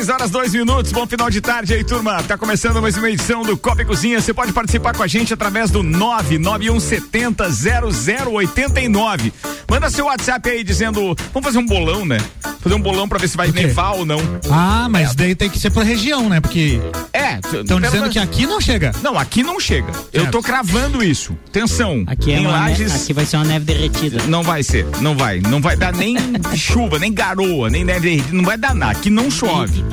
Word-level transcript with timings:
6 0.00 0.08
horas 0.08 0.30
2 0.30 0.54
minutos, 0.54 0.92
bom 0.92 1.06
final 1.06 1.28
de 1.28 1.42
tarde 1.42 1.74
aí, 1.74 1.84
turma. 1.84 2.22
Tá 2.22 2.38
começando 2.38 2.80
mais 2.80 2.96
uma 2.96 3.10
edição 3.10 3.42
do 3.42 3.54
Copa 3.54 3.82
e 3.82 3.84
Cozinha. 3.84 4.18
Você 4.18 4.32
pode 4.32 4.50
participar 4.50 4.96
com 4.96 5.02
a 5.02 5.06
gente 5.06 5.34
através 5.34 5.70
do 5.70 5.82
99170 5.82 7.44
0089. 7.50 9.30
Manda 9.70 9.88
seu 9.88 10.06
WhatsApp 10.06 10.50
aí 10.50 10.64
dizendo, 10.64 11.14
vamos 11.32 11.46
fazer 11.46 11.58
um 11.58 11.64
bolão, 11.64 12.04
né? 12.04 12.18
Fazer 12.60 12.74
um 12.74 12.80
bolão 12.80 13.08
pra 13.08 13.18
ver 13.18 13.28
se 13.28 13.36
vai 13.36 13.52
nevar 13.52 13.92
ou 13.92 14.04
não. 14.04 14.18
Ah, 14.50 14.88
mas 14.90 15.12
é. 15.12 15.14
daí 15.14 15.34
tem 15.36 15.48
que 15.48 15.60
ser 15.60 15.70
pra 15.70 15.84
região, 15.84 16.28
né? 16.28 16.40
Porque. 16.40 16.80
É, 17.12 17.38
estão 17.38 17.80
dizendo 17.80 18.10
que 18.10 18.18
aqui 18.18 18.46
não 18.46 18.60
chega. 18.60 18.92
Não, 19.00 19.16
aqui 19.16 19.44
não 19.44 19.60
chega. 19.60 19.92
Certo. 19.92 20.08
Eu 20.12 20.28
tô 20.28 20.42
cravando 20.42 21.04
isso. 21.04 21.36
Atenção. 21.46 22.02
Aqui, 22.08 22.32
é 22.32 22.40
Lages, 22.40 23.04
aqui 23.04 23.12
vai 23.12 23.24
ser 23.24 23.36
uma 23.36 23.44
neve 23.44 23.64
derretida. 23.64 24.24
Não 24.26 24.42
vai 24.42 24.64
ser, 24.64 24.84
não 25.00 25.16
vai. 25.16 25.38
Não 25.38 25.60
vai 25.60 25.76
dar 25.76 25.92
nem 25.92 26.16
chuva, 26.56 26.98
nem 26.98 27.14
garoa, 27.14 27.70
nem 27.70 27.84
neve 27.84 28.10
derretida. 28.10 28.36
Não 28.36 28.44
vai 28.44 28.58
dar 28.58 28.74
nada. 28.74 28.90
Aqui 28.90 29.08
não 29.08 29.30
chove. 29.30 29.84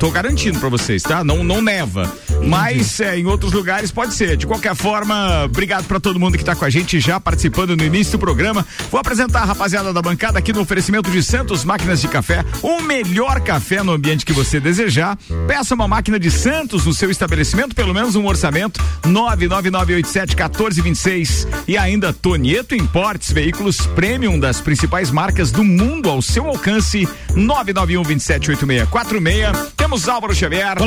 Tô 0.00 0.10
garantindo 0.10 0.58
pra 0.58 0.68
vocês, 0.68 1.04
tá? 1.04 1.22
Não, 1.22 1.44
não 1.44 1.62
neva. 1.62 2.12
Mas 2.44 2.98
é, 2.98 3.16
em 3.16 3.26
outros 3.26 3.52
lugares 3.52 3.92
pode 3.92 4.12
ser. 4.12 4.36
De 4.36 4.46
qualquer 4.46 4.74
forma, 4.74 5.44
obrigado 5.44 5.86
para 5.86 6.00
todo 6.00 6.18
mundo 6.18 6.36
que 6.36 6.44
tá 6.44 6.56
com 6.56 6.64
a 6.64 6.70
gente 6.70 6.98
já 6.98 7.20
participando 7.20 7.76
no 7.76 7.84
início 7.84 8.12
do 8.12 8.18
programa. 8.18 8.66
Vou 8.90 9.00
apresentar 9.00 9.19
a 9.20 9.44
rapaziada 9.44 9.92
da 9.92 10.00
bancada 10.00 10.38
aqui 10.38 10.50
no 10.50 10.62
oferecimento 10.62 11.10
de 11.10 11.22
Santos 11.22 11.62
Máquinas 11.62 12.00
de 12.00 12.08
Café. 12.08 12.42
O 12.62 12.80
melhor 12.80 13.42
café 13.42 13.82
no 13.82 13.92
ambiente 13.92 14.24
que 14.24 14.32
você 14.32 14.58
desejar. 14.58 15.18
Peça 15.46 15.74
uma 15.74 15.86
máquina 15.86 16.18
de 16.18 16.30
Santos 16.30 16.86
no 16.86 16.94
seu 16.94 17.10
estabelecimento, 17.10 17.74
pelo 17.74 17.92
menos 17.92 18.16
um 18.16 18.26
orçamento. 18.26 18.80
99987-1426. 19.02 21.46
E 21.68 21.76
ainda 21.76 22.14
Tonieto 22.14 22.74
Importes, 22.74 23.30
veículos 23.30 23.86
premium 23.88 24.40
das 24.40 24.58
principais 24.58 25.10
marcas 25.10 25.50
do 25.50 25.62
mundo 25.62 26.08
ao 26.08 26.22
seu 26.22 26.46
alcance. 26.46 27.06
991 27.34 28.02
278646. 28.04 29.72
Temos 29.76 30.08
Álvaro 30.08 30.34
Xavier. 30.34 30.76
Do. 30.76 30.84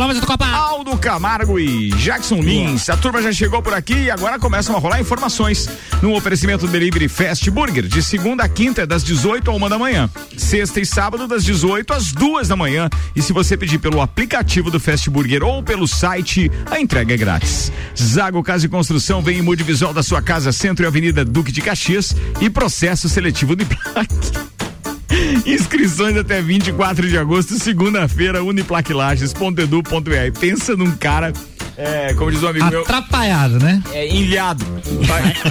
Aldo 0.55 0.97
Camargo 0.97 1.59
e 1.59 1.91
Jackson 1.91 2.41
Lins. 2.41 2.89
A 2.89 2.97
turma 2.97 3.21
já 3.21 3.31
chegou 3.31 3.61
por 3.61 3.75
aqui 3.75 3.93
e 3.93 4.09
agora 4.09 4.39
começam 4.39 4.75
a 4.75 4.79
rolar 4.79 4.99
informações. 4.99 5.69
No 6.01 6.15
oferecimento 6.15 6.67
Delivery 6.67 7.07
Fast 7.07 7.51
Burger, 7.51 7.83
de 7.83 8.01
segunda 8.01 8.22
a 8.41 8.47
quinta, 8.47 8.87
das 8.87 9.03
18 9.03 9.51
a 9.51 9.53
uma 9.53 9.69
da 9.69 9.77
manhã. 9.77 10.09
Sexta 10.37 10.79
e 10.79 10.85
sábado, 10.85 11.27
das 11.27 11.43
18 11.43 11.93
às 11.93 12.11
duas 12.11 12.47
da 12.47 12.55
manhã. 12.55 12.89
E 13.15 13.21
se 13.21 13.33
você 13.33 13.57
pedir 13.57 13.79
pelo 13.79 14.01
aplicativo 14.01 14.71
do 14.71 14.79
Fast 14.79 15.09
Burger 15.09 15.43
ou 15.43 15.61
pelo 15.61 15.87
site, 15.87 16.49
a 16.71 16.79
entrega 16.79 17.13
é 17.13 17.17
grátis. 17.17 17.71
Zago 18.01 18.41
Casa 18.41 18.65
e 18.65 18.69
Construção 18.69 19.21
vem 19.21 19.39
em 19.39 19.41
mude 19.41 19.63
visual 19.63 19.93
da 19.93 20.01
sua 20.01 20.21
casa, 20.21 20.51
Centro 20.51 20.85
e 20.85 20.87
Avenida 20.87 21.25
Duque 21.25 21.51
de 21.51 21.61
Caxias 21.61 22.15
e 22.39 22.49
processo 22.49 23.09
seletivo 23.09 23.55
de 23.55 23.65
plaque. 23.65 24.53
Inscrições 25.45 26.17
até 26.17 26.41
24 26.41 27.07
de 27.07 27.17
agosto, 27.17 27.59
segunda-feira, 27.59 28.43
uniplaquilages.edu.br. 28.43 30.39
Pensa 30.39 30.75
num 30.75 30.91
cara 30.91 31.33
é, 31.77 32.13
como 32.13 32.31
diz 32.31 32.41
o 32.41 32.45
um 32.45 32.49
amigo 32.49 32.65
Atrapalhado, 32.65 33.59
meu. 33.59 33.61
né? 33.61 33.83
É, 33.91 34.07
enviado. 34.07 34.65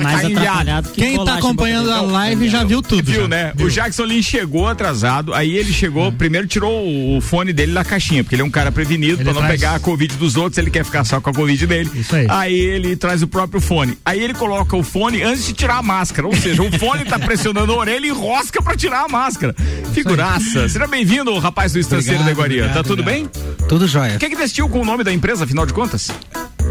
Mais 0.02 0.24
atrapalhado 0.24 0.90
que 0.90 1.00
Quem 1.00 1.24
tá 1.24 1.34
acompanhando 1.34 1.90
a 1.90 2.00
live 2.00 2.48
já 2.48 2.64
viu 2.64 2.80
tudo. 2.80 3.10
Viu, 3.10 3.22
já. 3.22 3.28
né? 3.28 3.52
Viu. 3.54 3.66
O 3.66 3.70
Jackson 3.70 4.04
Lin 4.04 4.22
chegou 4.22 4.68
atrasado, 4.68 5.34
aí 5.34 5.56
ele 5.56 5.72
chegou, 5.72 6.08
hum. 6.08 6.12
primeiro 6.12 6.46
tirou 6.46 7.16
o 7.16 7.20
fone 7.20 7.52
dele 7.52 7.72
da 7.72 7.84
caixinha, 7.84 8.22
porque 8.22 8.34
ele 8.34 8.42
é 8.42 8.44
um 8.44 8.50
cara 8.50 8.70
prevenido 8.70 9.14
ele 9.14 9.24
pra 9.24 9.32
não 9.32 9.40
traz... 9.40 9.52
pegar 9.60 9.74
a 9.74 9.80
Covid 9.80 10.16
dos 10.16 10.36
outros, 10.36 10.58
ele 10.58 10.70
quer 10.70 10.84
ficar 10.84 11.04
só 11.04 11.20
com 11.20 11.30
a 11.30 11.34
Covid 11.34 11.66
dele. 11.66 11.90
Isso 11.94 12.14
aí. 12.14 12.26
Aí 12.28 12.54
ele 12.54 12.96
traz 12.96 13.22
o 13.22 13.26
próprio 13.26 13.60
fone. 13.60 13.98
Aí 14.04 14.22
ele 14.22 14.34
coloca 14.34 14.76
o 14.76 14.82
fone 14.82 15.22
antes 15.22 15.46
de 15.46 15.52
tirar 15.52 15.78
a 15.78 15.82
máscara, 15.82 16.26
ou 16.26 16.36
seja, 16.36 16.62
o 16.62 16.78
fone 16.78 17.04
tá 17.04 17.18
pressionando 17.18 17.72
a 17.72 17.76
orelha 17.76 18.06
e 18.06 18.10
enrosca 18.10 18.62
pra 18.62 18.76
tirar 18.76 19.04
a 19.04 19.08
máscara. 19.08 19.54
Figuraça. 19.92 20.68
Seja 20.68 20.86
bem-vindo, 20.86 21.36
rapaz 21.38 21.72
do 21.72 21.78
Estanceiro 21.78 22.22
da 22.22 22.30
Iguaria. 22.30 22.68
Tá 22.68 22.82
tudo 22.82 23.02
bem? 23.02 23.28
Tudo 23.68 23.86
jóia. 23.88 24.16
O 24.16 24.18
que 24.18 24.26
é 24.26 24.30
que 24.30 24.36
vestiu 24.36 24.68
com 24.68 24.80
o 24.80 24.84
nome 24.84 25.02
da 25.02 25.12
empresa, 25.12 25.44
afinal 25.44 25.66
de 25.66 25.72
contas? 25.72 26.11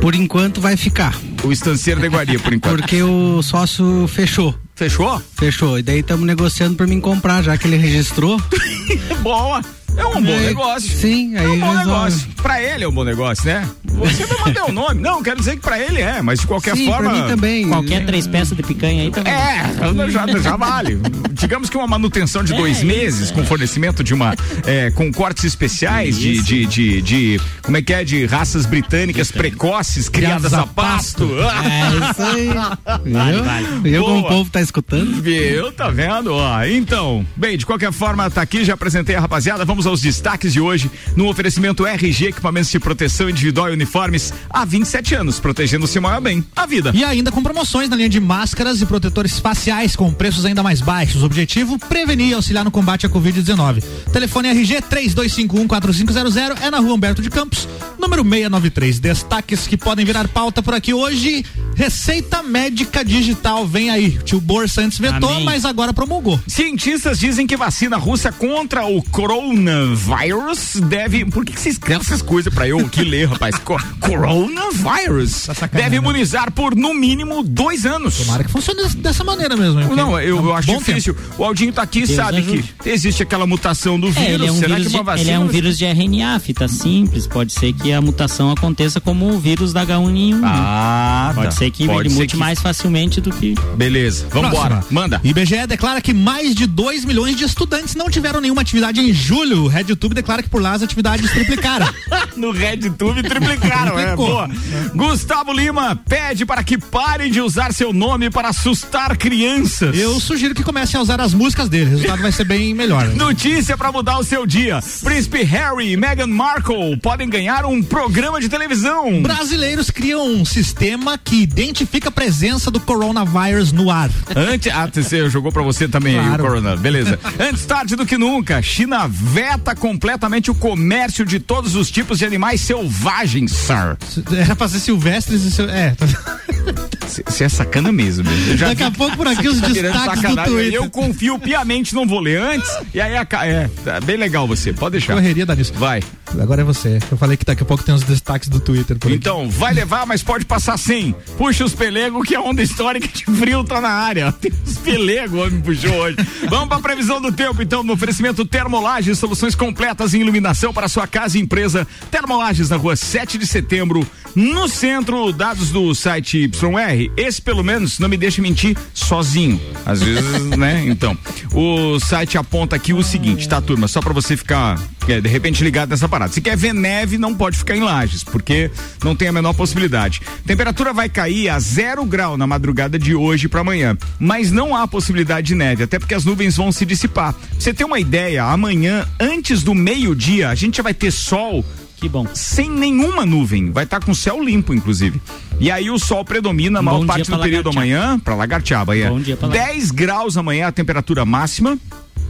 Por 0.02 0.16
enquanto 0.16 0.59
vai 0.59 0.75
ficar. 0.75 1.16
O 1.44 1.52
estanceiro 1.52 2.00
da 2.00 2.07
Iguaria, 2.07 2.40
por 2.40 2.53
enquanto. 2.53 2.78
Porque 2.78 3.03
o 3.03 3.41
sócio 3.44 4.07
fechou. 4.07 4.56
Fechou? 4.75 5.22
Fechou. 5.38 5.78
E 5.78 5.84
daí 5.84 6.00
estamos 6.00 6.25
negociando 6.25 6.75
para 6.75 6.88
mim 6.88 7.00
comprar, 7.00 7.44
já 7.44 7.56
que 7.57 7.68
ele 7.68 7.78
registrou. 7.78 8.41
Boa. 9.22 9.62
É 9.97 10.06
um 10.06 10.22
bom 10.22 10.40
negócio. 10.40 10.90
Sim, 10.97 11.35
aí. 11.38 11.46
É 11.46 11.50
um 11.50 11.59
bom 11.59 11.69
resolve. 11.69 11.88
negócio. 11.88 12.28
Pra 12.41 12.62
ele 12.62 12.84
é 12.84 12.88
um 12.88 12.91
bom 12.91 13.03
negócio, 13.03 13.46
né? 13.46 13.69
Você 13.84 14.25
vai 14.25 14.38
manter 14.40 14.63
o 14.63 14.72
nome. 14.72 15.02
Não, 15.02 15.22
quero 15.22 15.38
dizer 15.38 15.56
que 15.56 15.62
pra 15.62 15.79
ele 15.79 16.02
é, 16.02 16.22
mas 16.22 16.40
de 16.40 16.47
qualquer 16.47 16.75
Sim, 16.75 16.88
forma. 16.88 17.09
Pra 17.09 17.22
mim 17.22 17.28
também. 17.28 17.68
Qualquer 17.68 18.06
três 18.06 18.28
peças 18.28 18.56
de 18.56 18.63
picanha 18.63 19.03
aí 19.03 19.12
também. 19.12 19.31
É, 19.34 20.09
já, 20.09 20.25
já 20.40 20.56
vale. 20.56 21.00
Digamos 21.31 21.69
que 21.69 21.78
uma 21.78 21.88
manutenção 21.88 22.44
de 22.44 22.53
dois 22.53 22.81
é, 22.81 22.84
meses 22.84 23.22
isso, 23.22 23.34
com 23.34 23.46
fornecimento 23.46 24.03
de 24.03 24.13
uma. 24.13 24.35
É, 24.66 24.91
com 24.91 25.12
cortes 25.12 25.44
especiais 25.44 26.18
de, 26.18 26.41
de, 26.41 26.66
de, 26.66 27.01
de, 27.01 27.41
Como 27.62 27.78
é 27.78 27.81
que 27.81 27.94
é? 27.94 28.03
De 28.03 28.25
raças 28.25 28.66
britânicas 28.66 29.31
precoces, 29.31 30.09
criadas 30.09 30.53
a 30.53 30.66
pasto. 30.66 31.30
É 31.41 32.12
isso 32.12 32.24
aí. 32.24 32.51
Vale, 33.12 33.41
vale. 33.41 33.68
Viu 33.81 34.03
como 34.03 34.19
o 34.19 34.28
povo 34.28 34.50
tá 34.50 34.62
escutando? 34.62 35.22
Viu, 35.22 35.72
tá 35.72 35.90
vendo? 35.90 36.34
Ó, 36.34 36.63
então, 36.66 37.25
bem, 37.35 37.57
de 37.57 37.66
qualquer 37.66 37.91
forma, 37.91 38.30
tá 38.30 38.41
aqui, 38.41 38.63
já 38.63 38.74
apresentei 38.74 39.16
a 39.16 39.19
rapaziada. 39.19 39.66
Vamos 39.66 39.81
aos 39.86 40.02
destaques 40.02 40.53
de 40.53 40.59
hoje 40.59 40.90
no 41.16 41.28
oferecimento 41.28 41.86
RG 41.86 42.28
Equipamentos 42.28 42.69
de 42.69 42.80
Proteção 42.80 43.30
Individual 43.30 43.69
e 43.69 43.74
Uniformes 43.74 44.34
há 44.50 44.66
27 44.66 45.16
anos, 45.16 45.40
protegendo 45.40 45.86
o 45.86 45.88
seu 45.88 46.02
maior 46.02 46.22
bem, 46.22 46.46
a 46.56 46.66
vida. 46.66 46.92
E 46.94 47.03
ainda 47.03 47.31
com 47.31 47.44
promoções 47.44 47.90
na 47.90 47.96
linha 47.96 48.09
de 48.09 48.19
máscaras 48.19 48.81
e 48.81 48.86
protetores 48.86 49.40
faciais 49.40 49.96
com 49.96 50.14
preços 50.14 50.46
ainda 50.46 50.64
mais 50.64 50.81
baixos. 50.81 51.24
Objetivo: 51.24 51.78
prevenir 51.78 52.30
e 52.30 52.34
auxiliar 52.34 52.64
no 52.64 52.72
combate 52.72 53.06
à 53.06 53.09
Covid-19. 53.09 53.84
Telefone 54.12 54.50
RG 54.50 54.81
32514500 54.81 56.58
é 56.62 56.72
na 56.72 56.80
rua 56.80 56.94
Humberto 56.94 57.22
de 57.22 57.30
Campos, 57.30 57.68
número 58.01 58.23
693. 58.23 59.00
Destaques 59.00 59.67
que 59.67 59.78
podem 59.78 60.03
virar 60.03 60.28
pauta 60.28 60.62
por 60.63 60.73
aqui 60.73 60.94
hoje. 60.94 61.45
Receita 61.75 62.44
médica 62.44 63.06
digital 63.06 63.66
vem 63.66 63.89
aí. 63.89 64.19
Tio 64.25 64.41
Borsa 64.41 64.81
antes 64.81 64.97
vetou, 64.97 65.29
Amém. 65.29 65.45
mas 65.45 65.63
agora 65.63 65.94
promulgou. 65.94 66.39
Cientistas 66.47 67.19
dizem 67.19 67.45
que 67.47 67.56
vacina 67.56 67.97
russa 67.97 68.31
contra 68.31 68.85
o 68.85 69.01
coronavírus 69.03 70.75
deve. 70.88 71.23
Por 71.25 71.45
que, 71.45 71.53
que 71.53 71.59
você 71.59 71.69
escreve 71.69 72.01
essas 72.01 72.22
coisas 72.22 72.53
pra 72.53 72.67
eu 72.67 72.79
aqui 72.79 73.03
ler, 73.03 73.29
rapaz? 73.29 73.56
Co 73.59 73.79
coronavírus 74.00 75.44
tá 75.45 75.68
deve 75.68 75.97
imunizar 75.97 76.51
por 76.51 76.75
no 76.75 76.94
mínimo 76.94 77.44
dois 77.44 77.85
anos. 77.85 78.18
Tomara 78.18 78.44
que 78.44 78.51
funcione 78.51 78.88
dessa 78.95 79.23
maneira 79.23 79.56
mesmo. 79.56 79.79
Hein? 79.79 79.89
Não, 79.95 80.19
eu, 80.19 80.38
é 80.38 80.41
eu 80.41 80.56
acho 80.56 80.78
difícil. 80.78 81.13
Tempo. 81.13 81.35
O 81.38 81.45
Aldinho 81.45 81.72
tá 81.72 81.83
aqui 81.83 82.01
Deus 82.01 82.16
sabe 82.16 82.38
ajude. 82.39 82.73
que 82.81 82.89
existe 82.89 83.22
aquela 83.22 83.45
mutação 83.45 84.00
do 84.00 84.07
é, 84.07 84.12
vírus. 84.12 84.45
É, 84.45 84.50
é 84.50 84.51
um 84.51 84.59
Será 84.59 84.75
vírus 84.75 84.91
que 84.91 84.97
uma 84.97 85.03
vacina. 85.03 85.29
ele 85.29 85.35
é 85.35 85.39
um 85.39 85.47
vírus 85.47 85.78
de 85.78 85.85
RNA, 85.85 86.39
fita 86.39 86.68
simples. 86.68 87.28
Pode 87.28 87.53
ser 87.53 87.73
que 87.73 87.91
a 87.94 88.02
mutação 88.02 88.52
aconteça 88.52 89.00
como 89.00 89.29
o 89.29 89.40
vírus 89.40 89.74
da 89.74 89.85
H1N1. 89.85 90.41
Ah, 90.44 91.31
Pode 91.34 91.47
tá. 91.47 91.52
ser 91.52 91.72
que 91.72 91.85
Pode 91.85 92.07
ele 92.07 92.16
mute 92.16 92.28
que... 92.28 92.38
mais 92.38 92.59
facilmente 92.59 93.19
do 93.22 93.31
que. 93.31 93.56
Beleza, 93.75 94.28
vambora. 94.29 94.84
Manda. 94.90 95.19
IBGE 95.24 95.68
declara 95.68 96.01
que 96.01 96.13
mais 96.13 96.56
de 96.56 96.66
2 96.66 97.06
milhões 97.06 97.35
de 97.35 97.44
estudantes 97.44 97.96
não 97.96 98.09
tiveram 98.09 98.41
nenhuma 98.41 98.62
atividade 98.62 99.00
em 99.00 99.13
julho. 99.13 99.63
O 99.63 99.68
RedTube 99.68 100.15
declara 100.15 100.44
que 100.44 100.50
por 100.50 100.62
lá 100.62 100.74
as 100.74 100.81
atividades 100.81 101.30
triplicaram. 101.31 101.88
no 102.36 102.51
RedTube 102.51 103.24
triplicaram, 103.24 103.98
é, 104.00 104.15
boa. 104.15 104.50
Gustavo 104.95 105.54
Lima 105.54 105.95
pede 105.95 106.45
para 106.45 106.63
que 106.63 106.77
parem 106.77 107.31
de 107.31 107.42
usar 107.42 107.74
seu 107.74 107.94
nome 107.94 108.30
para 108.30 108.50
assustar 108.50 109.15
crianças. 109.18 109.98
Eu 109.98 110.19
sugiro 110.19 110.54
que 110.54 110.63
comecem 110.63 110.98
a 110.98 111.01
usar 111.01 111.19
as 111.21 111.33
músicas 111.33 111.69
dele. 111.69 111.86
O 111.86 111.89
resultado 111.89 112.21
vai 112.21 112.31
ser 112.31 112.45
bem 112.45 112.74
melhor. 112.74 113.07
Né? 113.07 113.15
Notícia 113.21 113.77
para 113.77 113.92
mudar 113.92 114.18
o 114.18 114.24
seu 114.24 114.45
dia. 114.45 114.80
Príncipe 115.04 115.44
Harry 115.44 115.92
e 115.92 115.98
Meghan 115.98 116.27
Markle 116.27 116.98
podem 116.98 117.30
ganhar 117.30 117.65
um 117.65 117.81
programa 117.83 118.39
de 118.39 118.50
televisão. 118.50 119.22
Brasileiros 119.22 119.89
criam 119.89 120.25
um 120.28 120.45
sistema 120.45 121.18
que 121.18 121.42
identifica 121.42 122.10
a 122.10 122.12
presença 122.12 122.69
do 122.72 122.80
coronavírus 122.80 123.72
no 123.72 123.89
ar. 123.89 124.10
Antes, 124.36 124.72
ah, 124.74 124.89
você 124.92 125.30
jogou 125.30 125.51
para 125.51 125.62
você 125.62 125.88
também 125.88 126.16
claro. 126.16 126.33
o 126.33 126.38
corona, 126.38 126.75
beleza. 126.75 127.19
Antes 127.39 127.66
tarde 127.66 127.95
do 127.95 128.06
que 128.06 128.18
nunca, 128.18 128.62
China 128.62 129.07
veta 129.07 129.75
completamente 129.75 130.51
o 130.51 130.56
comércio 130.56 131.25
de 131.25 131.39
todos 131.39 131.75
os 131.75 131.89
tipos 131.89 132.19
de 132.19 132.25
animais 132.25 132.62
selvagens, 132.62 133.51
sir. 133.51 133.98
Era 134.38 134.56
pra 134.56 134.68
ser 134.68 134.80
silvestres 134.80 135.57
e 135.57 135.62
é. 135.63 135.95
Você 137.07 137.44
é 137.44 137.50
sacana 137.50 137.92
mesmo. 137.92 138.24
Daqui 138.57 138.84
a 138.84 138.92
pouco 138.92 139.18
por 139.18 139.27
aqui 139.27 139.48
os 139.48 139.60
tá 139.62 139.68
destaques 139.68 140.22
do 140.22 140.44
Twitter. 140.44 140.74
Eu 140.74 140.89
confio 140.89 141.38
piamente, 141.38 141.94
não 141.94 142.06
vou 142.07 142.19
ler 142.19 142.39
antes. 142.39 142.69
E 142.94 143.01
aí, 143.01 143.13
é, 143.16 143.69
é 143.86 144.00
bem 144.01 144.16
legal 144.16 144.48
você, 144.48 144.72
pode 144.72 144.94
deixar. 144.94 145.16
Correria 145.16 145.45
da 145.45 145.56
nisso. 145.56 145.74
Vai. 145.74 146.01
Agora 146.39 146.62
é 146.62 146.63
você. 146.63 147.00
Eu 147.12 147.18
falei 147.18 147.38
que 147.38 147.45
daqui 147.45 147.63
a 147.63 147.66
pouco 147.66 147.83
tem 147.83 147.94
os 147.94 148.04
destaques 148.04 148.50
do 148.50 148.60
Twitter. 148.60 148.98
então, 149.10 149.44
aqui. 149.44 149.51
vai 149.51 149.74
levar, 149.74 150.06
mas 150.06 150.24
pode 150.24 150.45
passar 150.45 150.78
sem. 150.78 151.13
Puxa 151.38 151.66
os 151.66 151.74
pelegos 151.74 152.28
que 152.28 152.36
a 152.36 152.42
onda 152.42 152.62
histórica 152.62 153.07
de 153.07 153.25
frio 153.25 153.63
tá 153.63 153.81
na 153.81 153.89
área. 153.89 154.31
Tem 154.42 154.51
os 154.66 154.78
pelegos, 154.78 155.39
homem 155.39 155.62
puxou 155.62 155.94
hoje. 155.94 156.18
Vamos 156.50 156.68
pra 156.68 156.80
previsão 156.80 157.22
do 157.22 157.31
tempo, 157.31 157.62
então, 157.62 157.83
no 157.83 157.94
oferecimento 157.94 158.45
Termolages, 158.45 159.19
soluções 159.19 159.56
completas 159.56 160.13
em 160.13 160.22
iluminação 160.22 160.74
para 160.74 160.88
sua 160.88 161.07
casa 161.07 161.38
e 161.38 161.42
empresa. 161.42 161.88
Termolages 162.10 162.69
na 162.69 162.77
rua 162.77 162.95
7 162.95 163.38
de 163.38 163.45
setembro, 163.45 164.06
no 164.36 164.68
centro, 164.68 165.31
dados 165.31 165.69
do 165.69 165.94
site 165.94 166.45
YR. 166.45 167.12
Esse, 167.18 167.42
pelo 167.42 167.63
menos, 167.63 168.00
não 168.00 168.10
me 168.10 168.18
deixa 168.18 168.42
mentir 168.42 168.77
sozinho. 168.94 169.60
Às 169.86 170.01
vezes, 170.01 170.44
né? 170.57 170.84
Então, 170.88 171.18
o 171.54 172.00
site 172.00 172.38
aponta 172.38 172.75
aqui 172.75 172.94
o 172.94 173.04
seguinte, 173.04 173.48
tá, 173.48 173.62
turma? 173.62 173.88
Só 173.88 174.01
para 174.01 174.13
você 174.13 174.36
ficar, 174.38 174.80
de 175.06 175.27
repente, 175.27 175.63
ligado 175.63 175.89
nessa 175.89 176.07
parada. 176.07 176.31
Se 176.31 176.42
quer 176.42 176.56
ver 176.56 176.74
neve, 176.74 177.18
não 177.18 177.36
pode 177.36 177.57
ficar 177.57 177.75
em 177.75 177.81
lajes, 177.81 178.24
porque 178.24 178.69
não 179.03 179.15
tem 179.15 179.27
a 179.27 179.31
menor 179.31 179.53
possibilidade. 179.53 180.21
Temperatura 180.45 180.94
vai 180.94 181.09
cair 181.09 181.50
a 181.50 181.59
zero 181.59 182.06
grau 182.06 182.38
na 182.38 182.45
madrugada 182.45 182.98
de 182.98 183.15
hoje 183.15 183.48
para 183.48 183.62
amanhã, 183.62 183.98
mas 184.19 184.51
não 184.51 184.75
há 184.75 184.88
possibilidade 184.88 185.48
de 185.48 185.56
neve, 185.56 185.83
até 185.83 186.00
porque 186.00 186.13
as 186.13 186.25
nuvens 186.25 186.56
vão 186.57 186.71
se 186.71 186.86
dissipar. 186.86 187.33
Pra 187.33 187.42
você 187.57 187.74
ter 187.74 187.83
uma 187.83 188.00
ideia, 188.00 188.44
amanhã, 188.44 189.06
antes 189.19 189.63
do 189.63 189.74
meio-dia, 189.74 190.50
a 190.50 190.56
gente 190.56 190.77
já 190.77 190.83
vai 190.83 190.94
ter 190.94 191.12
sol 191.12 191.65
que 192.01 192.09
bom. 192.09 192.25
Sem 192.33 192.68
nenhuma 192.68 193.27
nuvem. 193.27 193.71
Vai 193.71 193.83
estar 193.83 194.00
tá 194.00 194.06
com 194.06 194.12
céu 194.12 194.44
limpo, 194.44 194.74
inclusive. 194.74 195.21
E 195.59 195.69
aí 195.69 195.92
o 195.92 196.00
sol 196.00 196.25
predomina 196.25 196.80
a 196.80 196.81
maior 196.81 197.06
parte 197.06 197.30
do 197.30 197.38
período 197.38 197.69
amanhã 197.69 198.18
para 198.18 198.33
Lagartiaba. 198.33 198.98
É. 198.98 199.07
Bom 199.07 199.19
dia 199.19 199.38
pra 199.38 199.48
10 199.48 199.92
graus 199.92 200.36
amanhã 200.36 200.68
a 200.68 200.71
temperatura 200.71 201.24
máxima. 201.25 201.77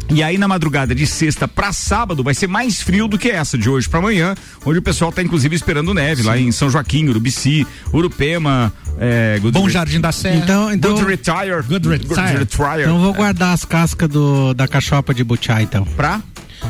E 0.10 0.22
aí 0.22 0.38
na 0.38 0.48
madrugada 0.48 0.94
de 0.94 1.08
sexta 1.08 1.48
para 1.48 1.72
sábado 1.72 2.24
vai 2.24 2.34
ser 2.34 2.48
mais 2.48 2.82
frio 2.82 3.08
do 3.08 3.18
que 3.18 3.30
essa 3.30 3.58
de 3.58 3.70
hoje 3.70 3.88
para 3.88 4.00
amanhã, 4.00 4.36
onde 4.66 4.80
o 4.80 4.82
pessoal 4.82 5.12
tá 5.12 5.22
inclusive 5.22 5.56
esperando 5.56 5.94
neve 5.94 6.22
Sim. 6.22 6.28
lá 6.28 6.38
em 6.38 6.52
São 6.52 6.70
Joaquim, 6.70 7.08
Urubici, 7.08 7.66
Urupema, 7.94 8.74
é, 9.00 9.40
Bom 9.52 9.70
Jardim 9.70 10.02
da 10.02 10.12
Serra. 10.12 10.36
Então, 10.36 10.72
então 10.72 10.94
Good 10.94 11.06
Retire. 11.06 11.64
Good 11.68 11.88
Retire. 11.88 12.16
Good 12.16 12.38
retire. 12.38 12.82
Então 12.82 13.00
vou 13.00 13.14
guardar 13.14 13.54
as 13.54 13.64
cascas 13.64 14.10
do 14.10 14.54
da 14.54 14.68
cachopa 14.68 15.14
de 15.14 15.24
Butiá 15.24 15.62
então. 15.62 15.86
Pra? 15.86 16.22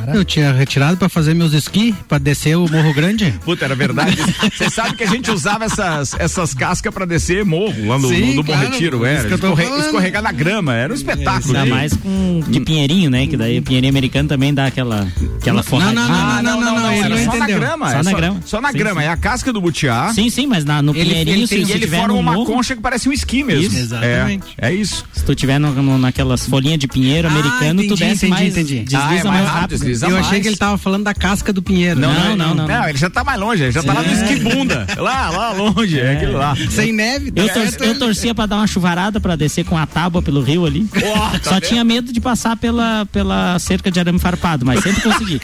Para. 0.05 0.15
Eu 0.15 0.25
tinha 0.25 0.51
retirado 0.51 0.97
para 0.97 1.09
fazer 1.09 1.33
meus 1.33 1.53
esqui, 1.53 1.93
para 2.07 2.17
descer 2.17 2.57
o 2.57 2.67
Morro 2.67 2.93
Grande. 2.93 3.33
Puta, 3.45 3.65
era 3.65 3.75
verdade. 3.75 4.17
Você 4.55 4.69
sabe 4.69 4.95
que 4.95 5.03
a 5.03 5.07
gente 5.07 5.29
usava 5.29 5.65
essas, 5.65 6.15
essas 6.19 6.53
cascas 6.53 6.93
para 6.93 7.05
descer 7.05 7.45
morro, 7.45 7.87
lá 7.87 7.97
no, 7.97 8.07
Sim, 8.07 8.35
no, 8.35 8.43
claro, 8.43 8.65
Bom 8.65 8.71
Retiro. 8.71 9.05
Era, 9.05 9.29
escorre, 9.29 9.65
escorregar 9.79 10.21
na 10.21 10.31
grama, 10.31 10.75
era 10.75 10.91
um 10.91 10.95
espetáculo. 10.95 11.55
Ainda 11.57 11.65
mais 11.73 11.93
com 11.95 12.41
de 12.47 12.59
pinheirinho, 12.61 13.09
né? 13.09 13.27
Que 13.27 13.37
daí 13.37 13.59
o 13.59 13.61
pinheirinho 13.61 13.91
americano 13.91 14.27
também 14.27 14.53
dá 14.53 14.65
aquela, 14.65 15.07
aquela 15.39 15.63
forma. 15.63 15.91
Não, 15.91 16.07
não, 16.07 16.43
não, 16.43 16.43
não, 16.43 16.61
não, 16.61 16.79
não, 16.79 16.91
era 16.91 17.25
só 17.25 17.35
na 17.35 17.47
grama. 17.47 17.91
Só 17.91 18.03
na 18.03 18.13
grama. 18.13 18.41
Só 18.45 18.61
na 18.61 18.71
grama, 18.71 19.03
é 19.03 19.07
a 19.07 19.17
casca 19.17 19.53
do 19.53 19.61
butiá. 19.61 20.11
Sim, 20.13 20.29
sim, 20.29 20.47
mas 20.47 20.65
na, 20.65 20.81
no 20.81 20.93
pinheirinho, 20.93 21.47
se 21.47 21.55
ele 21.55 21.87
forma 21.87 22.13
uma 22.13 22.45
concha 22.45 22.75
que 22.75 22.81
parece 22.81 23.07
um 23.07 23.13
esqui 23.13 23.43
mesmo. 23.43 23.77
Exatamente. 23.77 24.55
É 24.57 24.73
isso. 24.73 25.05
Se 25.13 25.23
tu 25.23 25.35
tiver 25.35 25.59
naquelas 25.59 26.45
folhinhas 26.45 26.79
de 26.79 26.87
pinheiro 26.87 27.27
ah, 27.27 27.31
americano, 27.31 27.87
tu 27.87 27.95
desce 27.95 28.27
mais, 28.27 28.53
desliza 28.53 28.97
ah, 28.97 29.15
é 29.15 29.23
mais 29.23 29.47
rápido. 29.47 29.90
Eu 30.01 30.17
achei 30.17 30.41
que 30.41 30.47
ele 30.47 30.57
tava 30.57 30.77
falando 30.77 31.03
da 31.03 31.13
casca 31.13 31.51
do 31.51 31.61
pinheiro. 31.61 31.99
Não, 31.99 32.13
não, 32.13 32.35
não. 32.35 32.55
Não, 32.55 32.67
não, 32.67 32.89
ele 32.89 32.97
já 32.97 33.09
tá 33.09 33.23
mais 33.23 33.39
longe, 33.39 33.63
ele 33.63 33.71
já 33.71 33.83
tá 33.83 33.93
lá 33.93 34.01
no 34.01 34.11
esquibunda. 34.11 34.87
lá, 34.97 35.29
lá 35.29 35.51
longe, 35.53 35.99
é 35.99 36.13
aquele 36.13 36.31
lá. 36.31 36.55
Sem 36.69 36.91
neve. 36.91 37.31
Eu, 37.35 37.49
tor 37.49 37.87
eu 37.87 37.99
torcia 37.99 38.33
pra 38.33 38.45
dar 38.45 38.57
uma 38.57 38.67
chuvarada 38.67 39.19
pra 39.19 39.35
descer 39.35 39.65
com 39.65 39.77
a 39.77 39.85
tábua 39.85 40.21
pelo 40.21 40.41
rio 40.41 40.65
ali. 40.65 40.87
Oh, 40.95 41.39
tá 41.39 41.43
Só 41.43 41.51
vendo? 41.51 41.61
tinha 41.63 41.83
medo 41.83 42.11
de 42.11 42.19
passar 42.19 42.57
pela, 42.57 43.05
pela 43.11 43.57
cerca 43.59 43.91
de 43.91 43.99
arame 43.99 44.19
farpado, 44.19 44.65
mas 44.65 44.81
sempre 44.81 45.01
consegui. 45.01 45.41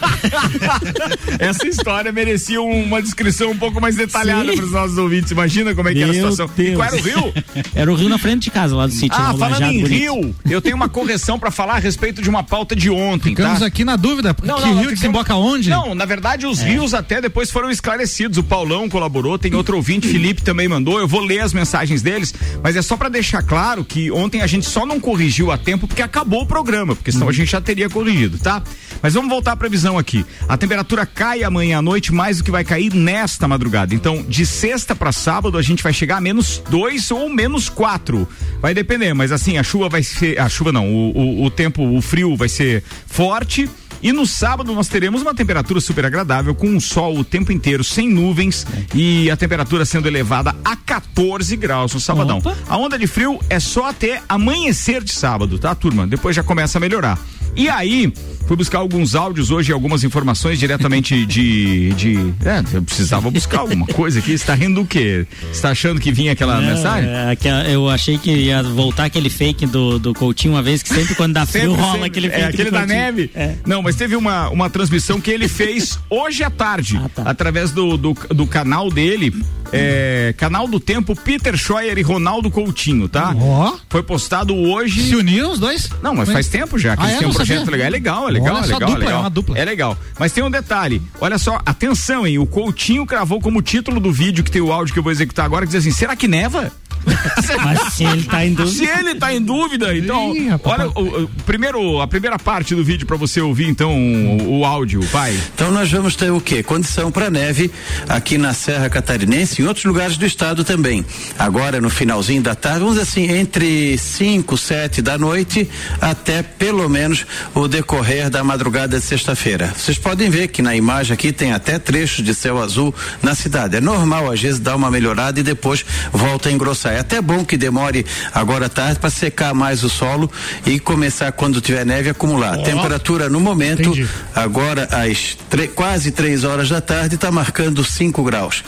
Essa 1.40 1.68
história 1.68 2.12
merecia 2.12 2.62
uma 2.62 3.02
descrição 3.02 3.52
um 3.52 3.58
pouco 3.58 3.80
mais 3.82 3.96
detalhada 3.96 4.52
para 4.54 4.66
os 4.66 4.72
nossos 4.72 4.98
ouvintes. 4.98 5.32
Imagina 5.32 5.74
como 5.76 5.90
é 5.90 5.94
que 5.94 6.00
Meu 6.00 6.10
era 6.10 6.18
a 6.18 6.32
situação. 6.32 6.50
Deus. 6.56 6.70
E 6.70 6.76
qual 6.76 6.88
era 6.88 6.96
o 6.96 7.02
rio? 7.02 7.34
Era 7.76 7.92
o 7.92 7.96
rio 7.96 8.10
na 8.10 8.18
frente 8.18 8.44
de 8.44 8.52
casa, 8.52 8.76
lá 8.76 8.88
do 8.88 8.94
sítio. 8.94 9.18
Ah, 9.20 9.34
falando 9.38 9.64
em 9.64 9.82
bonito. 9.82 9.88
rio, 9.88 10.36
eu 10.50 10.62
tenho 10.62 10.76
uma 10.76 10.90
correção 10.90 11.38
para 11.38 11.52
falar 11.52 11.76
a 11.76 11.80
respeito 11.80 12.22
de 12.22 12.30
uma 12.30 12.44
pauta 12.44 12.76
de 12.76 12.90
ontem. 12.90 13.30
Ficamos 13.30 13.60
tá? 13.60 13.66
aqui 13.66 13.84
na 13.84 13.96
dúvida. 13.96 14.36
Não, 14.44 14.56
que 14.58 14.68
não, 14.68 14.80
rio 14.80 14.90
desemboca 14.90 15.36
onde? 15.36 15.70
Não, 15.70 15.96
na 15.96 16.06
verdade 16.06 16.46
os 16.46 16.62
é. 16.62 16.70
rios 16.70 16.94
até 16.94 17.20
depois 17.20 17.50
foram 17.50 17.70
esclarecidos. 17.70 18.38
O 18.38 18.44
Paulão 18.44 18.88
colaborou, 18.88 19.38
tem 19.38 19.54
outro 19.56 19.76
ouvinte, 19.76 20.08
Felipe 20.08 20.42
também 20.42 20.68
mandou. 20.68 21.00
Eu 21.00 21.08
vou 21.08 21.22
ler 21.22 21.40
as 21.40 21.54
mensagens 21.54 22.02
deles, 22.02 22.34
mas 22.64 22.76
é 22.76 22.82
só 22.82 22.96
para 22.96 23.10
deixar 23.10 23.42
claro 23.42 23.84
que 23.84 24.12
ontem 24.12 24.42
a 24.42 24.48
gente 24.48 24.66
só 24.66 24.86
não 24.86 25.00
corrigiu 25.00 25.52
a 25.52 25.58
tempo 25.58 25.88
porque 25.88 26.02
acabou 26.02 26.42
o 26.42 26.46
programa, 26.46 26.96
porque 26.96 27.12
senão 27.12 27.30
a 27.30 27.34
gente 27.34 27.52
já 27.52 27.62
teria 27.62 27.90
corrigido, 27.90 28.38
tá? 28.38 28.62
Mas 29.02 29.14
vamos 29.14 29.30
voltar 29.30 29.54
à 29.54 29.56
previsão 29.56 29.98
aqui. 29.98 30.26
A 30.48 30.58
temperatura 30.58 31.06
cai 31.06 31.44
amanhã 31.44 31.80
à 31.80 31.82
noite 31.82 32.14
mais 32.14 32.38
do 32.38 32.44
que 32.44 32.52
vai 32.52 32.64
cair 32.64 32.94
nesta 32.94 33.48
madrugada. 33.48 33.94
Então, 33.94 34.24
de 34.28 34.46
sexta 34.46 34.96
para 34.96 35.12
sábado 35.12 35.58
a 35.58 35.62
gente 35.62 35.84
vai 35.84 35.94
chegar 35.94 36.18
a 36.18 36.22
menos 36.22 36.62
dois 36.70 37.12
ou 37.12 37.30
menos 37.30 37.70
quatro. 37.70 38.28
Vai 38.62 38.74
depender, 38.74 39.14
mas 39.14 39.32
assim, 39.32 39.58
a 39.58 39.64
chuva 39.64 39.90
vai 39.90 40.04
ser. 40.04 40.40
A 40.40 40.50
chuva 40.50 40.72
não, 40.72 40.88
o, 40.88 41.12
o, 41.18 41.46
o 41.46 41.52
tempo, 41.52 41.84
o 41.84 42.02
frio 42.02 42.36
vai 42.36 42.50
ser 42.50 42.84
forte 43.06 43.70
e 44.02 44.12
no 44.12 44.26
sábado 44.26 44.74
nós 44.74 44.88
teremos 44.88 45.22
uma 45.22 45.34
temperatura 45.34 45.80
super 45.80 46.06
agradável, 46.06 46.54
com 46.54 46.76
o 46.76 46.82
sol 46.82 47.18
o 47.18 47.24
tempo 47.24 47.52
inteiro, 47.52 47.84
sem 47.84 48.10
nuvens 48.10 48.66
e 48.94 49.30
a 49.30 49.38
temperatura 49.38 49.86
sendo 49.86 50.08
elevada 50.08 50.56
a 50.64 50.76
14 50.76 51.56
graus 51.56 51.94
no 51.94 52.00
sabadão. 52.00 52.40
Opa. 52.40 52.56
A 52.68 52.78
onda 52.78 52.98
de 52.98 53.08
frio 53.08 53.40
é 53.50 53.60
só 53.60 53.90
até 53.90 54.22
amanhecer 54.28 55.04
de 55.04 55.12
sábado, 55.12 55.58
tá, 55.58 55.74
turma? 55.76 56.08
Depois 56.08 56.36
já 56.36 56.44
começa 56.44 56.78
a 56.78 56.82
melhorar. 56.82 57.20
E 57.56 57.70
aí, 57.70 58.14
fui 58.48 58.56
buscar 58.56 58.80
alguns 58.80 59.14
áudios 59.16 59.52
hoje, 59.52 59.72
algumas 59.72 60.04
informações 60.04 60.58
diretamente 60.58 61.26
de. 61.26 61.94
de 61.94 62.16
é, 62.46 62.64
eu 62.74 62.82
precisava 62.82 63.30
buscar 63.30 63.60
alguma 63.60 63.86
coisa 63.86 64.20
aqui. 64.20 64.38
Você 64.38 64.46
tá 64.46 64.54
rindo 64.56 64.82
do 64.82 64.88
quê? 64.88 65.28
Você 65.52 65.62
tá 65.62 65.70
achando 65.70 66.00
que 66.00 66.12
vinha 66.12 66.32
aquela 66.32 66.62
Não, 66.62 66.76
mensagem? 66.76 67.10
É, 67.10 67.76
eu 67.76 67.90
achei 67.90 68.18
que 68.18 68.32
ia 68.32 68.64
voltar 68.64 69.06
aquele 69.06 69.30
fake 69.30 69.66
do, 69.66 70.00
do 70.00 70.14
Coutinho 70.14 70.54
uma 70.54 70.64
vez, 70.64 70.82
que 70.82 70.90
sempre 70.90 71.16
quando 71.16 71.34
dá 71.34 71.46
frio 71.48 71.74
rola 71.74 71.94
sempre, 71.94 72.08
aquele 72.08 72.30
fake. 72.30 72.42
É, 72.42 72.46
aquele 72.46 72.72
da 72.72 72.86
neve? 72.86 73.32
É. 73.36 73.56
Não, 73.66 73.82
mas 73.82 73.96
teve 73.96 74.16
uma, 74.16 74.50
uma 74.50 74.70
transmissão 74.70 75.20
que 75.20 75.30
ele 75.30 75.48
fez 75.48 76.00
hoje 76.10 76.44
à 76.44 76.50
tarde, 76.50 77.00
ah, 77.04 77.10
tá. 77.10 77.24
através 77.26 77.72
do, 77.72 77.98
do, 77.98 78.14
do 78.14 78.48
canal 78.48 78.90
dele 78.90 79.34
é, 79.72 80.34
canal 80.38 80.68
do 80.68 80.80
Tempo, 80.80 81.16
Peter 81.16 81.58
Scheuer 81.58 81.98
e 81.98 82.02
Ronaldo 82.02 82.50
Coutinho, 82.50 83.08
tá? 83.10 83.34
Ó. 83.36 83.74
Oh. 83.74 83.80
Foi 83.90 84.04
postado 84.04 84.56
hoje. 84.56 85.10
Se 85.10 85.16
uniram 85.16 85.52
os 85.52 85.60
dois? 85.60 85.90
Não, 86.02 86.16
mas 86.16 86.30
faz 86.32 86.48
tempo 86.48 86.78
já 86.78 86.96
que 86.96 87.04
ah, 87.04 87.08
eles 87.08 87.20
têm 87.20 87.28
um 87.28 87.34
projeto 87.38 87.66
sabia. 87.66 87.72
legal. 87.72 87.88
É 87.88 87.90
legal, 87.90 88.28
é 88.28 88.32
legal, 88.32 88.56
Olha, 88.56 88.64
é 88.64 88.68
legal, 88.68 88.80
dupla, 88.80 88.96
é 88.96 88.98
legal. 89.00 89.18
É, 89.18 89.22
uma 89.24 89.30
dupla. 89.30 89.58
é 89.58 89.66
legal. 89.66 89.98
Mas 90.20 90.32
tem 90.32 90.44
um 90.44 90.52
detalhe. 90.52 91.02
Olha 91.20 91.38
só, 91.38 91.62
atenção, 91.66 92.26
hein? 92.28 92.38
O 92.40 92.46
Coutinho 92.46 93.06
cravou 93.06 93.40
como 93.40 93.62
título 93.62 94.00
do 94.00 94.12
vídeo 94.12 94.44
que 94.44 94.52
tem 94.52 94.62
o 94.62 94.72
áudio 94.72 94.94
que 94.94 95.00
eu 95.00 95.04
vou 95.04 95.12
executar 95.12 95.46
agora, 95.46 95.66
que 95.66 95.72
diz 95.72 95.82
assim: 95.82 95.92
será 95.92 96.16
que 96.16 96.28
neva? 96.28 96.72
Mas 97.64 97.94
se 97.94 98.04
ele 98.04 98.24
tá 98.24 98.46
em 98.46 98.54
dúvida. 98.54 98.78
Se 98.78 98.86
ele 98.86 99.16
tá 99.16 99.34
em 99.34 99.42
dúvida, 99.42 99.96
então. 99.96 100.36
Ih, 100.36 100.50
olha, 100.64 100.88
o, 100.90 101.24
o, 101.24 101.30
primeiro, 101.46 102.02
a 102.02 102.08
primeira 102.08 102.38
parte 102.38 102.76
do 102.76 102.84
vídeo 102.84 103.06
para 103.06 103.18
você 103.18 103.42
ouvir, 103.42 103.68
então, 103.68 103.96
o, 103.96 104.60
o, 104.60 104.66
áudio, 104.66 105.02
pai. 105.12 105.38
Então 105.54 105.72
nós 105.72 105.92
vamos 105.92 106.16
ter 106.16 106.32
o 106.32 106.42
quê? 106.42 106.62
Condição 106.64 107.12
para 107.12 107.30
neve 107.30 107.72
aqui 108.08 108.38
na 108.38 108.54
Serra 108.54 108.90
Catarinense 108.90 109.62
e 109.62 109.66
em 109.66 109.68
outros 109.68 109.86
lugares 109.86 110.18
do 110.18 110.26
estado 110.26 110.64
também. 110.64 111.06
Agora, 111.38 111.80
no 111.80 111.90
finalzinho 111.90 112.42
da 112.42 112.56
tarde, 112.56 112.80
vamos 112.80 112.96
dizer 112.96 113.10
assim, 113.10 113.32
entre 113.32 113.98
5, 113.98 114.58
7 114.58 115.02
da 115.02 115.18
noite 115.18 115.70
até 116.02 116.44
pelo 116.44 116.88
menos 116.90 117.26
o 117.54 117.68
decorrer 117.68 118.30
da 118.30 118.44
madrugada 118.44 119.00
de 119.00 119.06
sexta-feira. 119.06 119.74
Vocês 119.76 119.98
podem 119.98 120.30
ver 120.30 120.48
que 120.50 120.62
na 120.62 120.76
imagem 120.76 121.14
aqui 121.14 121.32
tem 121.32 121.52
até 121.52 121.80
trechos 121.80 122.24
de 122.24 122.34
céu 122.34 122.62
azul 122.62 122.94
na 123.22 123.36
cidade. 123.36 123.78
É 123.78 123.82
normal, 123.82 124.32
às 124.32 124.42
vezes, 124.42 124.60
dar 124.60 124.76
uma 124.76 124.92
melhorada 124.92 125.40
e 125.40 125.44
depois 125.44 125.86
volta 126.12 126.50
a 126.50 126.52
engrossar. 126.52 126.87
É 126.94 127.00
até 127.00 127.22
bom 127.22 127.44
que 127.44 127.58
demore 127.58 128.06
agora 128.34 128.68
à 128.68 128.70
tarde 128.70 129.00
para 129.00 129.10
secar 129.10 129.54
mais 129.54 129.84
o 129.84 129.90
solo 129.90 130.32
e 130.66 130.80
começar 130.80 131.32
quando 131.32 131.62
tiver 131.62 131.86
neve 131.86 132.10
a 132.10 132.12
acumular. 132.12 132.58
Oh. 132.58 132.64
Temperatura 132.64 133.30
no 133.30 133.40
momento, 133.40 133.90
Entendi. 133.90 134.08
agora 134.36 134.88
às 134.92 135.38
quase 135.76 136.12
três 136.12 136.44
horas 136.44 136.70
da 136.70 136.82
tarde, 136.82 137.16
está 137.16 137.32
marcando 137.32 137.84
5 137.84 138.24
graus. 138.24 138.64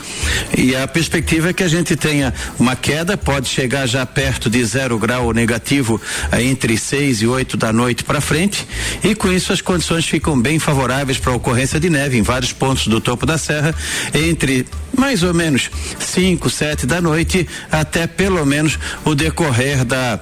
E 0.56 0.74
a 0.74 0.86
perspectiva 0.86 1.50
é 1.50 1.52
que 1.52 1.62
a 1.62 1.68
gente 1.68 1.96
tenha 1.96 2.32
uma 2.58 2.74
queda, 2.74 3.16
pode 3.16 3.48
chegar 3.48 3.86
já 3.86 4.04
perto 4.04 4.48
de 4.50 4.64
zero 4.64 4.98
grau 4.98 5.32
negativo 5.32 6.00
entre 6.38 6.76
6 6.76 7.22
e 7.22 7.26
8 7.26 7.56
da 7.56 7.72
noite 7.72 8.04
para 8.04 8.20
frente. 8.20 8.66
E 9.02 9.14
com 9.14 9.30
isso 9.30 9.52
as 9.52 9.60
condições 9.60 10.06
ficam 10.06 10.40
bem 10.40 10.58
favoráveis 10.58 11.18
para 11.18 11.32
a 11.32 11.36
ocorrência 11.36 11.78
de 11.78 11.90
neve 11.90 12.18
em 12.18 12.22
vários 12.22 12.52
pontos 12.52 12.86
do 12.86 13.00
topo 13.00 13.26
da 13.26 13.38
serra, 13.38 13.74
entre 14.14 14.66
mais 14.96 15.22
ou 15.22 15.34
menos 15.34 15.70
5, 15.98 16.48
7 16.48 16.86
da 16.86 17.00
noite 17.00 17.48
até 17.70 18.06
pelo 18.06 18.44
menos 18.44 18.78
o 19.04 19.14
decorrer 19.14 19.84
da 19.84 20.20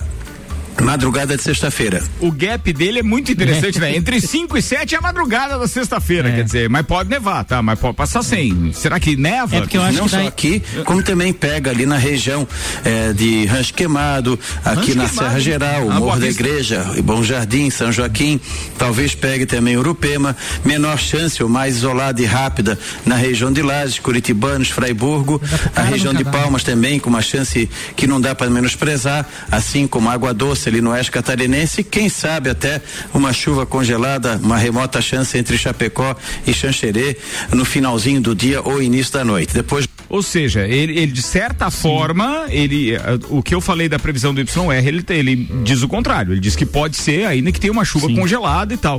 Madrugada 0.82 1.37
de 1.37 1.42
sexta-feira. 1.42 2.02
O 2.20 2.30
gap 2.30 2.73
dele 2.73 3.00
é 3.00 3.02
muito 3.02 3.32
interessante, 3.32 3.78
né? 3.78 3.97
Entre 3.97 4.20
5 4.23 4.56
e 4.56 4.62
7 4.62 4.94
é 4.94 4.99
a 4.99 5.00
madrugada 5.00 5.58
da 5.58 5.66
sexta-feira, 5.66 6.28
é. 6.28 6.37
quer 6.37 6.44
dizer, 6.44 6.68
mas 6.68 6.87
pode 6.87 7.11
nevar, 7.11 7.44
tá? 7.44 7.61
Mas 7.61 7.78
pode 7.78 7.97
passar 7.97 8.23
sem. 8.23 8.73
Será 8.73 9.00
que 9.00 9.16
neva? 9.16 9.56
É 9.56 9.61
porque 9.61 9.76
eu 9.76 9.82
acho 9.82 9.99
Não 9.99 10.04
que 10.04 10.12
daí... 10.12 10.23
só 10.23 10.28
aqui, 10.28 10.62
como 10.85 11.02
também 11.02 11.32
pega 11.32 11.70
ali 11.70 11.85
na 11.85 11.97
região 11.97 12.47
é, 12.85 13.12
de 13.12 13.44
Rancho 13.47 13.75
Queimado, 13.75 14.38
aqui 14.64 14.92
Rancho 14.92 14.94
na 14.97 15.04
Queimado. 15.04 15.14
Serra 15.14 15.40
Geral, 15.40 15.90
ah, 15.90 16.00
Morro 16.00 16.20
da 16.20 16.28
Igreja, 16.28 16.87
Bom 17.02 17.23
Jardim, 17.23 17.70
São 17.70 17.90
Joaquim, 17.90 18.40
talvez 18.78 19.14
pegue 19.14 19.47
também 19.47 19.76
Urupema, 19.76 20.37
menor 20.64 20.99
chance 20.99 21.42
ou 21.42 21.49
mais 21.49 21.76
isolada 21.76 22.23
e 22.23 22.25
rápida 22.25 22.78
na 23.04 23.16
região 23.16 23.52
de 23.52 23.62
Lages, 23.62 23.99
Curitibanos, 23.99 24.68
Fraiburgo, 24.70 25.40
a 25.75 25.82
região 25.82 26.14
de 26.14 26.25
Palmas 26.25 26.62
também 26.62 26.99
com 26.99 27.11
uma 27.11 27.23
chance 27.23 27.68
que 27.97 28.06
não 28.06 28.20
dá 28.20 28.35
para 28.35 28.49
menosprezar, 28.49 29.26
assim 29.50 29.87
como 29.87 30.08
Água 30.08 30.32
Doce 30.32 30.67
ali 30.68 30.80
no 30.80 30.90
oeste 30.90 31.10
catarinense, 31.10 31.82
quem 31.82 32.08
sabe 32.08 32.50
até 32.50 32.80
uma 33.12 33.32
chuva 33.32 33.66
congelada, 33.66 34.38
uma 34.42 34.56
remota 34.56 35.00
chance 35.00 35.37
entre 35.37 35.56
Chapecó 35.56 36.14
e 36.46 36.52
Xanxerê 36.52 37.16
no 37.52 37.64
finalzinho 37.64 38.20
do 38.20 38.34
dia 38.34 38.60
ou 38.62 38.82
início 38.82 39.12
da 39.12 39.25
noite. 39.25 39.54
Depois 39.54 39.88
ou 40.08 40.22
seja, 40.22 40.66
ele, 40.66 40.98
ele 40.98 41.12
de 41.12 41.20
certa 41.20 41.70
Sim. 41.70 41.82
forma, 41.82 42.46
ele, 42.48 42.94
eh, 42.94 43.00
o 43.28 43.42
que 43.42 43.54
eu 43.54 43.60
falei 43.60 43.90
da 43.90 43.98
previsão 43.98 44.32
do 44.32 44.40
YR, 44.40 44.46
ele, 44.87 45.04
ele 45.10 45.37
diz 45.62 45.82
o 45.82 45.88
contrário. 45.88 46.32
Ele 46.32 46.40
diz 46.40 46.56
que 46.56 46.64
pode 46.64 46.96
ser, 46.96 47.26
ainda 47.26 47.52
que 47.52 47.60
tenha 47.60 47.72
uma 47.72 47.84
chuva 47.84 48.06
Sim. 48.06 48.16
congelada 48.16 48.72
e 48.72 48.78
tal. 48.78 48.98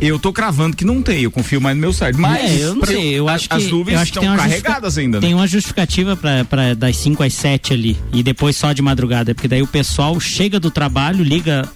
Eu 0.00 0.18
tô 0.18 0.32
cravando 0.32 0.76
que 0.76 0.84
não 0.84 1.02
tem, 1.02 1.22
eu 1.22 1.30
confio 1.30 1.60
mais 1.60 1.76
no 1.76 1.80
meu 1.80 1.92
site. 1.92 2.16
Mas 2.16 2.50
é, 2.50 2.64
eu 2.64 2.74
não 2.74 2.86
sei, 2.86 3.14
eu 3.14 3.28
acho 3.28 3.48
que 3.48 3.56
as 3.56 3.66
nuvens 3.66 4.02
estão 4.02 4.36
carregadas 4.36 4.96
ainda. 4.96 5.20
Né? 5.20 5.26
Tem 5.26 5.34
uma 5.34 5.46
justificativa 5.46 6.16
para 6.16 6.74
das 6.74 6.96
5 6.96 7.22
às 7.22 7.34
7 7.34 7.72
ali 7.72 7.96
e 8.12 8.22
depois 8.22 8.56
só 8.56 8.72
de 8.72 8.80
madrugada, 8.80 9.34
porque 9.34 9.48
daí 9.48 9.62
o 9.62 9.66
pessoal 9.66 10.18
chega 10.20 10.60
do 10.60 10.70
trabalho, 10.70 11.24
liga 11.24 11.68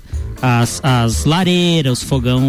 as, 0.43 0.81
as 0.83 1.25
lareiras, 1.25 2.02
o 2.02 2.07
fogão, 2.07 2.43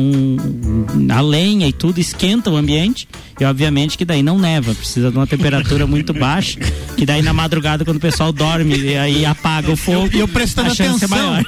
a 1.10 1.22
lenha 1.22 1.68
e 1.68 1.74
tudo, 1.74 2.00
esquenta 2.00 2.50
o 2.50 2.56
ambiente 2.56 3.08
e 3.40 3.46
obviamente 3.46 3.98
que 3.98 4.04
daí 4.04 4.24
não 4.24 4.40
neva, 4.40 4.74
precisa 4.74 5.12
de 5.12 5.18
uma 5.18 5.28
temperatura 5.28 5.86
muito 5.86 6.14
baixa, 6.14 6.60
que 6.98 7.06
daí 7.06 7.22
na 7.22 7.34
madrugada 7.34 7.86
quando 7.86 7.98
o 7.98 8.02
pessoal 8.02 8.32
dorme 8.32 8.78
e 8.78 8.98
aí 8.98 9.26
apaga 9.26 9.72
o 9.72 9.76
fogo, 9.76 10.10
e 10.12 10.16
eu, 10.16 10.22
eu 10.22 10.28
prestando 10.28 10.72
a 10.72 10.76
chance 10.76 11.06
atenção. 11.06 11.18
é 11.18 11.22
maior. 11.22 11.46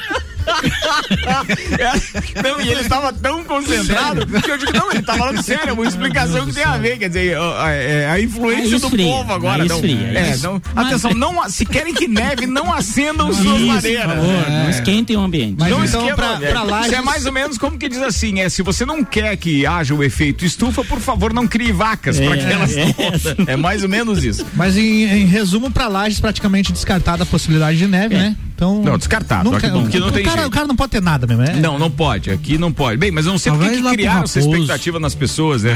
É, 1.80 2.42
não, 2.42 2.62
e 2.62 2.70
ele 2.70 2.82
estava 2.82 3.12
tão 3.12 3.44
concentrado 3.44 4.26
que 4.42 4.52
eu 4.52 4.58
digo, 4.58 4.74
não, 4.74 4.92
ele 4.92 5.00
está 5.00 5.16
falando 5.16 5.42
sério, 5.42 5.70
é 5.70 5.74
uma 5.74 5.86
explicação 5.86 6.46
que 6.46 6.54
tem 6.54 6.64
a 6.64 6.78
ver, 6.78 6.98
quer 6.98 7.08
dizer, 7.08 7.38
a, 7.38 7.72
é, 7.72 8.10
a 8.10 8.20
influência 8.20 8.80
do 8.80 8.90
povo 8.90 9.34
agora. 9.34 9.66
Não, 9.66 9.80
é, 9.80 10.38
não, 10.38 10.62
atenção, 10.76 11.12
não, 11.14 11.50
se 11.50 11.66
querem 11.66 11.94
que 11.94 12.08
neve, 12.08 12.46
não 12.46 12.74
acendam 12.74 13.34
suas 13.34 13.60
isso, 13.60 13.68
madeiras. 13.68 14.06
Favor, 14.06 14.50
Não 14.50 14.70
esquentem 14.70 15.18
o 15.18 15.22
ambiente. 15.22 15.56
Mas 15.60 15.70
não 15.70 15.84
então, 15.84 16.02
esquentam 16.02 16.38
pra, 16.38 16.48
pra 16.48 16.64
lá, 16.64 16.82
Isso 16.82 16.96
é 16.96 17.02
mais 17.02 17.26
ou 17.26 17.32
menos 17.32 17.58
como 17.58 17.78
que 17.78 17.90
diz 17.90 18.02
assim, 18.02 18.40
é, 18.40 18.50
se 18.50 18.62
você 18.62 18.86
não 18.86 19.04
quer 19.04 19.36
que 19.38 19.66
haja 19.66 19.94
o 19.94 20.04
efeito 20.04 20.46
estufa, 20.46 20.84
por 20.84 21.00
favor, 21.00 21.34
não 21.34 21.48
crie 21.48 21.72
vacas 21.72 22.20
é, 22.20 22.28
para 22.28 22.38
que 22.38 22.46
elas 22.46 22.78
é, 22.78 23.54
é 23.54 23.56
mais 23.56 23.84
ou 23.84 23.90
menos 23.90 24.24
isso. 24.24 24.46
Mas 24.54 24.78
em, 24.78 25.04
em 25.04 25.26
resumo, 25.26 25.72
para 25.72 25.88
Lages 25.88 26.20
praticamente 26.20 26.72
descartada 26.72 27.24
a 27.24 27.26
possibilidade 27.26 27.78
de 27.78 27.88
neve, 27.88 28.16
é. 28.16 28.20
né? 28.20 28.36
Então, 28.56 28.82
não, 28.82 28.98
descartado. 28.98 29.52
Nunca, 29.52 29.68
não, 29.68 29.82
não 29.82 30.12
tem 30.12 30.24
cara, 30.24 30.48
o 30.48 30.50
cara 30.50 30.66
não 30.66 30.78
pode 30.78 30.92
ter 30.92 31.02
nada 31.02 31.28
mesmo, 31.28 31.44
é? 31.44 31.56
Não, 31.56 31.78
não 31.78 31.92
pode. 31.92 32.32
Aqui 32.32 32.58
não 32.58 32.72
pode. 32.72 32.98
Bem, 32.98 33.12
mas 33.12 33.26
eu 33.26 33.34
não 33.34 33.38
sei 33.38 33.52
por 33.52 33.70
que 33.70 33.82
criaram 33.82 34.24
essa 34.24 34.40
expectativa 34.40 34.98
nas 34.98 35.14
pessoas, 35.14 35.64
né? 35.64 35.74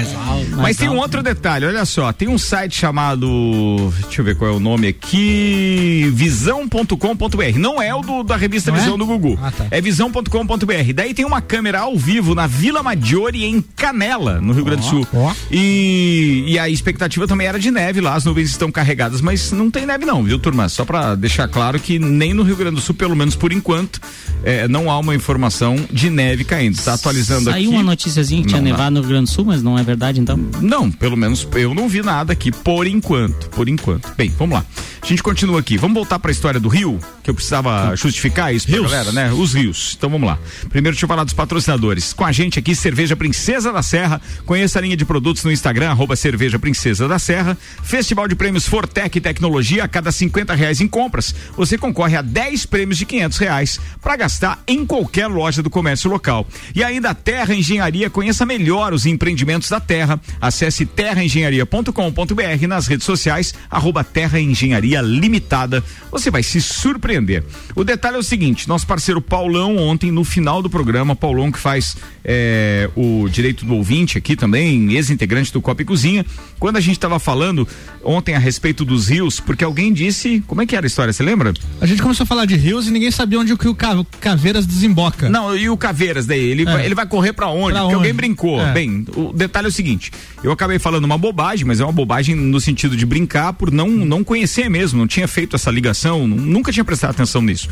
Mais 0.55 0.69
mas 0.69 0.77
tem 0.77 0.87
um 0.87 0.97
outro 0.97 1.21
detalhe, 1.21 1.65
olha 1.65 1.83
só. 1.83 2.13
Tem 2.13 2.29
um 2.29 2.37
site 2.37 2.77
chamado. 2.77 3.91
Deixa 4.03 4.21
eu 4.21 4.25
ver 4.25 4.35
qual 4.37 4.51
é 4.51 4.53
o 4.53 4.59
nome 4.59 4.87
aqui. 4.87 6.09
Visão.com.br. 6.13 7.57
Não 7.57 7.81
é 7.81 7.93
o 7.93 8.01
do, 8.01 8.23
da 8.23 8.37
revista 8.37 8.71
não 8.71 8.77
é? 8.77 8.81
Visão 8.81 8.95
é? 8.95 8.97
do 8.97 9.05
Gugu. 9.05 9.37
Ah, 9.41 9.51
tá. 9.51 9.67
É 9.69 9.81
visão.com.br. 9.81 10.93
Daí 10.95 11.13
tem 11.13 11.25
uma 11.25 11.41
câmera 11.41 11.81
ao 11.81 11.97
vivo 11.97 12.33
na 12.33 12.47
Vila 12.47 12.81
Maggiore, 12.81 13.43
em 13.43 13.61
Canela, 13.61 14.39
no 14.39 14.53
Rio 14.53 14.61
oh, 14.61 14.65
Grande 14.65 14.83
do 14.83 14.87
Sul. 14.87 15.07
Oh. 15.11 15.31
E, 15.51 16.45
e 16.47 16.59
a 16.59 16.69
expectativa 16.69 17.27
também 17.27 17.47
era 17.47 17.59
de 17.59 17.71
neve 17.71 17.99
lá. 17.99 18.13
As 18.13 18.23
nuvens 18.23 18.51
estão 18.51 18.71
carregadas, 18.71 19.19
mas 19.19 19.51
não 19.51 19.69
tem 19.69 19.85
neve, 19.85 20.05
não, 20.05 20.23
viu, 20.23 20.39
turma? 20.39 20.69
Só 20.69 20.85
pra 20.85 21.15
deixar 21.15 21.47
claro 21.47 21.79
que 21.79 21.99
nem 21.99 22.33
no 22.33 22.43
Rio 22.43 22.55
Grande 22.55 22.68
do 22.75 22.81
Sul, 22.81 22.95
pelo 22.95 23.15
menos 23.15 23.35
por 23.35 23.51
enquanto, 23.51 23.99
é, 24.43 24.67
não 24.67 24.89
há 24.89 24.97
uma 24.97 25.15
informação 25.15 25.75
de 25.91 26.09
neve 26.09 26.43
caindo. 26.43 26.75
Está 26.75 26.93
atualizando 26.93 27.45
Saiu 27.45 27.53
aqui. 27.55 27.65
Saiu 27.65 27.71
uma 27.71 27.83
noticiazinha 27.83 28.41
que 28.41 28.49
tinha 28.49 28.61
nevado 28.61 28.95
no 28.95 29.01
Rio 29.01 29.09
Grande 29.09 29.25
do 29.25 29.33
Sul, 29.33 29.45
mas 29.45 29.61
não 29.61 29.77
é 29.77 29.83
verdade 29.83 30.19
então? 30.19 30.37
Não, 30.61 30.91
pelo 30.91 31.17
menos 31.17 31.47
eu 31.55 31.73
não 31.73 31.89
vi 31.89 32.01
nada 32.01 32.33
aqui 32.33 32.51
por 32.51 32.87
enquanto. 32.87 33.49
Por 33.49 33.67
enquanto. 33.67 34.13
Bem, 34.15 34.33
vamos 34.37 34.55
lá. 34.55 34.65
A 35.01 35.05
gente 35.05 35.23
continua 35.23 35.59
aqui. 35.59 35.77
Vamos 35.77 35.95
voltar 35.95 36.19
para 36.19 36.29
a 36.29 36.33
história 36.33 36.59
do 36.59 36.67
Rio, 36.67 36.99
que 37.23 37.29
eu 37.29 37.33
precisava 37.33 37.95
justificar 37.95 38.53
isso 38.53 38.67
pra 38.67 38.81
galera, 38.81 39.11
né? 39.11 39.31
Os 39.31 39.53
rios. 39.53 39.95
Então 39.97 40.09
vamos 40.09 40.27
lá. 40.27 40.37
Primeiro 40.69 40.95
deixa 40.95 41.05
eu 41.05 41.07
falar 41.07 41.23
dos 41.23 41.33
patrocinadores. 41.33 42.13
Com 42.13 42.25
a 42.25 42.31
gente 42.31 42.59
aqui, 42.59 42.75
Cerveja 42.75 43.15
Princesa 43.15 43.71
da 43.71 43.81
Serra. 43.81 44.21
Conheça 44.45 44.77
a 44.77 44.81
linha 44.81 44.97
de 44.97 45.05
produtos 45.05 45.43
no 45.43 45.51
Instagram, 45.51 45.89
arroba 45.89 46.15
Cerveja 46.15 46.59
Princesa 46.59 47.07
da 47.07 47.17
Serra. 47.17 47.57
Festival 47.81 48.27
de 48.27 48.35
Prêmios 48.35 48.67
Fortec 48.67 49.19
Tecnologia. 49.19 49.85
A 49.85 49.87
cada 49.87 50.11
50 50.11 50.53
reais 50.53 50.81
em 50.81 50.87
compras, 50.87 51.33
você 51.55 51.77
concorre 51.77 52.15
a 52.15 52.21
10 52.21 52.58
prêmios 52.65 52.97
de 52.97 53.05
500 53.05 53.37
reais 53.37 53.79
para 54.01 54.15
gastar 54.15 54.63
em 54.67 54.85
qualquer 54.85 55.27
loja 55.27 55.61
do 55.61 55.69
comércio 55.69 56.09
local. 56.09 56.47
E 56.75 56.83
ainda 56.83 57.11
a 57.11 57.15
Terra 57.15 57.53
Engenharia. 57.53 58.09
Conheça 58.09 58.45
melhor 58.45 58.93
os 58.93 59.05
empreendimentos 59.05 59.69
da 59.69 59.79
Terra. 59.79 60.19
Acesse 60.39 60.85
terraengenharia.com.br 60.85 62.67
nas 62.67 62.87
redes 62.87 63.05
sociais, 63.05 63.53
arroba 63.69 64.03
Terra 64.03 64.39
Engenharia 64.39 65.01
Limitada. 65.01 65.83
Você 66.11 66.31
vai 66.31 66.43
se 66.43 66.61
surpreender. 66.61 67.43
O 67.75 67.83
detalhe 67.83 68.15
é 68.15 68.19
o 68.19 68.23
seguinte: 68.23 68.67
nosso 68.67 68.87
parceiro 68.87 69.21
Paulão, 69.21 69.77
ontem, 69.77 70.11
no 70.11 70.23
final 70.23 70.61
do 70.61 70.69
programa, 70.69 71.15
Paulão 71.15 71.51
que 71.51 71.59
faz 71.59 71.97
é, 72.23 72.89
o 72.95 73.27
direito 73.29 73.65
do 73.65 73.75
ouvinte 73.75 74.17
aqui 74.17 74.35
também, 74.35 74.93
ex-integrante 74.93 75.51
do 75.51 75.61
Copa 75.61 75.81
e 75.81 75.85
Cozinha, 75.85 76.25
quando 76.59 76.77
a 76.77 76.81
gente 76.81 76.97
estava 76.97 77.19
falando 77.19 77.67
ontem 78.03 78.35
a 78.35 78.39
respeito 78.39 78.83
dos 78.83 79.07
rios, 79.07 79.39
porque 79.39 79.63
alguém 79.63 79.93
disse. 79.93 80.43
Como 80.45 80.61
é 80.61 80.65
que 80.65 80.75
era 80.75 80.85
a 80.85 80.87
história? 80.87 81.13
Você 81.13 81.23
lembra? 81.23 81.53
A 81.79 81.85
gente 81.85 82.01
começou 82.01 82.23
a 82.23 82.27
falar 82.27 82.45
de 82.45 82.55
rios 82.55 82.87
e 82.87 82.91
ninguém 82.91 83.11
sabia 83.11 83.39
onde 83.39 83.53
o 83.53 83.57
que 83.57 83.67
o 83.67 83.75
Caveiras 84.19 84.65
desemboca. 84.65 85.29
Não, 85.29 85.55
e 85.55 85.69
o 85.69 85.77
Caveiras 85.77 86.25
daí? 86.25 86.39
Ele, 86.39 86.63
é. 86.63 86.65
vai, 86.65 86.85
ele 86.85 86.95
vai 86.95 87.05
correr 87.05 87.33
para 87.33 87.47
onde? 87.47 87.73
Pra 87.73 87.81
porque 87.81 87.85
onde? 87.85 87.95
alguém 87.95 88.13
brincou. 88.13 88.61
É. 88.61 88.73
Bem, 88.73 89.05
o 89.15 89.31
detalhe 89.33 89.67
é 89.67 89.69
o 89.69 89.71
seguinte: 89.71 90.11
eu 90.43 90.51
acabei 90.51 90.79
falando 90.79 91.05
uma 91.05 91.17
bobagem, 91.17 91.65
mas 91.65 91.79
é 91.79 91.83
uma 91.83 91.93
bobagem 91.93 92.35
no 92.35 92.59
sentido 92.59 92.95
de 92.97 93.05
brincar 93.05 93.53
por 93.53 93.71
não, 93.71 93.87
não 93.87 94.23
conhecer 94.23 94.69
mesmo, 94.69 94.99
não 94.99 95.07
tinha 95.07 95.27
feito 95.27 95.55
essa 95.55 95.71
ligação, 95.71 96.27
nunca 96.27 96.71
tinha 96.71 96.83
prestado 96.83 97.11
atenção 97.11 97.41
nisso 97.41 97.69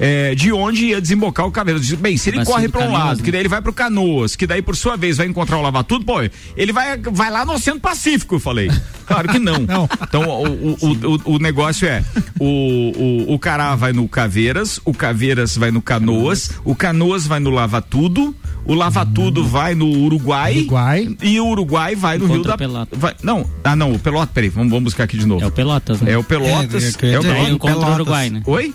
é, 0.00 0.34
de 0.34 0.50
onde 0.50 0.86
ia 0.86 1.00
desembocar 1.00 1.46
o 1.46 1.52
Caveiras. 1.52 1.92
Bem, 1.92 2.16
se 2.16 2.30
ele 2.30 2.44
corre 2.44 2.68
para 2.68 2.88
um 2.88 2.92
lado, 2.92 3.18
né? 3.18 3.24
que 3.24 3.30
daí 3.30 3.42
ele 3.42 3.48
vai 3.48 3.60
pro 3.60 3.72
Canoas, 3.72 4.34
que 4.34 4.46
daí 4.46 4.62
por 4.62 4.74
sua 4.74 4.96
vez 4.96 5.18
vai 5.18 5.26
encontrar 5.26 5.58
o 5.58 5.62
Lava 5.62 5.84
Tudo, 5.84 6.04
pô, 6.04 6.20
ele 6.56 6.72
vai, 6.72 6.96
vai 6.96 7.30
lá 7.30 7.44
no 7.44 7.52
Oceano 7.52 7.78
Pacífico, 7.78 8.36
eu 8.36 8.40
falei. 8.40 8.70
Claro 9.10 9.28
que 9.28 9.40
não. 9.40 9.58
não. 9.58 9.88
Então 10.00 10.22
o, 10.22 10.70
o, 10.70 10.92
o, 10.92 11.34
o, 11.34 11.38
negócio 11.40 11.88
é: 11.88 12.04
o, 12.38 13.26
o, 13.26 13.34
o 13.34 13.38
Cará 13.40 13.74
vai 13.74 13.92
no 13.92 14.08
Caveiras, 14.08 14.80
o 14.84 14.94
Caveiras 14.94 15.56
vai 15.56 15.72
no 15.72 15.82
Canoas, 15.82 16.52
o 16.64 16.76
Canoas 16.76 17.26
vai 17.26 17.40
no 17.40 17.50
Lava 17.50 17.82
Tudo, 17.82 18.32
o 18.64 18.72
Lava 18.72 19.04
Tudo 19.04 19.42
hum. 19.42 19.48
vai 19.48 19.74
no 19.74 19.88
Uruguai, 19.88 20.58
Uruguai, 20.58 21.16
e 21.24 21.40
o 21.40 21.46
Uruguai 21.48 21.96
vai 21.96 22.18
no 22.18 22.26
Rio 22.26 22.44
da 22.44 22.56
Pelota. 22.56 22.96
Vai, 22.96 23.16
não, 23.20 23.44
ah 23.64 23.74
não, 23.74 23.92
o 23.92 23.98
Pelotas, 23.98 24.32
peraí, 24.32 24.48
vamos, 24.48 24.70
vamos 24.70 24.84
buscar 24.84 25.02
aqui 25.02 25.18
de 25.18 25.26
novo. 25.26 25.42
É 25.42 25.48
o 25.48 25.50
Pelotas, 25.50 26.00
né? 26.00 26.12
É 26.12 26.16
o 26.16 26.22
Pelotas. 26.22 27.02
É, 27.02 27.06
é, 27.06 27.10
é, 27.10 27.14
é 27.14 27.18
o 27.52 27.58
Pelotas. 27.58 27.88
O 27.88 27.94
Uruguai, 27.94 28.30
né? 28.30 28.42
Oi? 28.46 28.72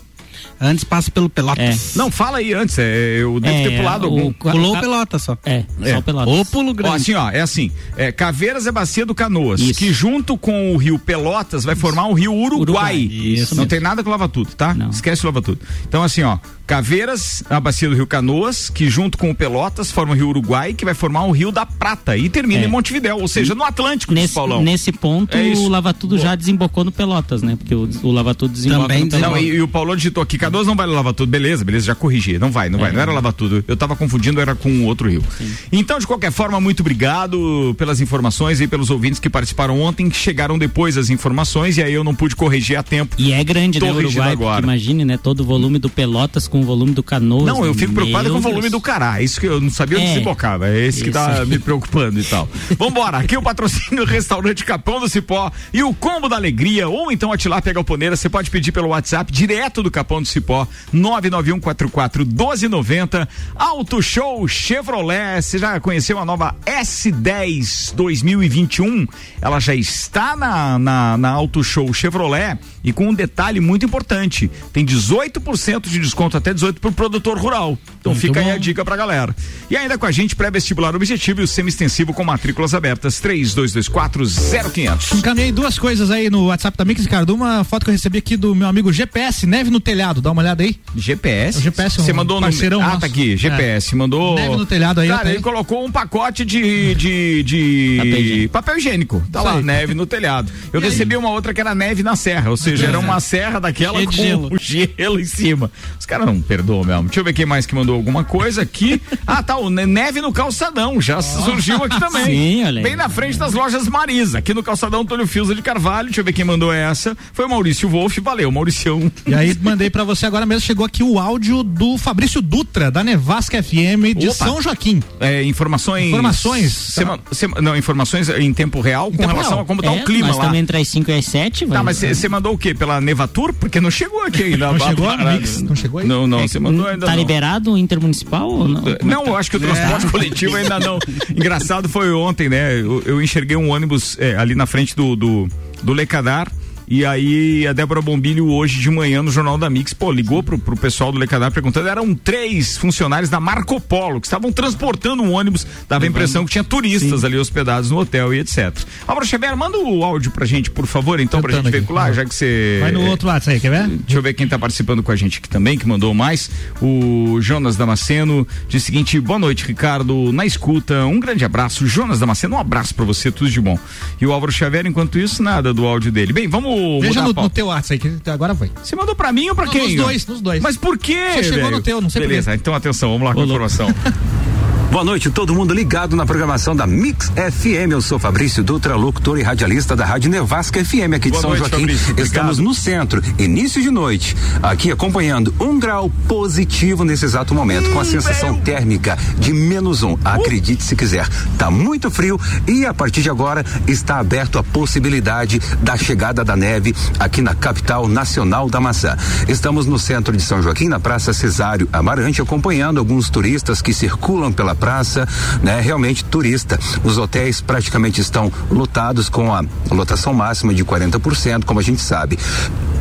Antes 0.59 0.83
passa 0.83 1.11
pelo 1.11 1.29
Pelotas. 1.29 1.95
É. 1.95 1.97
Não, 1.97 2.09
fala 2.09 2.37
aí 2.37 2.53
antes. 2.53 2.77
É, 2.79 3.17
eu 3.19 3.39
devo 3.39 3.55
é, 3.55 3.63
ter 3.63 3.77
pulado 3.77 4.05
algum. 4.05 4.31
Pulou 4.31 4.75
o 4.75 4.79
Pelotas 4.79 5.23
só. 5.23 5.37
É, 5.45 5.63
é. 5.81 5.91
só 5.91 5.99
o 5.99 6.01
Pelotas. 6.01 6.33
Ou 6.33 6.45
pulo 6.45 6.73
grande. 6.73 6.93
Ó, 6.93 6.95
assim, 6.95 7.13
ó, 7.13 7.29
é 7.29 7.41
assim. 7.41 7.71
É, 7.97 8.11
Caveiras 8.11 8.65
é 8.65 8.71
bacia 8.71 9.05
do 9.05 9.13
Canoas, 9.13 9.59
Isso. 9.59 9.79
que 9.79 9.91
junto 9.91 10.37
com 10.37 10.73
o 10.73 10.77
rio 10.77 10.97
Pelotas 10.97 11.63
vai 11.63 11.75
formar 11.75 12.07
o 12.07 12.13
rio 12.13 12.33
Uruguai. 12.33 12.61
Uruguai. 12.61 12.97
Isso. 12.97 13.55
Não 13.55 13.63
mesmo. 13.63 13.69
tem 13.69 13.79
nada 13.79 14.03
com 14.03 14.09
Lava 14.09 14.29
Tudo, 14.29 14.53
tá? 14.55 14.73
Não. 14.73 14.89
Esquece 14.89 15.23
o 15.23 15.27
Lava 15.27 15.41
Tudo. 15.41 15.59
Então, 15.87 16.03
assim, 16.03 16.23
ó, 16.23 16.37
Caveiras, 16.65 17.43
a 17.49 17.59
bacia 17.59 17.87
do 17.87 17.95
Rio 17.95 18.07
Canoas, 18.07 18.69
que 18.69 18.89
junto 18.89 19.17
com 19.17 19.29
o 19.29 19.35
Pelotas 19.35 19.91
forma 19.91 20.13
o 20.13 20.15
Rio 20.15 20.29
Uruguai, 20.29 20.73
que 20.73 20.83
vai 20.83 20.93
formar 20.93 21.25
o 21.25 21.31
Rio 21.31 21.51
da 21.51 21.65
Prata 21.65 22.17
e 22.17 22.27
termina 22.29 22.63
é. 22.63 22.65
em 22.65 22.67
Montevidéu, 22.67 23.19
ou 23.19 23.27
seja, 23.27 23.53
no 23.53 23.63
Atlântico, 23.63 24.13
nesse, 24.13 24.33
Paulão. 24.33 24.63
Nesse 24.63 24.91
ponto, 24.91 25.37
é 25.37 25.53
o 25.55 25.67
Lava 25.67 25.93
Tudo 25.93 26.17
já 26.17 26.35
desembocou 26.35 26.83
no 26.83 26.91
Pelotas, 26.91 27.43
né? 27.43 27.55
Porque 27.55 27.75
o, 27.75 27.87
o 28.03 28.11
Lava 28.11 28.33
Tudo 28.33 28.51
desemboca 28.51 28.81
Também 28.81 29.03
no 29.03 29.11
Pelotas. 29.11 29.31
Não, 29.31 29.37
e, 29.37 29.55
e, 29.55 29.61
o 29.61 29.67
Paulão 29.67 29.95
digitou 29.95 30.23
aqui, 30.23 30.37
Canoas 30.37 30.65
não 30.65 30.75
vai 30.75 30.87
no 30.87 30.93
Lava 30.93 31.13
Tudo, 31.13 31.29
beleza, 31.29 31.63
beleza, 31.63 31.85
já 31.85 31.95
corrigi, 31.95 32.39
não 32.39 32.51
vai, 32.51 32.69
não 32.69 32.79
vai, 32.79 32.91
não 32.91 32.99
era 32.99 33.11
é. 33.11 33.13
Lava 33.13 33.31
Tudo, 33.31 33.63
eu 33.67 33.77
tava 33.77 33.95
confundindo, 33.95 34.41
era 34.41 34.55
com 34.55 34.85
outro 34.85 35.09
rio. 35.09 35.23
Sim. 35.37 35.51
Então, 35.71 35.99
de 35.99 36.07
qualquer 36.07 36.31
forma, 36.31 36.59
muito 36.59 36.79
obrigado 36.79 37.75
pelas 37.77 38.01
informações 38.01 38.59
e 38.59 38.67
pelos 38.67 38.89
ouvintes 38.89 39.19
que 39.19 39.29
participaram 39.29 39.79
ontem, 39.79 40.09
que 40.09 40.17
chegaram 40.17 40.57
depois 40.57 40.95
das 40.95 41.09
informações 41.09 41.77
e 41.77 41.83
aí 41.83 41.93
eu 41.93 42.03
não 42.03 42.15
pude 42.15 42.35
corrigir 42.35 42.77
a 42.77 42.83
tempo. 42.83 43.15
E 43.19 43.31
é 43.31 43.43
grande, 43.43 43.79
Tô 43.79 43.85
né, 43.85 43.91
Uruguai, 43.91 44.31
agora. 44.31 44.63
imagine, 44.63 45.05
né, 45.05 45.17
todo 45.17 45.41
o 45.41 45.45
volume 45.45 45.77
do 45.77 45.89
Pelotas 45.89 46.47
com 46.55 46.61
o 46.61 46.63
volume 46.63 46.93
do 46.93 47.03
canoa. 47.03 47.45
Não, 47.45 47.65
eu 47.65 47.73
fico 47.73 47.93
preocupado 47.93 48.31
com 48.31 48.37
o 48.37 48.41
volume 48.41 48.69
do 48.69 48.79
cará. 48.79 49.21
Isso 49.21 49.41
que 49.41 49.45
eu 49.45 49.59
não 49.59 49.69
sabia 49.69 49.97
onde 49.97 50.07
é, 50.07 50.13
se 50.13 50.21
bocava. 50.21 50.69
É 50.69 50.85
esse 50.85 50.99
isso. 50.99 51.05
que 51.05 51.11
tá 51.11 51.43
me 51.43 51.59
preocupando 51.59 52.17
e 52.17 52.23
tal. 52.23 52.47
Vambora, 52.79 53.17
aqui 53.17 53.35
o 53.35 53.41
patrocínio 53.41 54.05
Restaurante 54.05 54.63
Capão 54.63 55.01
do 55.01 55.09
Cipó 55.09 55.51
e 55.73 55.83
o 55.83 55.93
Combo 55.93 56.29
da 56.29 56.37
Alegria, 56.37 56.87
ou 56.87 57.11
então 57.11 57.33
a 57.33 57.37
Tilápia 57.37 57.73
Galponeira, 57.73 58.15
você 58.15 58.29
pode 58.29 58.49
pedir 58.49 58.71
pelo 58.71 58.87
WhatsApp 58.87 59.29
direto 59.33 59.83
do 59.83 59.91
Capão 59.91 60.21
do 60.21 60.27
Cipó, 60.29 60.65
991441290. 60.93 63.27
Auto 63.53 64.01
Show 64.01 64.47
Chevrolet, 64.47 65.41
você 65.41 65.57
já 65.57 65.77
conheceu 65.81 66.17
a 66.17 66.23
nova 66.23 66.55
S10 66.65 67.93
2021? 67.95 69.05
Ela 69.41 69.59
já 69.59 69.75
está 69.75 70.37
na, 70.37 70.79
na, 70.79 71.17
na 71.17 71.31
Auto 71.31 71.61
Show 71.61 71.93
Chevrolet 71.93 72.57
e 72.85 72.93
com 72.93 73.09
um 73.09 73.13
detalhe 73.13 73.59
muito 73.59 73.83
importante: 73.85 74.49
tem 74.71 74.85
18% 74.85 75.89
de 75.89 75.99
desconto, 75.99 76.37
até 76.37 76.53
18% 76.53 76.75
para 76.79 76.89
o 76.89 76.93
produtor 76.93 77.37
rural. 77.37 77.77
Então 77.99 78.13
muito 78.13 78.21
fica 78.21 78.39
bom. 78.39 78.47
aí 78.47 78.53
a 78.53 78.57
dica 78.57 78.85
pra 78.85 78.95
galera. 78.95 79.35
E 79.69 79.75
ainda 79.75 79.97
com 79.97 80.05
a 80.05 80.11
gente, 80.11 80.35
pré-vestibular 80.35 80.95
objetivo 80.95 81.41
e 81.41 81.43
o 81.43 81.47
semi-extensivo 81.47 82.13
com 82.13 82.23
matrículas 82.23 82.75
abertas, 82.75 83.19
32240500. 83.19 85.17
Encaminhei 85.17 85.51
duas 85.51 85.79
coisas 85.79 86.11
aí 86.11 86.29
no 86.29 86.45
WhatsApp 86.47 86.77
da 86.77 86.85
Mix, 86.85 87.01
Ricardo. 87.01 87.33
Uma 87.33 87.63
foto 87.63 87.83
que 87.83 87.89
eu 87.89 87.93
recebi 87.93 88.19
aqui 88.19 88.37
do 88.37 88.53
meu 88.53 88.67
amigo 88.67 88.93
GPS, 88.93 89.47
neve 89.47 89.71
no 89.71 89.79
telhado, 89.79 90.21
dá 90.21 90.31
uma 90.31 90.41
olhada 90.43 90.63
aí. 90.63 90.77
GPS? 90.95 91.57
O 91.57 91.61
GPS, 91.61 92.01
Você 92.01 92.11
um 92.11 92.15
mandou 92.15 92.39
no. 92.39 92.45
Ah, 92.45 92.49
nosso. 92.51 92.99
tá 92.99 93.07
aqui, 93.07 93.35
GPS, 93.35 93.93
é. 93.93 93.97
mandou. 93.97 94.35
Neve 94.35 94.55
no 94.55 94.65
telhado 94.65 95.01
aí. 95.01 95.07
Cara, 95.07 95.29
ele 95.31 95.41
colocou 95.41 95.85
um 95.85 95.91
pacote 95.91 96.45
de, 96.45 96.93
de, 96.95 97.43
de 97.43 97.95
papel, 97.97 98.19
higiênico. 98.19 98.53
papel 98.53 98.77
higiênico. 98.77 99.23
Tá 99.31 99.39
Isso 99.39 99.47
lá, 99.47 99.57
aí. 99.57 99.63
neve 99.63 99.93
no 99.95 100.05
telhado. 100.05 100.51
Eu 100.71 100.79
e 100.79 100.83
recebi 100.83 101.15
aí? 101.15 101.19
uma 101.19 101.29
outra 101.29 101.53
que 101.53 101.61
era 101.61 101.73
neve 101.73 102.03
na 102.03 102.15
serra, 102.15 102.51
ou 102.51 102.57
seja, 102.57 102.74
era 102.83 102.99
uma 102.99 103.19
serra 103.19 103.59
daquela 103.59 103.97
Cheio 103.97 104.07
com 104.49 104.57
gelo. 104.57 104.89
gelo 104.97 105.19
em 105.19 105.25
cima. 105.25 105.71
Os 105.99 106.05
caras 106.05 106.25
não 106.25 106.41
perdoam 106.41 106.83
mesmo. 106.83 107.03
Deixa 107.03 107.19
eu 107.19 107.23
ver 107.23 107.33
quem 107.33 107.45
mais 107.45 107.65
que 107.65 107.75
mandou 107.75 107.95
alguma 107.95 108.23
coisa 108.23 108.61
aqui. 108.61 109.01
Ah, 109.27 109.41
tá, 109.41 109.57
o 109.57 109.69
neve 109.71 110.21
no 110.21 110.31
calçadão, 110.31 111.01
já 111.01 111.19
surgiu 111.21 111.83
aqui 111.83 111.99
também. 111.99 112.25
Sim, 112.25 112.63
olha 112.65 112.79
aí. 112.79 112.83
Bem 112.83 112.95
na 112.95 113.09
frente 113.09 113.37
das 113.39 113.53
lojas 113.53 113.87
Marisa, 113.87 114.37
aqui 114.37 114.53
no 114.53 114.61
calçadão 114.61 115.01
Antônio 115.01 115.25
Fiusa 115.25 115.55
de 115.55 115.61
Carvalho. 115.63 116.07
Deixa 116.07 116.21
eu 116.21 116.25
ver 116.25 116.31
quem 116.31 116.45
mandou 116.45 116.71
essa. 116.71 117.17
Foi 117.33 117.45
o 117.45 117.49
Maurício 117.49 117.89
Wolff, 117.89 118.19
valeu, 118.21 118.51
Mauricião. 118.51 119.11
E 119.25 119.33
aí 119.33 119.57
mandei 119.61 119.89
para 119.89 120.03
você 120.03 120.25
agora 120.27 120.45
mesmo, 120.45 120.61
chegou 120.61 120.85
aqui 120.85 121.01
o 121.01 121.17
áudio 121.17 121.63
do 121.63 121.97
Fabrício 121.97 122.39
Dutra, 122.41 122.91
da 122.91 123.03
Nevasca 123.03 123.61
FM 123.63 124.15
de 124.15 124.27
Opa. 124.27 124.45
São 124.45 124.61
Joaquim. 124.61 125.01
É, 125.19 125.43
informações. 125.43 126.07
Informações. 126.07 126.71
Sema, 126.71 127.19
sema, 127.31 127.59
não, 127.61 127.75
informações 127.75 128.29
em 128.29 128.53
tempo 128.53 128.79
real 128.79 129.09
com 129.11 129.17
tempo 129.17 129.29
relação 129.29 129.53
real. 129.53 129.63
a 129.63 129.65
como 129.65 129.81
tá 129.81 129.93
é, 129.93 130.01
o 130.01 130.05
clima 130.05 130.27
mas 130.27 130.37
lá. 130.37 130.45
também 130.45 130.61
entre 130.61 130.77
as 130.77 130.87
5 130.87 131.09
e 131.09 131.13
as 131.13 131.25
7. 131.25 131.65
Tá, 131.67 131.81
mas 131.81 131.97
você 131.97 132.29
mandou 132.29 132.53
o 132.53 132.57
quê? 132.65 132.73
Pela 132.73 132.99
Nevatur? 132.99 133.53
Porque 133.53 133.79
não 133.79 133.91
chegou 133.91 134.23
aqui 134.23 134.43
ainda. 134.43 134.71
não 134.71 134.79
chegou 134.79 135.17
mix? 135.17 135.61
Não 135.61 135.75
chegou 135.75 135.99
aí? 135.99 136.07
Não, 136.07 136.25
não, 136.25 136.47
você 136.47 136.57
é, 136.57 136.59
mandou 136.59 136.87
ainda 136.87 137.05
Tá 137.05 137.11
não. 137.11 137.19
liberado 137.19 137.73
o 137.73 137.77
intermunicipal 137.77 138.49
ou 138.49 138.67
não? 138.67 138.83
Não, 139.03 139.25
eu 139.27 139.37
acho 139.37 139.51
que 139.51 139.57
o 139.57 139.59
transporte 139.59 140.07
é. 140.07 140.09
coletivo 140.09 140.55
ainda 140.55 140.79
não. 140.79 140.97
Engraçado 141.29 141.87
foi 141.87 142.11
ontem, 142.11 142.49
né? 142.49 142.79
Eu, 142.79 143.03
eu 143.05 143.21
enxerguei 143.21 143.55
um 143.55 143.69
ônibus 143.69 144.17
é, 144.19 144.35
ali 144.35 144.55
na 144.55 144.65
frente 144.65 144.95
do, 144.95 145.15
do, 145.15 145.47
do 145.83 145.93
Lecadar 145.93 146.51
e 146.87 147.05
aí 147.05 147.67
a 147.67 147.73
Débora 147.73 148.01
Bombilho 148.01 148.47
hoje 148.49 148.79
de 148.79 148.89
manhã 148.89 149.21
no 149.23 149.31
Jornal 149.31 149.57
da 149.57 149.69
Mix, 149.69 149.93
pô, 149.93 150.11
ligou 150.11 150.43
pro, 150.43 150.57
pro 150.57 150.77
pessoal 150.77 151.11
do 151.11 151.17
Lecadar 151.17 151.51
perguntando, 151.51 151.87
eram 151.87 152.13
três 152.13 152.77
funcionários 152.77 153.29
da 153.29 153.39
Marco 153.39 153.79
Polo 153.81 154.21
que 154.21 154.27
estavam 154.27 154.51
transportando 154.51 155.23
um 155.23 155.31
ônibus, 155.31 155.65
dava 155.89 156.05
a 156.05 156.07
impressão 156.07 156.45
que 156.45 156.51
tinha 156.51 156.63
turistas 156.63 157.21
Sim. 157.21 157.25
ali 157.25 157.37
hospedados 157.37 157.89
no 157.89 157.97
hotel 157.97 158.33
e 158.33 158.39
etc. 158.39 158.77
Álvaro 159.07 159.25
Xavier, 159.25 159.55
manda 159.57 159.77
o 159.77 160.03
áudio 160.03 160.31
pra 160.31 160.45
gente, 160.45 160.69
por 160.69 160.85
favor, 160.85 161.19
então, 161.19 161.41
Tentando 161.41 161.61
pra 161.61 161.63
gente 161.63 161.71
veicular, 161.71 162.13
já 162.13 162.25
que 162.25 162.33
você... 162.33 162.79
Vai 162.81 162.91
no 162.91 163.05
outro 163.07 163.27
lado 163.27 163.43
aí, 163.47 163.59
quer 163.59 163.69
ver? 163.69 163.87
Deixa 163.87 164.17
eu 164.17 164.21
ver 164.21 164.33
quem 164.33 164.47
tá 164.47 164.59
participando 164.59 165.01
com 165.01 165.11
a 165.11 165.15
gente 165.15 165.39
aqui 165.39 165.49
também, 165.49 165.77
que 165.77 165.87
mandou 165.87 166.13
mais. 166.13 166.49
O 166.81 167.39
Jonas 167.41 167.75
Damasceno 167.75 168.47
diz 168.67 168.83
o 168.83 168.85
seguinte, 168.85 169.19
boa 169.19 169.39
noite, 169.39 169.65
Ricardo, 169.65 170.31
na 170.31 170.45
escuta, 170.45 171.05
um 171.05 171.19
grande 171.19 171.43
abraço. 171.43 171.87
Jonas 171.87 172.19
Damasceno, 172.19 172.55
um 172.55 172.59
abraço 172.59 172.93
pra 172.93 173.05
você, 173.05 173.31
tudo 173.31 173.49
de 173.49 173.61
bom. 173.61 173.77
E 174.19 174.25
o 174.25 174.31
Álvaro 174.31 174.51
Xavier, 174.51 174.85
enquanto 174.85 175.17
isso, 175.17 175.41
nada 175.41 175.73
do 175.73 175.85
áudio 175.85 176.11
dele. 176.11 176.33
Bem, 176.33 176.47
vamos 176.47 176.74
Veja 177.01 177.21
no, 177.21 177.33
no, 177.33 177.49
teu 177.49 177.67
WhatsApp 177.67 178.07
aí, 178.07 178.19
que 178.19 178.29
agora 178.29 178.55
foi. 178.55 178.71
Você 178.83 178.95
mandou 178.95 179.15
pra 179.15 179.31
mim 179.31 179.49
ou 179.49 179.55
pra 179.55 179.65
não, 179.65 179.71
quem? 179.71 179.95
Nos 179.95 179.95
dois, 179.95 180.27
nos 180.27 180.41
dois. 180.41 180.61
Mas 180.61 180.77
por 180.77 180.97
quê? 180.97 181.31
Você 181.35 181.43
chegou 181.43 181.71
no 181.71 181.81
teu, 181.81 182.01
não 182.01 182.09
sei 182.09 182.21
Beleza, 182.21 182.55
então 182.55 182.73
atenção, 182.73 183.11
vamos 183.11 183.27
lá 183.27 183.33
com 183.33 183.41
a 183.41 183.45
informação. 183.45 183.87
Boa 184.91 185.03
noite, 185.03 185.29
todo 185.29 185.53
mundo 185.53 185.73
ligado 185.73 186.15
na 186.15 186.25
programação 186.25 186.73
da 186.73 186.87
Mix 186.87 187.29
FM. 187.29 187.91
Eu 187.91 188.01
sou 188.01 188.17
Fabrício 188.17 188.63
Dutra, 188.63 188.95
locutor 188.95 189.37
e 189.37 189.43
radialista 189.43 189.93
da 189.93 190.05
Rádio 190.05 190.31
Nevasca 190.31 190.83
FM 190.85 191.15
aqui 191.15 191.25
de 191.25 191.31
Boa 191.31 191.41
São 191.41 191.49
noite, 191.49 191.59
Joaquim. 191.59 191.79
Fabrício, 191.79 192.15
Estamos 192.17 192.59
no 192.59 192.73
centro, 192.73 193.21
início 193.37 193.81
de 193.81 193.91
noite, 193.91 194.37
aqui 194.63 194.91
acompanhando 194.91 195.53
um 195.59 195.77
grau 195.77 196.09
positivo 196.29 197.03
nesse 197.03 197.25
exato 197.25 197.53
momento, 197.53 197.89
hum, 197.89 197.93
com 197.93 197.99
a 197.99 198.05
sensação 198.05 198.53
meu. 198.53 198.61
térmica 198.61 199.17
de 199.37 199.51
menos 199.51 200.01
um. 200.01 200.17
Acredite 200.23 200.81
se 200.81 200.95
quiser, 200.95 201.27
tá 201.57 201.69
muito 201.69 202.09
frio 202.09 202.39
e 202.65 202.85
a 202.85 202.93
partir 202.93 203.21
de 203.21 203.29
agora 203.29 203.65
está 203.87 204.19
aberto 204.19 204.57
a 204.57 204.63
possibilidade 204.63 205.59
da 205.81 205.97
chegada 205.97 206.41
da 206.45 206.55
neve 206.55 206.95
aqui 207.19 207.41
na 207.41 207.53
capital 207.53 208.07
nacional 208.07 208.69
da 208.69 208.79
maçã. 208.79 209.17
Estamos 209.49 209.85
no 209.85 209.99
centro 209.99 210.35
de 210.37 210.41
São 210.41 210.61
Joaquim, 210.61 210.87
na 210.87 211.01
Praça 211.01 211.33
Cesário 211.33 211.89
Amarante, 211.91 212.41
acompanhando 212.41 212.97
alguns 212.97 213.29
turistas 213.29 213.81
que 213.81 213.93
circulam 213.93 214.53
pela 214.53 214.74
praça, 214.75 215.27
né? 215.61 215.79
Realmente 215.81 216.23
turista. 216.23 216.79
Os 217.03 217.17
hotéis 217.17 217.61
praticamente 217.61 218.21
estão 218.21 218.51
lotados 218.69 219.29
com 219.29 219.53
a 219.53 219.63
lotação 219.91 220.33
máxima 220.33 220.73
de 220.73 220.83
40%, 220.83 221.63
como 221.65 221.79
a 221.79 221.83
gente 221.83 222.01
sabe. 222.01 222.37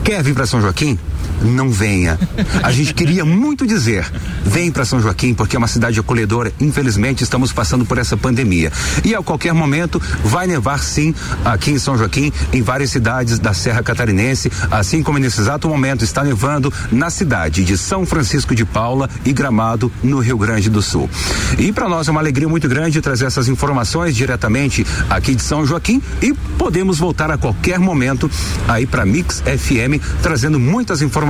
Quer 0.02 0.22
vir 0.22 0.34
para 0.34 0.46
São 0.46 0.60
Joaquim? 0.60 0.98
Não 1.42 1.70
venha. 1.70 2.18
A 2.62 2.70
gente 2.73 2.94
queria 2.94 3.25
muito 3.25 3.66
dizer, 3.66 4.11
vem 4.44 4.70
para 4.70 4.85
São 4.85 5.01
Joaquim 5.01 5.35
porque 5.35 5.57
é 5.57 5.59
uma 5.59 5.68
cidade 5.68 5.99
acolhedora. 5.99 6.53
Infelizmente 6.61 7.23
estamos 7.23 7.53
passando 7.53 7.85
por 7.85 7.99
essa 7.99 8.16
pandemia. 8.16 8.73
E 9.05 9.14
a 9.14 9.23
qualquer 9.23 9.53
momento 9.53 10.01
vai 10.25 10.47
nevar 10.47 10.83
sim 10.83 11.14
aqui 11.44 11.73
em 11.73 11.79
São 11.79 11.99
Joaquim, 11.99 12.33
em 12.53 12.62
várias 12.62 12.90
cidades 12.90 13.38
da 13.38 13.53
Serra 13.53 13.83
Catarinense, 13.83 14.51
assim 14.70 15.03
como 15.03 15.18
nesse 15.18 15.40
exato 15.40 15.68
momento 15.68 16.05
está 16.05 16.23
nevando 16.23 16.73
na 16.90 17.11
cidade 17.11 17.64
de 17.64 17.77
São 17.77 18.07
Francisco 18.07 18.55
de 18.55 18.64
Paula 18.64 19.09
e 19.25 19.33
Gramado, 19.33 19.92
no 20.03 20.20
Rio 20.20 20.38
Grande 20.38 20.70
do 20.70 20.81
Sul. 20.81 21.11
E 21.59 21.73
para 21.73 21.88
nós 21.88 22.09
é 22.09 22.11
uma 22.11 22.20
alegria 22.20 22.49
muito 22.49 22.68
grande 22.68 23.01
trazer 23.01 23.27
essas 23.27 23.49
informações 23.49 24.14
diretamente 24.14 24.87
aqui 25.11 25.35
de 25.35 25.42
São 25.42 25.66
Joaquim 25.66 26.01
e 26.23 26.33
podemos 26.57 26.99
voltar 26.99 27.31
a 27.31 27.37
qualquer 27.37 27.79
momento 27.79 28.31
aí 28.68 28.87
para 28.87 29.05
Mix 29.05 29.40
FM 29.40 30.03
trazendo 30.23 30.59
muitas 30.59 31.03
informações 31.03 31.23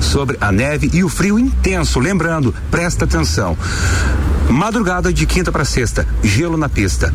sobre 0.00 0.36
a 0.40 0.50
neve 0.50 0.90
e 0.92 1.02
o 1.02 1.08
frio 1.08 1.38
intenso. 1.38 1.98
Lembrando, 1.98 2.54
presta 2.70 3.04
atenção. 3.04 3.56
Madrugada 4.48 5.12
de 5.12 5.26
quinta 5.26 5.50
para 5.50 5.64
sexta, 5.64 6.06
gelo 6.22 6.56
na 6.56 6.68
pista. 6.68 7.12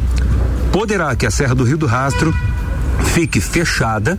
Poderá 0.72 1.16
que 1.16 1.26
a 1.26 1.32
Serra 1.32 1.56
do 1.56 1.64
Rio 1.64 1.78
do 1.78 1.86
Rastro 1.86 2.34
fique 3.14 3.42
fechada 3.42 4.18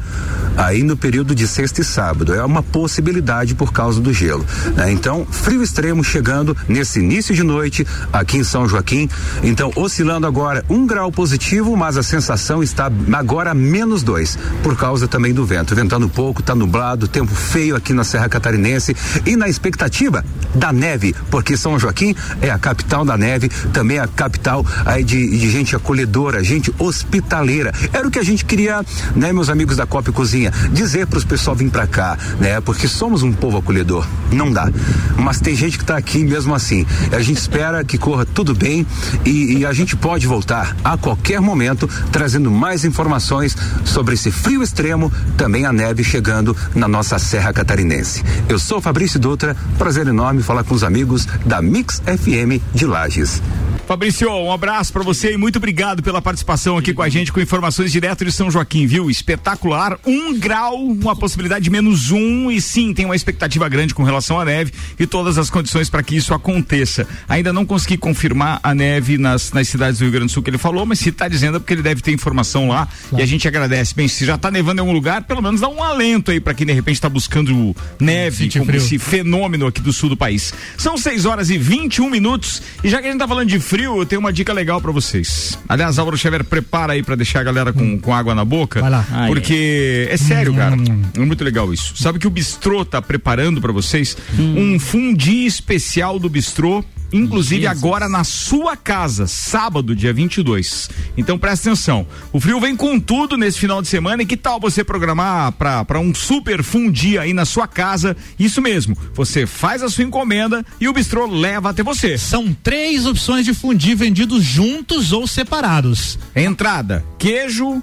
aí 0.57 0.83
no 0.83 0.97
período 0.97 1.35
de 1.35 1.47
sexta 1.47 1.81
e 1.81 1.85
sábado. 1.85 2.35
É 2.35 2.45
uma 2.45 2.63
possibilidade 2.63 3.55
por 3.55 3.73
causa 3.73 4.01
do 4.01 4.13
gelo. 4.13 4.45
Né? 4.77 4.93
Então, 4.93 5.27
frio 5.31 5.63
extremo 5.63 6.03
chegando 6.03 6.57
nesse 6.69 7.01
início 7.01 7.35
de 7.35 7.43
noite 7.43 7.87
aqui 8.13 8.39
em 8.39 8.45
São 8.45 8.69
Joaquim. 8.69 9.09
Então, 9.43 9.71
oscilando 9.77 10.27
agora 10.27 10.65
um 10.69 10.87
grau 10.87 11.11
positivo, 11.11 11.77
mas 11.77 11.97
a 11.97 12.03
sensação 12.03 12.63
está 12.63 12.91
agora 13.13 13.55
menos 13.55 14.03
dois, 14.03 14.39
por 14.63 14.77
causa 14.77 15.07
também 15.07 15.33
do 15.33 15.45
vento. 15.45 15.75
Ventando 15.75 16.09
pouco, 16.09 16.41
está 16.41 16.55
nublado, 16.55 17.09
tempo 17.09 17.35
feio 17.35 17.77
aqui 17.77 17.93
na 17.93 18.05
Serra 18.05 18.29
Catarinense 18.29 18.97
e 19.27 19.37
na 19.37 19.49
expectativa 19.49 20.25
da 20.55 20.73
neve, 20.73 21.15
porque 21.31 21.57
São 21.57 21.79
Joaquim 21.79 22.15
é 22.41 22.51
a 22.51 22.59
capital 22.59 23.05
da 23.05 23.17
neve, 23.17 23.49
também 23.73 23.99
a 23.99 24.07
capital 24.07 24.65
aí 24.85 25.05
de, 25.05 25.39
de 25.39 25.51
gente 25.51 25.75
acolhedora, 25.77 26.43
gente 26.43 26.73
hospitaleira. 26.79 27.73
Era 27.93 28.07
o 28.07 28.11
que 28.11 28.19
a 28.19 28.25
gente 28.25 28.45
queria, 28.45 28.85
né, 29.15 29.33
meus 29.33 29.49
amigos 29.49 29.77
da 29.77 29.87
Copa 29.87 30.13
Cozinha? 30.13 30.42
Dizer 30.73 31.07
para 31.07 31.19
os 31.19 31.25
pessoal 31.25 31.55
vir 31.57 31.71
para 31.71 31.87
cá, 31.87 32.19
né? 32.41 32.61
Porque 32.61 32.89
somos 32.89 33.23
um 33.23 33.33
povo 33.33 33.59
acolhedor. 33.59 34.07
Não 34.31 34.51
dá. 34.51 34.71
Mas 35.17 35.41
tem 35.41 35.55
gente 35.55 35.77
que 35.77 35.85
está 35.85 35.97
aqui 35.97 36.25
mesmo 36.25 36.55
assim. 36.55 36.87
A 37.13 37.21
gente 37.21 37.39
espera 37.39 37.85
que 37.85 37.99
corra 37.99 38.25
tudo 38.25 38.55
bem 38.55 38.87
e, 39.25 39.59
e 39.59 39.67
a 39.67 39.73
gente 39.73 39.97
pode 39.97 40.27
voltar 40.27 40.77
a 40.85 40.97
qualquer 40.97 41.41
momento 41.41 41.89
trazendo 42.11 42.51
mais 42.51 42.85
informações 42.85 43.57
sobre 43.85 44.15
esse 44.15 44.31
frio 44.31 44.63
extremo, 44.63 45.13
também 45.37 45.67
a 45.67 45.73
neve 45.73 46.03
chegando 46.03 46.57
na 46.75 46.89
nossa 46.89 47.19
Serra 47.19 47.53
Catarinense. 47.53 48.23
Eu 48.49 48.59
sou 48.59 48.81
Fabrício 48.81 49.19
Dutra, 49.19 49.57
prazer 49.79 50.07
enorme 50.07 50.43
falar 50.43 50.65
com 50.65 50.75
os 50.75 50.83
amigos 50.83 51.27
da 51.45 51.61
Mix 51.61 52.01
FM 52.01 52.63
de 52.75 52.87
Lages. 52.87 53.43
Fabrício, 53.87 54.31
um 54.31 54.53
abraço 54.53 54.93
para 54.93 55.03
você 55.03 55.33
e 55.33 55.37
muito 55.37 55.57
obrigado 55.57 56.03
pela 56.03 56.23
participação 56.23 56.79
aqui 56.79 56.95
com 56.95 57.03
a 57.03 57.09
gente 57.09 57.33
com 57.33 57.41
informações 57.41 57.93
direto 57.93 58.25
de 58.25 58.33
São 58.33 58.51
Joaquim, 58.51 58.87
viu? 58.87 59.11
Espetacular, 59.11 59.99
um 60.07 60.32
grau, 60.35 60.77
uma 60.77 61.17
possibilidade 61.17 61.65
de 61.65 61.71
menos 61.71 62.11
um 62.11 62.51
e 62.51 62.61
sim, 62.61 62.93
tem 62.93 63.05
uma 63.05 63.17
expectativa 63.17 63.69
grande 63.69 63.95
com 63.95 64.03
relação 64.03 64.39
à 64.39 64.45
neve 64.45 64.73
e 64.99 65.07
todas 65.07 65.39
as 65.39 65.51
condições 65.51 65.89
para 65.89 66.03
que 66.03 66.17
isso 66.17 66.35
aconteça. 66.35 67.07
Ainda 67.29 67.53
não 67.53 67.65
consegui 67.65 67.97
confirmar 67.97 68.61
a 68.63 68.75
neve 68.75 69.19
nas, 69.19 69.53
nas 69.53 69.69
cidades 69.69 69.99
do 69.99 70.03
Rio 70.03 70.13
Grande 70.13 70.27
do 70.27 70.33
Sul 70.33 70.43
que 70.43 70.51
ele 70.51 70.59
falou, 70.59 70.87
mas 70.87 70.99
se 70.99 71.09
está 71.09 71.29
dizendo 71.29 71.57
é 71.57 71.61
porque 71.61 71.75
ele 71.75 71.83
deve 71.83 72.01
ter 72.01 72.13
informação 72.13 72.69
lá 72.69 72.89
claro. 73.09 73.21
e 73.21 73.23
a 73.23 73.27
gente 73.27 73.47
agradece. 73.47 73.95
Bem, 73.95 74.09
se 74.09 74.25
já 74.25 74.35
está 74.35 74.51
nevando 74.51 74.79
em 74.79 74.81
algum 74.81 74.93
lugar, 74.93 75.23
pelo 75.25 75.43
menos 75.43 75.61
dá 75.61 75.69
um 75.69 75.83
alento 75.83 76.31
aí 76.31 76.41
para 76.41 76.55
quem 76.55 76.67
de 76.67 76.73
repente 76.73 76.97
está 76.97 77.09
buscando 77.09 77.75
neve, 77.99 78.51
como 78.51 78.67
frio. 78.67 78.79
esse 78.79 78.99
fenômeno 78.99 79.67
aqui 79.67 79.81
do 79.81 79.93
sul 79.93 80.09
do 80.09 80.17
país. 80.17 80.53
São 80.77 80.97
6 80.97 81.27
horas 81.27 81.51
e 81.51 81.59
21 81.59 82.11
minutos 82.11 82.63
e 82.83 82.89
já 82.89 83.01
que 83.01 83.07
a 83.07 83.11
gente 83.11 83.21
tá 83.21 83.29
falando 83.29 83.49
de 83.49 83.59
frio, 83.61 83.99
eu 83.99 84.07
tenho 84.07 84.21
uma 84.21 84.33
dica 84.33 84.53
legal 84.53 84.81
para 84.81 84.93
vocês. 84.93 85.59
Aliás, 85.69 85.99
Álvaro 85.99 86.17
Xavier, 86.17 86.45
prepara 86.45 86.95
aí 86.95 87.03
para 87.03 87.17
deixar 87.17 87.41
a 87.41 87.45
galera 87.45 87.73
com, 87.73 87.99
com 87.99 88.15
água 88.15 88.35
na 88.35 88.45
boca. 88.45 88.81
Vai 88.81 88.91
lá. 88.91 89.07
porque 89.27 90.09
é 90.11 90.17
sério, 90.23 90.55
cara. 90.55 90.77
É 91.15 91.21
muito 91.21 91.45
legal 91.45 91.73
isso. 91.73 91.97
Sabe 91.97 92.19
que 92.19 92.27
o 92.27 92.31
Bistrô 92.31 92.85
tá 92.85 93.01
preparando 93.01 93.61
para 93.61 93.73
vocês 93.73 94.17
hum. 94.39 94.75
um 94.75 94.81
fundi 94.81 95.47
especial 95.47 96.19
do 96.19 96.29
Bistrô 96.29 96.85
inclusive 97.13 97.63
Jesus. 97.63 97.79
agora 97.79 98.09
na 98.09 98.25
sua 98.25 98.77
casa, 98.77 99.27
sábado, 99.27 99.95
dia 99.95 100.13
22. 100.13 100.89
Então 101.17 101.39
presta 101.39 101.69
atenção. 101.69 102.07
O 102.33 102.41
frio 102.41 102.59
vem 102.59 102.75
com 102.75 102.99
tudo 102.99 103.37
nesse 103.37 103.59
final 103.59 103.83
de 103.83 103.89
semana 103.89 104.23
e 104.23 104.27
que 104.27 104.37
tal 104.37 104.59
você 104.59 104.83
programar 104.83 105.53
para 105.53 106.01
um 106.01 106.15
super 106.15 106.63
fundi 106.63 107.19
aí 107.19 107.33
na 107.33 107.45
sua 107.45 107.69
casa? 107.69 108.17
Isso 108.39 108.63
mesmo. 108.63 108.97
Você 109.15 109.47
faz 109.47 109.83
a 109.83 109.91
sua 109.91 110.05
encomenda 110.05 110.65
e 110.81 110.89
o 110.89 110.93
bistrô 110.93 111.27
leva 111.27 111.71
até 111.71 111.83
você. 111.83 112.17
São 112.17 112.53
três 112.63 113.07
opções 113.07 113.45
de 113.45 113.53
fundi 113.53 113.95
vendidos 113.95 114.43
juntos 114.43 115.13
ou 115.13 115.27
separados. 115.27 116.19
Entrada: 116.35 117.05
queijo, 117.19 117.83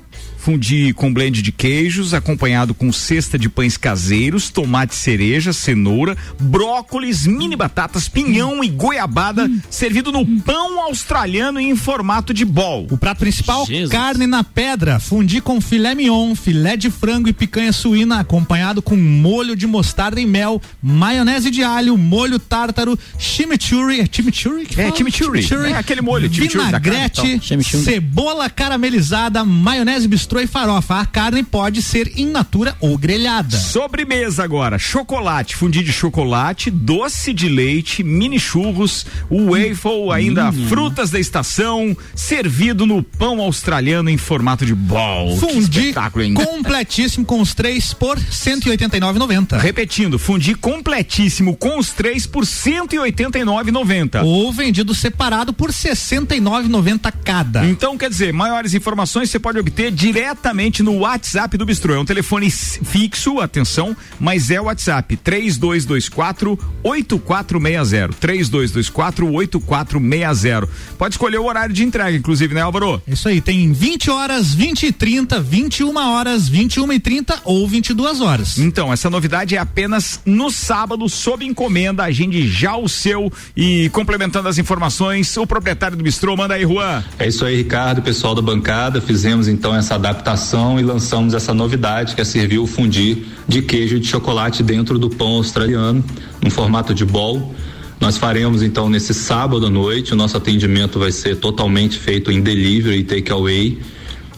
fundi 0.49 0.93
com 0.95 1.13
blend 1.13 1.43
de 1.43 1.51
queijos, 1.51 2.11
acompanhado 2.11 2.73
com 2.73 2.91
cesta 2.91 3.37
de 3.37 3.47
pães 3.47 3.77
caseiros, 3.77 4.49
tomate 4.49 4.95
cereja, 4.95 5.53
cenoura, 5.53 6.17
brócolis, 6.39 7.27
mini 7.27 7.55
batatas, 7.55 8.09
pinhão 8.09 8.63
e 8.63 8.67
goiabada, 8.67 9.45
hum. 9.45 9.61
servido 9.69 10.11
no 10.11 10.25
pão 10.41 10.81
australiano 10.81 11.59
em 11.59 11.75
formato 11.75 12.33
de 12.33 12.43
bol. 12.43 12.87
O 12.89 12.97
prato 12.97 13.19
principal, 13.19 13.63
Jesus. 13.67 13.91
carne 13.91 14.25
na 14.25 14.43
pedra, 14.43 14.99
fundi 14.99 15.39
com 15.39 15.61
filé 15.61 15.93
mignon, 15.93 16.33
filé 16.33 16.75
de 16.75 16.89
frango 16.89 17.29
e 17.29 17.33
picanha 17.33 17.71
suína, 17.71 18.19
acompanhado 18.19 18.81
com 18.81 18.97
molho 18.97 19.55
de 19.55 19.67
mostarda 19.67 20.19
e 20.19 20.25
mel, 20.25 20.59
maionese 20.81 21.51
de 21.51 21.61
alho, 21.61 21.95
molho 21.95 22.39
tártaro, 22.39 22.97
chimichurri, 23.19 23.99
é 23.99 24.07
chimichurri? 24.11 24.67
É, 24.75 24.91
chimichurri. 24.95 25.43
chimichurri. 25.43 25.73
É 25.73 25.77
aquele 25.77 26.01
molho, 26.01 26.27
vinagrete, 26.27 27.39
cebola 27.61 28.49
caramelizada, 28.49 29.45
maionese 29.45 30.07
bistrô 30.07 30.38
e 30.41 30.47
farofa. 30.47 30.99
A 30.99 31.05
carne 31.05 31.43
pode 31.43 31.81
ser 31.81 32.11
in 32.17 32.27
natura 32.27 32.75
ou 32.79 32.97
grelhada. 32.97 33.57
Sobremesa 33.57 34.43
agora: 34.43 34.77
chocolate, 34.77 35.55
fundi 35.55 35.83
de 35.83 35.91
chocolate, 35.91 36.69
doce 36.69 37.33
de 37.33 37.49
leite, 37.49 38.03
mini 38.03 38.39
churros, 38.39 39.05
o 39.29 39.51
waffle, 39.51 40.11
ainda 40.13 40.49
hum. 40.49 40.67
frutas 40.67 41.09
da 41.09 41.19
estação, 41.19 41.95
servido 42.15 42.85
no 42.85 43.01
pão 43.01 43.41
australiano 43.41 44.09
em 44.09 44.17
formato 44.17 44.65
de 44.65 44.75
bol. 44.75 45.37
Fundi 45.37 45.93
completíssimo 46.33 47.25
com 47.25 47.41
os 47.41 47.53
três 47.53 47.93
por 47.93 48.19
189,90. 48.19 49.57
Repetindo, 49.57 50.19
fundi 50.19 50.55
completíssimo 50.55 51.55
com 51.55 51.77
os 51.79 51.89
três 51.89 52.25
por 52.25 52.43
189,90. 52.43 54.23
Ou 54.23 54.51
vendido 54.51 54.93
separado 54.93 55.53
por 55.53 55.71
69,90 55.71 57.13
cada. 57.23 57.65
Então, 57.65 57.97
quer 57.97 58.09
dizer, 58.09 58.33
maiores 58.33 58.73
informações 58.73 59.29
você 59.29 59.39
pode 59.39 59.59
obter 59.59 59.91
direto 59.91 60.18
diretamente 60.19 60.83
no 60.83 60.97
WhatsApp 60.97 61.57
do 61.57 61.65
Bistrô. 61.65 61.93
É 61.93 61.99
um 61.99 62.03
telefone 62.03 62.51
fixo, 62.51 63.39
atenção, 63.39 63.95
mas 64.19 64.51
é 64.51 64.59
o 64.59 64.65
WhatsApp 64.65 65.15
3224 65.15 66.59
8460. 66.83 68.13
3224 68.19 69.31
8460. 69.31 70.67
Pode 70.97 71.13
escolher 71.13 71.37
o 71.37 71.45
horário 71.45 71.73
de 71.73 71.85
entrega, 71.85 72.17
inclusive, 72.17 72.53
né, 72.53 72.59
Álvaro? 72.59 73.01
Isso 73.07 73.29
aí, 73.29 73.39
tem 73.39 73.71
20 73.71 74.11
horas, 74.11 74.53
20 74.53 74.87
e 74.87 74.91
30, 74.91 75.39
21 75.39 75.95
horas, 75.97 76.49
21 76.49 76.91
e 76.91 76.99
30 76.99 77.39
ou 77.45 77.65
22 77.65 78.19
horas. 78.19 78.57
Então, 78.57 78.91
essa 78.91 79.09
novidade 79.09 79.55
é 79.55 79.57
apenas 79.57 80.19
no 80.25 80.51
sábado, 80.51 81.07
sob 81.07 81.45
encomenda. 81.45 82.03
Agende 82.03 82.45
já 82.45 82.75
o 82.75 82.89
seu 82.89 83.31
e 83.55 83.87
complementando 83.93 84.49
as 84.49 84.57
informações, 84.57 85.37
o 85.37 85.47
proprietário 85.47 85.95
do 85.95 86.03
Bistrô, 86.03 86.35
manda 86.35 86.55
aí, 86.55 86.63
Juan. 86.63 87.05
É 87.17 87.29
isso 87.29 87.45
aí, 87.45 87.55
Ricardo, 87.55 88.01
pessoal 88.01 88.35
da 88.35 88.41
bancada. 88.41 88.99
Fizemos 88.99 89.47
então 89.47 89.73
essa 89.73 89.97
adaptação 90.09 90.79
e 90.79 90.83
lançamos 90.83 91.33
essa 91.33 91.53
novidade 91.53 92.15
que 92.15 92.21
é 92.21 92.23
servir 92.23 92.59
o 92.59 92.67
fundir 92.67 93.25
de 93.47 93.61
queijo 93.61 93.97
e 93.97 93.99
de 93.99 94.07
chocolate 94.07 94.63
dentro 94.63 94.97
do 94.97 95.09
pão 95.09 95.35
australiano, 95.35 96.03
no 96.43 96.49
formato 96.49 96.93
de 96.93 97.05
bowl. 97.05 97.53
Nós 97.99 98.17
faremos 98.17 98.63
então 98.63 98.89
nesse 98.89 99.13
sábado 99.13 99.65
à 99.65 99.69
noite, 99.69 100.13
o 100.13 100.15
nosso 100.15 100.37
atendimento 100.37 100.97
vai 100.97 101.11
ser 101.11 101.35
totalmente 101.35 101.97
feito 101.97 102.31
em 102.31 102.41
delivery 102.41 102.99
e 102.99 103.03
takeaway. 103.03 103.79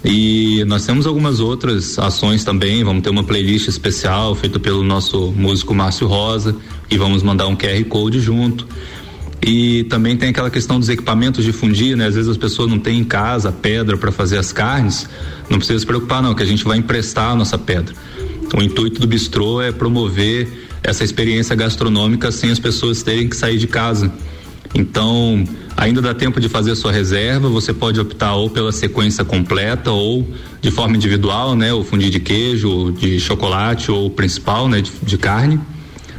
E 0.03 0.63
nós 0.65 0.83
temos 0.83 1.05
algumas 1.05 1.39
outras 1.39 1.97
ações 1.99 2.43
também. 2.43 2.83
Vamos 2.83 3.03
ter 3.03 3.11
uma 3.11 3.23
playlist 3.23 3.67
especial 3.67 4.33
feita 4.33 4.59
pelo 4.59 4.83
nosso 4.83 5.31
músico 5.37 5.75
Márcio 5.75 6.07
Rosa 6.07 6.55
e 6.89 6.97
vamos 6.97 7.21
mandar 7.21 7.45
um 7.47 7.55
QR 7.55 7.83
Code 7.85 8.19
junto. 8.19 8.67
E 9.45 9.83
também 9.85 10.15
tem 10.15 10.29
aquela 10.29 10.51
questão 10.51 10.79
dos 10.79 10.87
equipamentos 10.87 11.43
de 11.43 11.51
fundir, 11.51 11.97
né? 11.97 12.05
Às 12.05 12.15
vezes 12.15 12.29
as 12.29 12.37
pessoas 12.37 12.69
não 12.69 12.77
têm 12.77 12.99
em 12.99 13.03
casa 13.03 13.51
pedra 13.51 13.97
para 13.97 14.11
fazer 14.11 14.37
as 14.37 14.53
carnes. 14.53 15.09
Não 15.49 15.57
precisa 15.57 15.79
se 15.79 15.85
preocupar, 15.85 16.21
não, 16.21 16.35
que 16.35 16.43
a 16.43 16.45
gente 16.45 16.63
vai 16.63 16.77
emprestar 16.77 17.31
a 17.31 17.35
nossa 17.35 17.57
pedra. 17.57 17.95
O 18.55 18.61
intuito 18.61 19.01
do 19.01 19.07
bistrô 19.07 19.59
é 19.59 19.71
promover 19.71 20.67
essa 20.83 21.03
experiência 21.03 21.55
gastronômica 21.55 22.31
sem 22.31 22.51
as 22.51 22.59
pessoas 22.59 23.01
terem 23.01 23.27
que 23.27 23.35
sair 23.35 23.57
de 23.57 23.65
casa. 23.65 24.11
Então, 24.75 25.43
ainda 25.75 26.01
dá 26.01 26.13
tempo 26.13 26.39
de 26.39 26.47
fazer 26.47 26.75
sua 26.75 26.91
reserva, 26.91 27.49
você 27.49 27.73
pode 27.73 27.99
optar 27.99 28.35
ou 28.35 28.49
pela 28.49 28.71
sequência 28.71 29.25
completa 29.25 29.91
ou 29.91 30.27
de 30.61 30.69
forma 30.69 30.95
individual, 30.95 31.55
né? 31.55 31.73
O 31.73 31.83
fundir 31.83 32.11
de 32.11 32.19
queijo, 32.19 32.91
de 32.91 33.19
chocolate 33.19 33.91
ou 33.91 34.09
principal, 34.09 34.67
né? 34.67 34.81
De, 34.81 34.91
de 35.01 35.17
carne. 35.17 35.59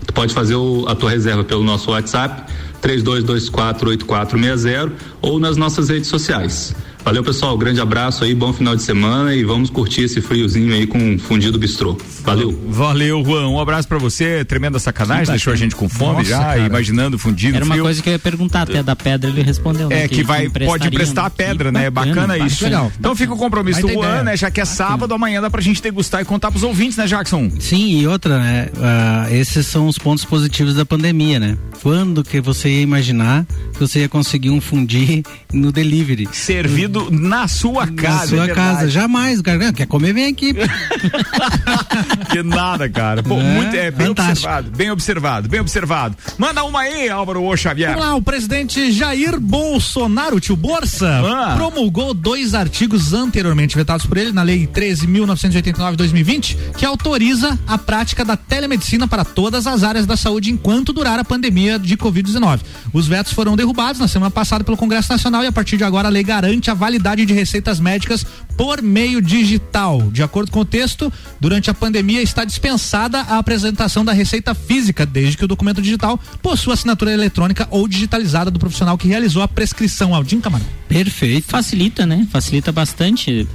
Tu 0.06 0.12
pode 0.12 0.34
fazer 0.34 0.56
o, 0.56 0.86
a 0.88 0.94
tua 0.96 1.10
reserva 1.10 1.44
pelo 1.44 1.62
nosso 1.62 1.92
WhatsApp 1.92 2.52
32248460 2.82 4.90
ou 5.20 5.38
nas 5.38 5.56
nossas 5.56 5.88
redes 5.88 6.08
sociais. 6.08 6.74
Valeu, 7.04 7.24
pessoal. 7.24 7.58
Grande 7.58 7.80
abraço 7.80 8.22
aí, 8.22 8.34
bom 8.34 8.52
final 8.52 8.76
de 8.76 8.82
semana 8.82 9.34
e 9.34 9.42
vamos 9.42 9.70
curtir 9.70 10.02
esse 10.02 10.20
friozinho 10.20 10.72
aí 10.72 10.86
com 10.86 11.18
fundido 11.18 11.58
bistrô. 11.58 11.98
Valeu. 12.22 12.56
Valeu, 12.68 13.24
Juan. 13.24 13.48
Um 13.48 13.58
abraço 13.58 13.88
para 13.88 13.98
você. 13.98 14.44
Tremenda 14.44 14.78
sacanagem, 14.78 15.26
Sim, 15.26 15.32
deixou 15.32 15.52
a 15.52 15.56
gente 15.56 15.74
com 15.74 15.88
fome 15.88 16.18
Nossa, 16.18 16.30
já, 16.30 16.38
cara. 16.38 16.60
imaginando 16.60 17.18
fundido. 17.18 17.56
Era 17.56 17.64
uma 17.64 17.74
frio. 17.74 17.84
coisa 17.84 18.02
que 18.02 18.08
eu 18.08 18.12
ia 18.12 18.18
perguntar 18.18 18.62
até 18.62 18.82
da 18.82 18.94
pedra, 18.94 19.30
ele 19.30 19.42
respondeu. 19.42 19.88
Né, 19.88 20.04
é, 20.04 20.08
que, 20.08 20.16
que 20.16 20.22
vai, 20.22 20.48
pode 20.48 20.86
emprestar 20.86 21.24
a 21.24 21.30
pedra, 21.30 21.72
né? 21.72 21.90
Bacana, 21.90 22.14
bacana 22.26 22.46
isso. 22.46 22.62
Legal. 22.64 22.92
Então 22.98 23.16
fica 23.16 23.34
o 23.34 23.36
compromisso 23.36 23.80
do 23.80 23.88
Juan, 23.88 24.22
né? 24.22 24.36
Já 24.36 24.50
que 24.50 24.60
é 24.60 24.64
sábado, 24.64 25.12
amanhã 25.12 25.40
dá 25.40 25.50
pra 25.50 25.60
gente 25.60 25.82
degustar 25.82 26.22
e 26.22 26.24
contar 26.24 26.50
pros 26.50 26.62
ouvintes, 26.62 26.96
né, 26.96 27.06
Jackson? 27.06 27.50
Sim, 27.58 27.98
e 27.98 28.06
outra, 28.06 28.38
né? 28.38 28.68
Uh, 28.76 29.34
esses 29.34 29.66
são 29.66 29.88
os 29.88 29.98
pontos 29.98 30.24
positivos 30.24 30.74
da 30.74 30.86
pandemia, 30.86 31.40
né? 31.40 31.58
Quando 31.82 32.22
que 32.22 32.40
você 32.40 32.68
ia 32.68 32.82
imaginar 32.82 33.44
que 33.72 33.80
você 33.80 34.00
ia 34.00 34.08
conseguir 34.08 34.50
um 34.50 34.60
fundir 34.60 35.24
no 35.52 35.72
delivery? 35.72 36.28
Servido 36.32 36.91
na 37.10 37.48
sua 37.48 37.86
casa. 37.86 38.18
Na 38.18 38.26
sua 38.26 38.44
é 38.46 38.54
casa, 38.54 38.90
jamais, 38.90 39.40
cara. 39.40 39.72
Quer 39.72 39.86
comer, 39.86 40.12
vem 40.12 40.26
aqui. 40.26 40.54
que 42.30 42.42
nada, 42.42 42.88
cara. 42.88 43.22
Pô, 43.22 43.38
é, 43.38 43.42
muito, 43.42 43.74
é 43.74 43.90
bem 43.90 44.08
fantástico. 44.08 44.48
observado, 44.48 44.70
bem 44.70 44.90
observado, 44.90 45.48
bem 45.48 45.60
observado. 45.60 46.16
Manda 46.38 46.64
uma 46.64 46.80
aí, 46.80 47.08
Álvaro 47.08 47.42
O. 47.42 47.56
Xavier. 47.56 47.90
Vamos 47.90 48.06
lá, 48.06 48.14
o 48.14 48.22
presidente 48.22 48.90
Jair 48.92 49.38
Bolsonaro, 49.38 50.40
tio 50.40 50.56
Bolsa, 50.56 51.22
ah. 51.24 51.54
promulgou 51.56 52.14
dois 52.14 52.54
artigos 52.54 53.12
anteriormente 53.12 53.76
vetados 53.76 54.06
por 54.06 54.16
ele 54.16 54.32
na 54.32 54.42
Lei 54.42 54.66
13.989-2020, 54.66 56.56
que 56.76 56.84
autoriza 56.84 57.58
a 57.66 57.78
prática 57.78 58.24
da 58.24 58.36
telemedicina 58.36 59.06
para 59.06 59.24
todas 59.24 59.66
as 59.66 59.82
áreas 59.82 60.06
da 60.06 60.16
saúde 60.16 60.50
enquanto 60.50 60.92
durar 60.92 61.18
a 61.18 61.24
pandemia 61.24 61.78
de 61.78 61.96
Covid-19. 61.96 62.60
Os 62.92 63.06
vetos 63.06 63.32
foram 63.32 63.56
derrubados 63.56 64.00
na 64.00 64.08
semana 64.08 64.30
passada 64.30 64.64
pelo 64.64 64.76
Congresso 64.76 65.12
Nacional 65.12 65.44
e 65.44 65.46
a 65.46 65.52
partir 65.52 65.76
de 65.76 65.84
agora 65.84 66.08
a 66.08 66.10
lei 66.10 66.22
garante 66.22 66.70
a 66.70 66.74
validade 66.82 67.24
de 67.24 67.32
receitas 67.32 67.78
médicas 67.78 68.26
por 68.56 68.82
meio 68.82 69.22
digital. 69.22 70.02
De 70.10 70.20
acordo 70.20 70.50
com 70.50 70.58
o 70.58 70.64
texto, 70.64 71.12
durante 71.38 71.70
a 71.70 71.74
pandemia 71.74 72.20
está 72.20 72.44
dispensada 72.44 73.20
a 73.20 73.38
apresentação 73.38 74.04
da 74.04 74.12
receita 74.12 74.52
física, 74.52 75.06
desde 75.06 75.36
que 75.36 75.44
o 75.44 75.48
documento 75.48 75.80
digital 75.80 76.18
possua 76.42 76.74
assinatura 76.74 77.12
eletrônica 77.12 77.68
ou 77.70 77.86
digitalizada 77.86 78.50
do 78.50 78.58
profissional 78.58 78.98
que 78.98 79.06
realizou 79.06 79.42
a 79.42 79.48
prescrição. 79.48 80.12
Aldim 80.12 80.40
Camargo. 80.40 80.66
Perfeito. 80.88 81.46
Facilita, 81.46 82.04
né? 82.04 82.26
Facilita 82.32 82.72
bastante 82.72 83.46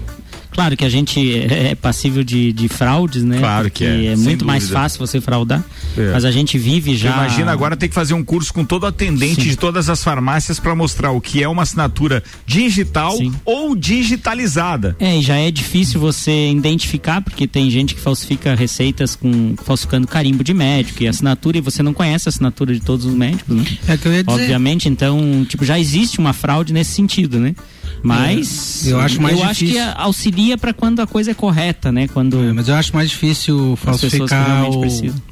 Claro 0.58 0.76
que 0.76 0.84
a 0.84 0.90
gente 0.90 1.40
é, 1.40 1.70
é 1.70 1.76
passível 1.76 2.24
de, 2.24 2.52
de 2.52 2.68
fraudes, 2.68 3.24
né? 3.24 3.38
Claro 3.38 3.70
que 3.70 3.86
é. 3.86 4.08
É 4.08 4.16
muito 4.16 4.44
mais 4.44 4.68
fácil 4.68 4.98
você 4.98 5.22
fraudar. 5.22 5.64
É. 5.96 6.12
Mas 6.12 6.26
a 6.26 6.32
gente 6.32 6.58
vive 6.58 6.98
já. 6.98 7.12
Imagina 7.12 7.52
agora 7.52 7.78
ter 7.78 7.88
que 7.88 7.94
fazer 7.94 8.16
um 8.16 8.24
curso 8.24 8.52
com 8.52 8.66
todo 8.66 8.88
atendente 8.88 9.44
Sim. 9.44 9.50
de 9.50 9.56
todas 9.56 9.88
as 9.88 10.04
farmácias 10.04 10.60
para 10.60 10.74
mostrar 10.74 11.12
o 11.12 11.22
que 11.22 11.44
é 11.44 11.48
uma 11.48 11.62
assinatura 11.62 12.24
digital 12.44 13.16
Sim. 13.18 13.32
ou 13.46 13.76
digitalizada. 13.76 14.96
É, 15.00 15.20
e 15.20 15.22
já 15.22 15.36
é 15.36 15.52
difícil 15.52 16.00
você 16.00 16.50
identificar, 16.50 17.22
porque 17.22 17.46
tem 17.46 17.70
gente 17.70 17.94
que 17.94 18.02
falsifica 18.02 18.56
receitas 18.56 19.16
com 19.16 19.54
falsificando 19.64 20.08
carimbo 20.08 20.44
de 20.44 20.56
médico 20.56 21.04
e 21.04 21.08
assinatura, 21.08 21.60
e 21.60 21.62
você 21.62 21.84
não 21.84 21.94
conhece 21.94 22.28
a 22.28 22.32
assinatura 22.32 22.74
de 22.74 22.80
todos 22.80 23.06
os 23.06 23.14
médicos, 23.14 23.56
né? 23.56 23.64
É 23.88 23.96
que 23.96 24.08
eu 24.08 24.12
ia 24.12 24.24
dizer. 24.24 24.42
Obviamente, 24.42 24.90
então, 24.90 25.46
tipo, 25.48 25.64
já 25.64 25.80
existe 25.80 26.18
uma 26.18 26.34
fraude 26.34 26.74
nesse 26.74 26.94
sentido, 26.94 27.40
né? 27.40 27.54
Mas 28.04 28.88
é, 28.88 28.92
eu 28.92 29.00
acho 29.00 29.22
mais 29.22 29.40
eu 29.40 29.48
difícil. 29.48 29.82
acho 29.82 29.94
que 29.96 30.02
auxilia 30.02 30.58
para 30.58 30.74
quando 30.74 31.00
a 31.02 31.08
coisa 31.08 31.32
é 31.32 31.34
correta, 31.34 31.92
né? 31.92 32.08
Quando 32.08 32.38
é, 32.44 32.54
mas 32.54 32.68
eu 32.68 32.76
acho 32.76 32.94
mais 32.94 33.10
difícil 33.10 33.76
falsificar 33.78 34.70
o, 34.70 34.84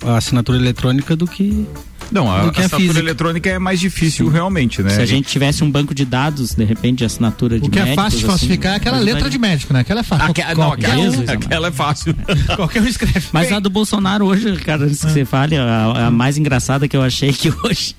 a 0.05 0.17
assinatura 0.17 0.57
eletrônica 0.57 1.15
do 1.15 1.27
que 1.27 1.67
não, 2.11 2.29
a, 2.31 2.41
a 2.41 2.49
assinatura 2.49 2.99
eletrônica 2.99 3.49
é 3.49 3.57
mais 3.57 3.79
difícil 3.79 4.27
Sim. 4.27 4.31
realmente, 4.31 4.81
né? 4.83 4.89
Se 4.89 5.01
a 5.01 5.05
gente 5.05 5.27
tivesse 5.27 5.63
um 5.63 5.71
banco 5.71 5.93
de 5.93 6.05
dados, 6.05 6.53
de 6.53 6.63
repente, 6.63 6.99
de 6.99 7.05
assinatura 7.05 7.59
de 7.59 7.65
O 7.65 7.69
que 7.69 7.79
médicos, 7.79 7.97
é 7.97 8.03
fácil 8.03 8.19
de 8.19 8.25
falsificar 8.25 8.73
assim, 8.73 8.79
é 8.79 8.81
aquela 8.81 8.99
letra 8.99 9.29
de 9.29 9.37
médico, 9.37 9.73
né? 9.73 9.79
Aquela 9.79 10.01
é 10.01 10.03
fácil. 10.03 10.29
Aque, 10.29 10.41
não, 10.55 10.71
aquela, 10.71 10.95
um, 10.95 11.23
aquela 11.27 11.67
é 11.67 11.71
fácil. 11.71 12.15
Qualquer 12.55 12.81
um 12.81 12.87
escreve. 12.87 13.25
Mas 13.31 13.47
Bem. 13.47 13.57
a 13.57 13.59
do 13.59 13.69
Bolsonaro 13.69 14.25
hoje, 14.25 14.55
cara, 14.57 14.85
antes 14.85 15.01
que 15.01 15.07
ah. 15.07 15.09
você 15.09 15.25
fale, 15.25 15.57
a, 15.57 16.07
a 16.07 16.11
mais 16.11 16.37
engraçada 16.37 16.87
que 16.87 16.95
eu 16.95 17.01
achei 17.01 17.33
que 17.33 17.51
hoje 17.63 17.95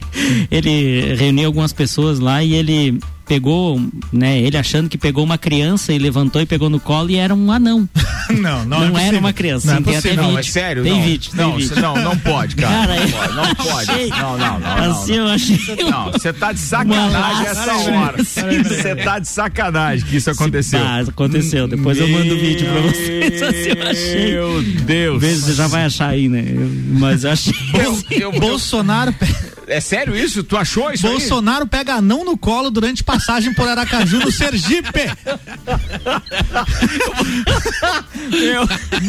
ele 0.50 1.14
reuniu 1.16 1.46
algumas 1.46 1.72
pessoas 1.72 2.18
lá 2.18 2.42
e 2.42 2.54
ele 2.54 3.00
pegou, 3.26 3.80
né, 4.12 4.38
ele 4.38 4.56
achando 4.56 4.88
que 4.88 4.96
pegou 4.96 5.24
uma 5.24 5.36
criança 5.36 5.92
e 5.92 5.98
levantou 5.98 6.40
e 6.40 6.46
pegou 6.46 6.70
no 6.70 6.78
colo 6.78 7.10
e 7.10 7.16
era 7.16 7.34
um 7.34 7.50
anão. 7.50 7.88
não, 8.30 8.64
não, 8.64 8.88
não 8.88 8.98
é 8.98 9.08
era 9.08 9.18
uma 9.18 9.32
criança. 9.32 9.66
Não, 9.66 9.76
Sim, 9.76 9.82
é 9.82 9.84
tem 9.84 9.96
até 9.96 10.14
não, 10.14 10.28
vídeo. 10.28 10.38
é 10.38 10.42
sério? 10.42 10.82
Tem 10.84 10.92
não, 10.92 11.02
vídeo. 11.02 11.30
Não, 11.34 11.50
tem 11.50 11.58
vídeo. 11.58 11.82
não, 11.82 11.96
não 11.96 12.18
pode, 12.18 12.56
cara. 12.56 12.86
cara 12.86 13.32
não 13.34 13.54
pode. 13.54 13.90
Achei, 13.90 14.08
não, 14.10 14.38
não, 14.38 14.60
não. 14.60 14.90
Assim 14.90 15.14
eu 15.14 15.26
achei. 15.26 15.76
Não, 15.90 16.12
você 16.12 16.32
tá 16.32 16.52
de 16.52 16.60
sacanagem 16.60 17.46
essa 17.46 17.76
hora. 17.76 18.16
Você 18.22 18.96
tá 18.96 19.18
de 19.18 19.28
sacanagem 19.28 20.06
que 20.06 20.16
isso 20.16 20.30
aconteceu. 20.30 20.80
Ah, 20.80 21.00
aconteceu. 21.00 21.66
Depois 21.66 21.98
Meu 21.98 22.06
eu 22.06 22.12
mando 22.12 22.34
o 22.34 22.38
vídeo 22.38 22.66
pra 22.68 22.80
vocês. 22.82 23.42
Assim 23.42 23.78
eu 23.78 23.88
achei. 23.88 24.32
Meu 24.32 24.62
Deus. 24.62 25.20
Vezes 25.20 25.44
você 25.44 25.52
já 25.54 25.66
vai 25.66 25.84
achar 25.84 26.10
aí, 26.10 26.28
né? 26.28 26.44
Mas 26.98 27.24
eu 27.24 27.30
achei. 27.30 27.54
Eu, 27.74 27.98
eu, 28.10 28.32
Bolsonaro. 28.40 29.14
É 29.66 29.80
sério 29.80 30.16
isso? 30.16 30.44
Tu 30.44 30.56
achou 30.56 30.92
isso 30.92 31.06
Bolsonaro 31.06 31.64
aí? 31.64 31.68
pega 31.68 31.94
anão 31.94 32.24
no 32.24 32.36
colo 32.36 32.70
durante 32.70 33.02
passagem 33.02 33.52
por 33.52 33.66
Aracaju 33.68 34.20
no 34.20 34.30
Sergipe. 34.30 35.10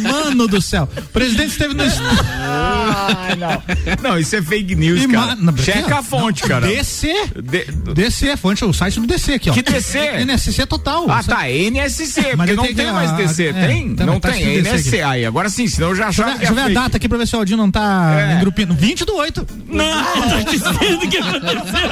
Mano 0.01 0.47
do 0.47 0.61
céu. 0.61 0.89
O 0.97 1.01
presidente 1.09 1.51
esteve 1.51 1.73
no. 1.73 1.83
Ah, 1.83 3.35
não. 3.37 4.11
não, 4.11 4.19
isso 4.19 4.35
é 4.35 4.41
fake 4.41 4.75
news, 4.75 5.03
e 5.03 5.07
cara. 5.07 5.35
Ma... 5.35 5.55
Checa 5.57 5.99
a 5.99 6.03
fonte, 6.03 6.41
não, 6.41 6.49
cara. 6.49 6.67
DC? 6.67 7.13
D... 7.43 7.65
DC 7.93 8.29
é 8.29 8.37
fonte, 8.37 8.65
o 8.65 8.73
site 8.73 8.99
do 8.99 9.07
DC 9.07 9.33
aqui, 9.33 9.49
ó. 9.49 9.53
Que 9.53 9.61
DC? 9.61 9.99
NSC 10.25 10.65
total. 10.65 11.09
Ah, 11.09 11.23
tá. 11.23 11.49
NSC, 11.49 12.35
porque 12.35 12.53
não 12.53 12.73
tem, 12.73 12.91
mais 12.91 13.11
DC. 13.13 13.47
É, 13.47 13.67
tem? 13.67 13.89
não 13.89 14.19
tá 14.19 14.31
tem. 14.31 14.57
NSC. 14.57 15.01
Aí, 15.01 15.25
agora 15.25 15.49
sim, 15.49 15.67
senão 15.67 15.89
eu 15.89 15.95
já 15.95 16.07
achava. 16.07 16.37
Deixa 16.37 16.51
eu 16.51 16.55
ver, 16.55 16.61
a 16.61 16.69
data 16.69 16.97
aqui 16.97 17.07
pra 17.07 17.17
ver 17.17 17.27
se 17.27 17.35
o 17.35 17.39
Aldinho 17.39 17.57
não 17.57 17.71
tá 17.71 18.15
é. 18.17 18.35
engrupando. 18.35 18.73
20 18.73 19.05
do 19.05 19.15
8. 19.15 19.47
Não, 19.67 20.46
dizendo 20.51 21.07
que 21.09 21.17
aconteceu. 21.17 21.89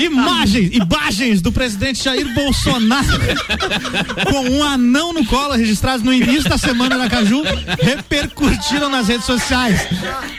Imagens, 0.00 0.70
imagens 0.72 1.40
do 1.42 1.50
presidente 1.50 2.02
Jair 2.04 2.32
Bolsonaro 2.34 3.04
com 4.30 4.48
um 4.50 4.62
anão 4.62 5.12
no 5.12 5.24
colo 5.24 5.54
registrados 5.54 6.02
no 6.04 6.12
início 6.12 6.48
da 6.48 6.58
semana 6.58 6.96
na 6.96 7.08
Caju 7.08 7.42
repercutiram 7.80 8.88
nas 8.88 9.08
redes 9.08 9.26
sociais. 9.26 9.80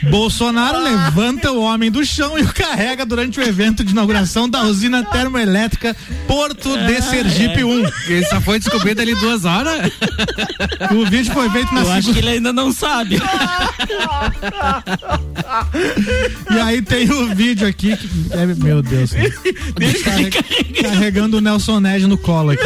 Bolsonaro 0.10 0.80
levanta 0.80 1.52
o 1.52 1.62
homem 1.62 1.92
do 1.92 2.06
chão 2.06 2.38
e 2.38 2.44
o 2.44 2.54
carrega 2.54 3.06
durante 3.06 3.40
o 3.40 3.44
evento 3.44 3.84
de 3.84 3.92
inauguração 3.92 4.50
da 4.50 4.64
usina 4.64 5.04
termoelétrica 5.04 5.96
Porto 6.28 6.78
de 6.78 7.02
Sergipe 7.02 7.64
1. 7.64 7.86
Ele 8.08 8.26
só 8.26 8.40
foi 8.42 8.60
descoberto 8.60 9.00
ali 9.02 9.16
duas 9.16 9.46
horas. 9.46 9.92
O 10.92 11.06
vídeo 11.10 11.34
foi 11.34 11.50
feito 11.50 11.74
na 11.74 11.82
Eu 11.82 11.86
segunda... 11.86 12.00
acho 12.00 12.14
que 12.14 12.20
ele 12.20 12.30
ainda 12.30 12.54
não 12.54 12.72
sabe. 12.72 13.20
e 16.52 16.60
aí 16.60 16.75
tem 16.82 17.10
o 17.10 17.34
vídeo 17.36 17.68
aqui 17.68 17.96
que, 17.96 18.10
é, 18.32 18.46
meu 18.46 18.82
Deus. 18.82 19.12
Carrega, 20.04 20.44
carregando 20.82 21.38
o 21.38 21.42
Nelson 21.42 21.80
Ned 21.80 22.08
no 22.08 22.18
colo 22.18 22.52
aqui. 22.52 22.64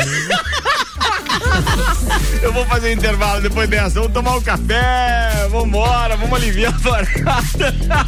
Eu 2.42 2.54
vou 2.54 2.66
fazer 2.66 2.94
intervalo 2.94 3.42
depois 3.42 3.70
dessa. 3.70 4.00
Vamos 4.00 4.14
tomar 4.14 4.38
um 4.38 4.42
café. 4.42 5.48
Vambora, 5.50 6.16
vamos 6.16 6.34
aliviar 6.34 6.74
a 6.74 6.80
parada. 6.80 8.06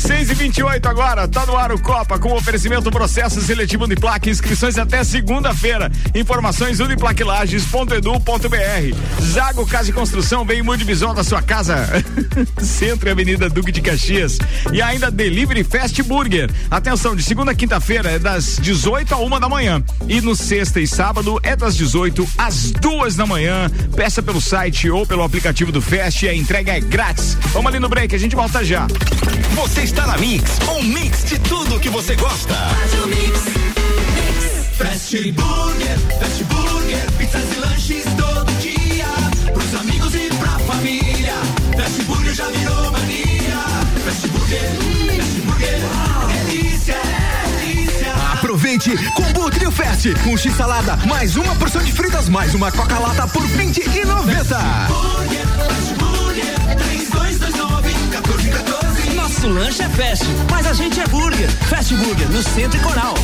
6 0.00 0.30
e 0.30 0.34
28 0.34 0.88
agora, 0.88 1.28
tá 1.28 1.44
no 1.44 1.54
ar 1.56 1.72
o 1.72 1.78
Copa 1.78 2.18
com 2.18 2.32
oferecimento 2.32 2.90
processo 2.90 3.38
seletivo 3.42 3.84
Uniplac, 3.84 4.30
inscrições 4.30 4.78
até 4.78 5.04
segunda-feira. 5.04 5.92
Informações 6.14 6.80
uniplaclages.edu.br. 6.80 9.22
Zago 9.22 9.66
Casa 9.66 9.90
e 9.90 9.92
Construção, 9.92 10.42
bem 10.44 10.62
multivisão 10.62 11.14
da 11.14 11.22
sua 11.22 11.42
casa. 11.42 11.86
Centro 12.58 13.08
e 13.08 13.12
Avenida 13.12 13.50
Duque 13.50 13.70
de 13.70 13.82
Caxias. 13.82 14.38
E 14.72 14.80
ainda 14.80 15.10
Delivery 15.10 15.64
Fast 15.64 16.02
Burger. 16.02 16.50
Atenção, 16.70 17.14
de 17.14 17.22
segunda 17.22 17.52
a 17.52 17.54
quinta-feira 17.54 18.10
é 18.10 18.18
das 18.18 18.56
18 18.56 19.14
a 19.14 19.18
uma 19.18 19.38
da 19.38 19.50
manhã. 19.50 19.84
E 20.08 20.22
no 20.22 20.34
sexta 20.34 20.80
e 20.80 20.86
sábado 20.86 21.38
é 21.42 21.54
das 21.54 21.76
18 21.76 22.26
às 22.38 22.70
duas 22.70 23.16
da 23.16 23.26
manhã. 23.26 23.70
Peça 23.94 24.22
pelo 24.22 24.40
site 24.40 24.88
ou 24.88 25.06
pelo 25.06 25.22
aplicativo 25.22 25.70
do 25.70 25.82
Fast 25.82 26.24
e 26.24 26.28
a 26.28 26.34
entrega 26.34 26.72
é 26.72 26.80
grátis. 26.80 27.36
Vamos 27.52 27.66
ali 27.66 27.78
no 27.78 27.88
break, 27.88 28.14
a 28.14 28.18
gente 28.18 28.34
volta 28.34 28.64
já. 28.64 28.86
Você 29.54 29.89
está 29.90 30.06
na 30.06 30.16
Mix, 30.18 30.58
um 30.68 30.84
mix 30.84 31.24
de 31.24 31.36
tudo 31.40 31.80
que 31.80 31.88
você 31.88 32.14
gosta. 32.14 32.54
Fast 34.78 35.32
Burger, 35.32 35.98
Fast 36.20 36.44
Burger, 36.44 37.10
pizzas 37.18 37.42
e 37.52 37.58
lanches 37.58 38.04
todo 38.16 38.52
dia. 38.60 39.06
Pros 39.52 39.74
amigos 39.74 40.14
e 40.14 40.28
pra 40.38 40.58
família. 40.60 41.34
Fast 41.76 42.02
Burger 42.04 42.34
já 42.34 42.46
virou 42.46 42.92
mania. 42.92 43.58
Fast 44.04 44.28
Burger, 44.28 44.70
Fast 45.16 45.40
Burger, 45.40 45.80
delícia, 46.28 46.96
delícia. 47.58 48.12
Aproveite 48.34 48.96
Combo 49.14 49.50
Trio 49.50 49.72
Fast, 49.72 50.14
um 50.28 50.36
X 50.36 50.54
salada, 50.54 50.96
mais 51.08 51.36
uma 51.36 51.56
porção 51.56 51.82
de 51.82 51.90
fritas, 51.90 52.28
mais 52.28 52.54
uma 52.54 52.70
Coca 52.70 52.98
Lata 52.98 53.26
por 53.26 53.44
vinte 53.48 53.78
e 53.78 54.04
noventa. 54.04 54.56
Fast 54.56 54.92
Burger, 54.92 55.46
Fast 55.66 55.94
Burger, 55.94 56.76
3229 56.76 57.88
1414. 57.88 58.99
Nosso 59.30 59.46
lanche 59.46 59.80
é 59.80 59.88
fast, 59.90 60.24
mas 60.50 60.66
a 60.66 60.72
gente 60.72 60.98
é 61.00 61.06
burger. 61.06 61.48
Fast 61.68 61.94
Burger, 61.94 62.28
no 62.30 62.42
Centro 62.42 62.80
e 62.80 62.82
Coral. 62.82 63.14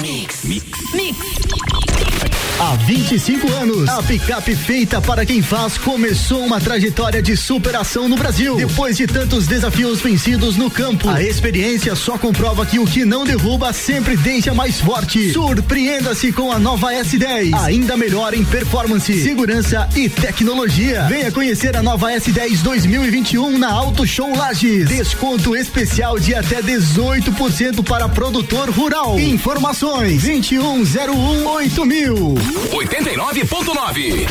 Mix. 0.00 0.44
Mix. 0.44 0.64
Mix. 0.94 2.35
Há 2.58 2.74
25 2.74 3.52
anos, 3.52 3.86
a 3.86 4.02
picape 4.02 4.56
feita 4.56 4.98
para 4.98 5.26
quem 5.26 5.42
faz 5.42 5.76
começou 5.76 6.42
uma 6.42 6.58
trajetória 6.58 7.20
de 7.20 7.36
superação 7.36 8.08
no 8.08 8.16
Brasil. 8.16 8.56
Depois 8.56 8.96
de 8.96 9.06
tantos 9.06 9.46
desafios 9.46 10.00
vencidos 10.00 10.56
no 10.56 10.70
campo, 10.70 11.06
a 11.06 11.22
experiência 11.22 11.94
só 11.94 12.16
comprova 12.16 12.64
que 12.64 12.78
o 12.78 12.86
que 12.86 13.04
não 13.04 13.26
derruba 13.26 13.74
sempre 13.74 14.16
deixa 14.16 14.54
mais 14.54 14.80
forte. 14.80 15.34
Surpreenda-se 15.34 16.32
com 16.32 16.50
a 16.50 16.58
nova 16.58 16.94
S10, 16.94 17.52
ainda 17.62 17.94
melhor 17.94 18.32
em 18.32 18.42
performance, 18.42 19.22
segurança 19.22 19.86
e 19.94 20.08
tecnologia. 20.08 21.02
Venha 21.10 21.30
conhecer 21.30 21.76
a 21.76 21.82
nova 21.82 22.10
S10 22.12 22.62
2021 22.62 23.58
na 23.58 23.70
Auto 23.70 24.06
Show 24.06 24.34
Lages. 24.34 24.88
Desconto 24.88 25.54
especial 25.54 26.18
de 26.18 26.34
até 26.34 26.62
18% 26.62 27.84
para 27.84 28.08
produtor 28.08 28.70
rural. 28.70 29.20
Informações 29.20 30.22
2101 30.22 31.46
8000. 31.46 32.45
89.9. 32.70 34.26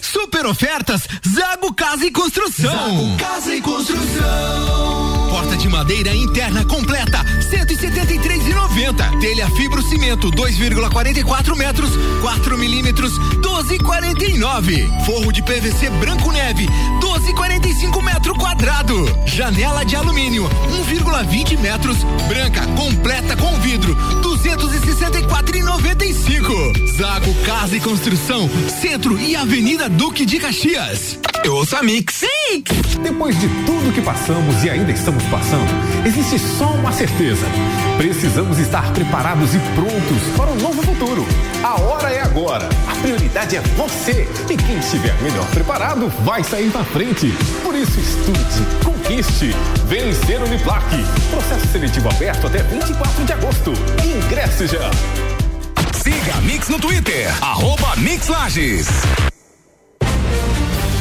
Super 0.00 0.46
ofertas 0.46 1.02
Zago 1.28 1.72
Casa 1.74 2.06
e 2.06 2.10
Construção. 2.10 2.70
Zago 2.70 3.16
Casa 3.18 3.54
e 3.54 3.60
Construção. 3.60 4.89
De 5.60 5.68
madeira 5.68 6.14
interna 6.14 6.64
completa 6.64 7.22
173,90. 7.50 9.20
Telha 9.20 9.46
fibro 9.50 9.82
cimento 9.82 10.30
2,44 10.30 11.54
metros 11.54 11.90
4 12.22 12.56
milímetros 12.56 13.12
12,49. 13.42 15.04
Forro 15.04 15.30
de 15.30 15.42
PVC 15.42 15.90
branco 16.00 16.32
neve 16.32 16.66
12,45 17.02 18.02
metro 18.02 18.34
quadrado. 18.36 19.04
Janela 19.26 19.84
de 19.84 19.96
alumínio 19.96 20.48
1,20 20.88 21.58
metros 21.58 21.98
branca 22.26 22.66
completa 22.68 23.36
com 23.36 23.54
vidro 23.60 23.94
264,95. 24.22 26.88
Zago 26.96 27.34
Casa 27.44 27.76
e 27.76 27.80
Construção 27.80 28.48
Centro 28.80 29.20
e 29.20 29.36
Avenida 29.36 29.90
Duque 29.90 30.24
de 30.24 30.38
Caxias. 30.38 31.18
Eu 31.44 31.54
ouço 31.54 31.76
a 31.76 31.82
Mix. 31.82 32.24
Mix. 32.50 32.96
Depois 33.02 33.38
de 33.38 33.48
tudo 33.64 33.94
que 33.94 34.02
passamos 34.02 34.62
e 34.64 34.70
ainda 34.70 34.92
estamos 34.92 35.22
passando, 35.24 35.70
existe 36.06 36.38
só 36.38 36.66
uma 36.72 36.92
certeza. 36.92 37.46
Precisamos 37.96 38.58
estar 38.58 38.92
preparados 38.92 39.54
e 39.54 39.58
prontos 39.74 40.36
para 40.36 40.50
o 40.50 40.54
um 40.54 40.56
novo 40.56 40.82
futuro. 40.82 41.26
A 41.62 41.80
hora 41.80 42.10
é 42.10 42.22
agora 42.22 42.40
agora. 42.50 42.68
A 42.88 42.94
prioridade 42.96 43.56
é 43.56 43.60
você. 43.60 44.28
E 44.48 44.56
quem 44.56 44.78
estiver 44.78 45.14
melhor 45.22 45.46
preparado 45.50 46.08
vai 46.24 46.42
sair 46.42 46.72
na 46.72 46.84
frente. 46.84 47.32
Por 47.62 47.74
isso, 47.74 47.98
estude, 47.98 48.84
conquiste. 48.84 49.54
Vencer 49.86 50.42
Uniplac. 50.42 50.84
Processo 51.30 51.66
seletivo 51.68 52.08
aberto 52.08 52.46
até 52.46 52.62
24 52.62 53.24
de 53.24 53.32
agosto. 53.32 53.72
Ingresse 54.04 54.66
já. 54.66 54.90
Siga 56.02 56.34
a 56.34 56.40
Mix 56.40 56.68
no 56.68 56.78
Twitter, 56.78 57.28
arroba 57.42 57.94
Mix 57.96 58.28
Lages. 58.28 58.88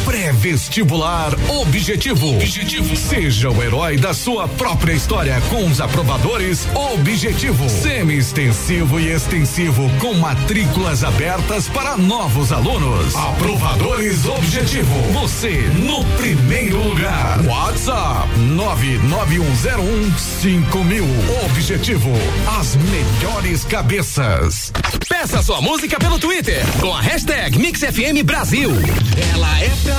Pré-vestibular 0.10 1.32
Objetivo. 1.62 2.36
Objetivo. 2.36 2.96
Seja 2.96 3.52
o 3.52 3.62
herói 3.62 3.96
da 3.96 4.12
sua 4.12 4.48
própria 4.48 4.94
história 4.94 5.40
com 5.52 5.68
os 5.68 5.80
aprovadores 5.80 6.68
Objetivo. 6.74 7.70
Semi-extensivo 7.70 9.00
e 9.00 9.12
extensivo 9.12 9.88
com 10.00 10.16
matrículas 10.16 11.04
abertas 11.04 11.70
para 11.70 11.96
novos 11.96 12.52
alunos. 12.52 13.16
Aprovadores 13.16 14.26
Objetivo. 14.26 15.00
Você 15.14 15.52
no 15.86 16.04
primeiro 16.18 16.82
lugar. 16.82 17.40
WhatsApp 17.46 18.28
991015000. 18.40 21.04
Objetivo. 21.46 22.10
As 22.60 22.76
melhores 22.78 23.64
cabeças. 23.64 24.74
Peça 25.08 25.44
sua 25.44 25.62
música 25.62 26.00
pelo 26.00 26.18
Twitter 26.18 26.66
com 26.80 26.96
a 26.96 27.02
hashtag 27.02 27.60
MixFM 27.60 28.24
Brasil. 28.24 28.72
Ela 29.34 29.60
é 29.60 29.70
pra 29.84 29.99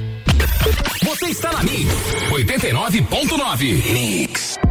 Você 1.03 1.27
está 1.27 1.51
na 1.51 1.63
Mix 1.63 1.87
89.9. 2.29 3.91
Mix. 3.91 4.70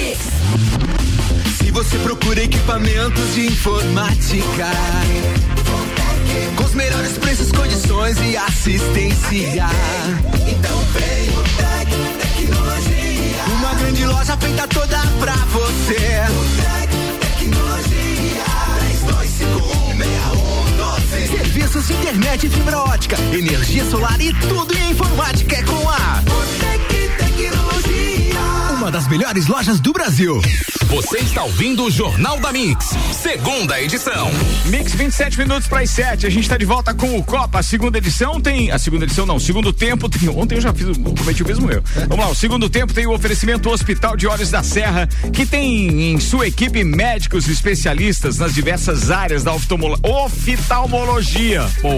Você 1.81 1.97
procura 1.97 2.43
equipamentos 2.43 3.33
de 3.33 3.47
informática, 3.47 4.69
com 6.55 6.63
os 6.63 6.75
melhores 6.75 7.17
preços, 7.17 7.51
condições 7.51 8.17
e 8.21 8.37
assistência, 8.37 9.65
então 10.47 10.77
vem 10.93 11.29
o 11.31 11.41
Tec 11.57 11.89
Tecnologia. 12.21 13.43
Uma 13.57 13.73
grande 13.73 14.05
loja 14.05 14.37
feita 14.37 14.67
toda 14.67 14.99
pra 15.19 15.33
você. 15.33 16.21
O 16.29 16.45
Tec 16.61 16.91
Tecnologia. 17.39 18.45
32516112. 21.17 21.31
Serviços 21.35 21.87
de 21.87 21.93
internet 21.93 22.47
fibra 22.47 22.77
ótica, 22.77 23.17
energia 23.33 23.83
solar 23.85 24.21
e 24.21 24.31
tudo 24.47 24.77
em 24.77 24.91
informática 24.91 25.55
é 25.55 25.63
com 25.63 25.89
a. 25.89 26.60
Uma 28.81 28.89
das 28.89 29.07
melhores 29.07 29.45
lojas 29.45 29.79
do 29.79 29.93
Brasil. 29.93 30.41
Você 30.87 31.19
está 31.19 31.43
ouvindo 31.43 31.85
o 31.85 31.91
Jornal 31.91 32.39
da 32.39 32.51
Mix, 32.51 32.89
segunda 33.13 33.79
edição. 33.79 34.29
Mix 34.65 34.93
27 34.93 35.37
minutos 35.37 35.67
para 35.67 35.81
as 35.81 35.89
7. 35.91 36.25
A 36.25 36.29
gente 36.31 36.41
está 36.43 36.57
de 36.57 36.65
volta 36.65 36.91
com 36.91 37.15
o 37.15 37.23
Copa. 37.23 37.59
A 37.59 37.63
segunda 37.63 37.99
edição 37.99 38.41
tem. 38.41 38.71
A 38.71 38.79
segunda 38.79 39.05
edição 39.05 39.25
não, 39.25 39.39
segundo 39.39 39.71
tempo 39.71 40.09
tem. 40.09 40.27
Ontem 40.29 40.55
eu 40.55 40.61
já 40.61 40.73
fiz, 40.73 40.87
eu 40.87 40.95
cometi 40.95 41.43
o 41.43 41.47
mesmo 41.47 41.69
eu. 41.71 41.83
Vamos 42.09 42.25
lá, 42.25 42.31
o 42.31 42.35
segundo 42.35 42.67
tempo 42.69 42.91
tem 42.91 43.05
o 43.05 43.13
oferecimento 43.13 43.69
Hospital 43.69 44.17
de 44.17 44.25
Olhos 44.25 44.49
da 44.49 44.63
Serra, 44.63 45.07
que 45.31 45.45
tem 45.45 46.13
em 46.13 46.19
sua 46.19 46.47
equipe 46.47 46.83
médicos 46.83 47.47
especialistas 47.47 48.39
nas 48.39 48.51
diversas 48.53 49.11
áreas 49.11 49.43
da 49.43 49.53
oftalmolo- 49.53 49.99
oftalmologia. 50.03 51.69
Pô, 51.81 51.89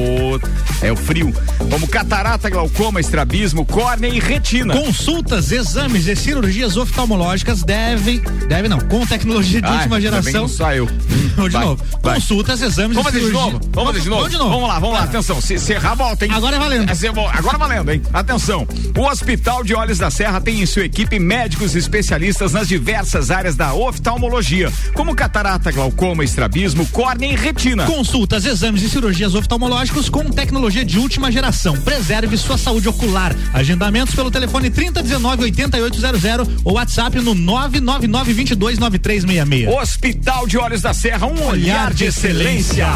é 0.81 0.91
o 0.91 0.97
frio. 0.97 1.33
Como 1.71 1.87
catarata, 1.87 2.49
glaucoma, 2.49 2.99
estrabismo, 2.99 3.65
córnea 3.65 4.09
e 4.09 4.19
retina. 4.19 4.75
Consultas, 4.75 5.51
exames 5.51 6.07
e 6.07 6.15
cirurgias 6.15 6.72
oftalmológicas 6.77 7.63
devem, 7.63 8.19
devem 8.47 8.69
não, 8.69 8.79
com 8.79 9.05
tecnologia 9.05 9.61
de 9.61 9.67
Ai, 9.67 9.73
última 9.77 9.95
bem 9.95 10.05
que 10.05 10.09
geração. 10.09 10.47
Vamos 10.47 10.57
de 11.33 11.49
Vai, 11.49 11.65
novo. 11.65 11.83
vai. 12.01 12.15
Consultas, 12.15 12.61
exames 12.61 12.95
Vamos 12.95 13.11
e 13.11 13.13
fazer 13.13 13.25
de 13.25 13.31
novo? 13.31 13.59
Vamos 13.71 13.89
fazer 13.89 14.01
de 14.03 14.09
novo? 14.09 14.21
Vamos 14.21 14.31
de 14.31 14.37
novo. 14.37 14.49
Vamos 14.51 14.67
lá, 14.67 14.79
vamos 14.79 14.95
lá, 14.95 15.03
atenção. 15.03 15.41
Se, 15.41 15.57
se 15.57 15.73
errar, 15.73 15.95
volta, 15.95 16.25
hein? 16.25 16.31
Agora 16.33 16.55
é 16.55 16.59
valendo. 16.59 16.89
É, 16.89 17.37
agora 17.37 17.57
valendo, 17.57 17.91
hein? 17.91 18.01
Atenção. 18.13 18.67
O 18.97 19.01
Hospital 19.01 19.63
de 19.63 19.73
Olhos 19.73 19.97
da 19.97 20.11
Serra 20.11 20.39
tem 20.39 20.61
em 20.61 20.65
sua 20.65 20.85
equipe 20.85 21.17
médicos 21.19 21.75
especialistas 21.75 22.53
nas 22.53 22.67
diversas 22.67 23.31
áreas 23.31 23.55
da 23.55 23.73
oftalmologia, 23.73 24.71
como 24.93 25.15
catarata, 25.15 25.71
glaucoma, 25.71 26.23
estrabismo, 26.23 26.85
córnea 26.87 27.27
e 27.31 27.35
retina. 27.35 27.85
Consultas, 27.85 28.45
exames 28.45 28.83
e 28.83 28.89
cirurgias 28.89 29.33
oftalmológicos 29.35 30.09
com 30.09 30.23
tecnologia 30.25 30.85
de 30.85 30.99
última 30.99 31.31
geração. 31.31 31.75
Preserve 31.81 32.37
sua 32.37 32.57
saúde 32.57 32.87
ocular. 32.87 33.35
Agendamentos 33.53 34.13
pelo 34.13 34.29
telefone 34.29 34.69
3019 34.69 35.43
8800 35.43 36.43
ou 36.63 36.73
WhatsApp 36.73 37.19
no 37.19 37.35
999 37.35 38.33
22 38.33 38.79
9366. 38.79 39.75
Hospital 39.75 40.47
de 40.47 40.57
Olhos 40.57 40.81
da 40.81 40.93
Serra, 40.93 41.27
um 41.27 41.47
olhar 41.47 41.93
de 41.93 42.05
excelência. 42.05 42.87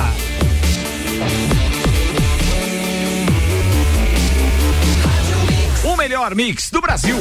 O 5.84 5.96
melhor 5.96 6.36
mix 6.36 6.70
do 6.70 6.82
Brasil. 6.82 7.18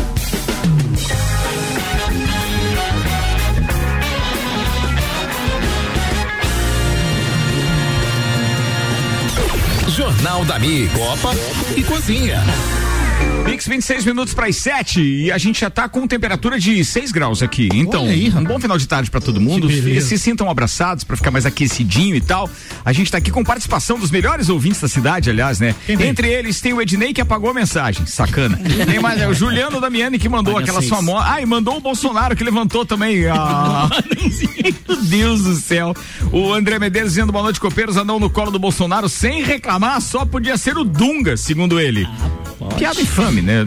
Jornal 9.89 10.45
da 10.45 10.59
Mix, 10.59 10.93
Copa 10.93 11.35
e 11.75 11.83
Cozinha. 11.83 12.43
Mix 13.45 13.67
26 13.69 14.05
minutos 14.05 14.35
para 14.35 14.47
as 14.47 14.57
7 14.57 15.01
e 15.01 15.33
a 15.33 15.39
gente 15.39 15.61
já 15.61 15.71
tá 15.71 15.89
com 15.89 16.07
temperatura 16.07 16.59
de 16.59 16.85
6 16.85 17.13
graus 17.13 17.43
aqui. 17.43 17.69
Então, 17.73 18.05
um 18.05 18.45
bom 18.45 18.59
final 18.59 18.77
de 18.77 18.87
tarde 18.87 19.11
para 19.11 19.21
todo 19.21 19.41
mundo. 19.41 19.69
Se 20.01 20.19
sintam 20.19 20.51
abraçados 20.51 21.05
para 21.05 21.17
ficar 21.17 21.31
mais 21.31 21.47
aquecidinho 21.47 22.17
e 22.17 22.21
tal. 22.21 22.51
A 22.85 22.93
gente 22.93 23.11
tá 23.11 23.19
aqui 23.19 23.31
com 23.31 23.45
participação 23.45 23.99
dos 23.99 24.11
melhores 24.11 24.49
ouvintes 24.49 24.81
da 24.81 24.89
cidade, 24.89 25.31
aliás, 25.31 25.61
né? 25.61 25.75
Entre 25.89 26.29
eles 26.29 26.61
tem 26.61 26.73
o 26.73 26.81
Ednei 26.83 27.13
que 27.13 27.21
apagou 27.21 27.51
a 27.51 27.55
mensagem. 27.55 28.05
Sacana. 28.07 28.59
tem 28.87 29.01
mais 29.01 29.21
é, 29.21 29.29
o 29.29 29.35
Juliano 29.35 29.81
Damiani 29.81 30.19
que 30.19 30.29
mandou 30.29 30.55
Olha 30.55 30.63
aquela 30.63 30.81
vocês. 30.81 30.91
famosa. 30.91 31.27
Ah, 31.29 31.41
e 31.41 31.47
mandou 31.47 31.77
o 31.77 31.81
Bolsonaro 31.81 32.35
que 32.37 32.45
levantou 32.45 32.85
também. 32.85 33.27
Ah, 33.27 33.89
meu 34.89 35.03
Deus 35.03 35.43
do 35.43 35.55
céu. 35.57 35.95
O 36.33 36.53
André 36.53 36.79
Medeiros 36.79 37.13
dizendo 37.13 37.33
boa 37.33 37.45
noite, 37.45 37.61
copeiros, 37.61 37.97
andam 37.97 38.19
no 38.19 38.29
colo 38.29 38.51
do 38.51 38.59
Bolsonaro 38.59 39.09
sem 39.09 39.43
reclamar, 39.43 40.01
só 40.01 40.25
podia 40.25 40.57
ser 40.57 40.77
o 40.77 40.85
Dunga, 40.85 41.37
segundo 41.37 41.81
ele. 41.81 42.07
Piada 42.79 43.01
infame, 43.01 43.26
né? 43.31 43.65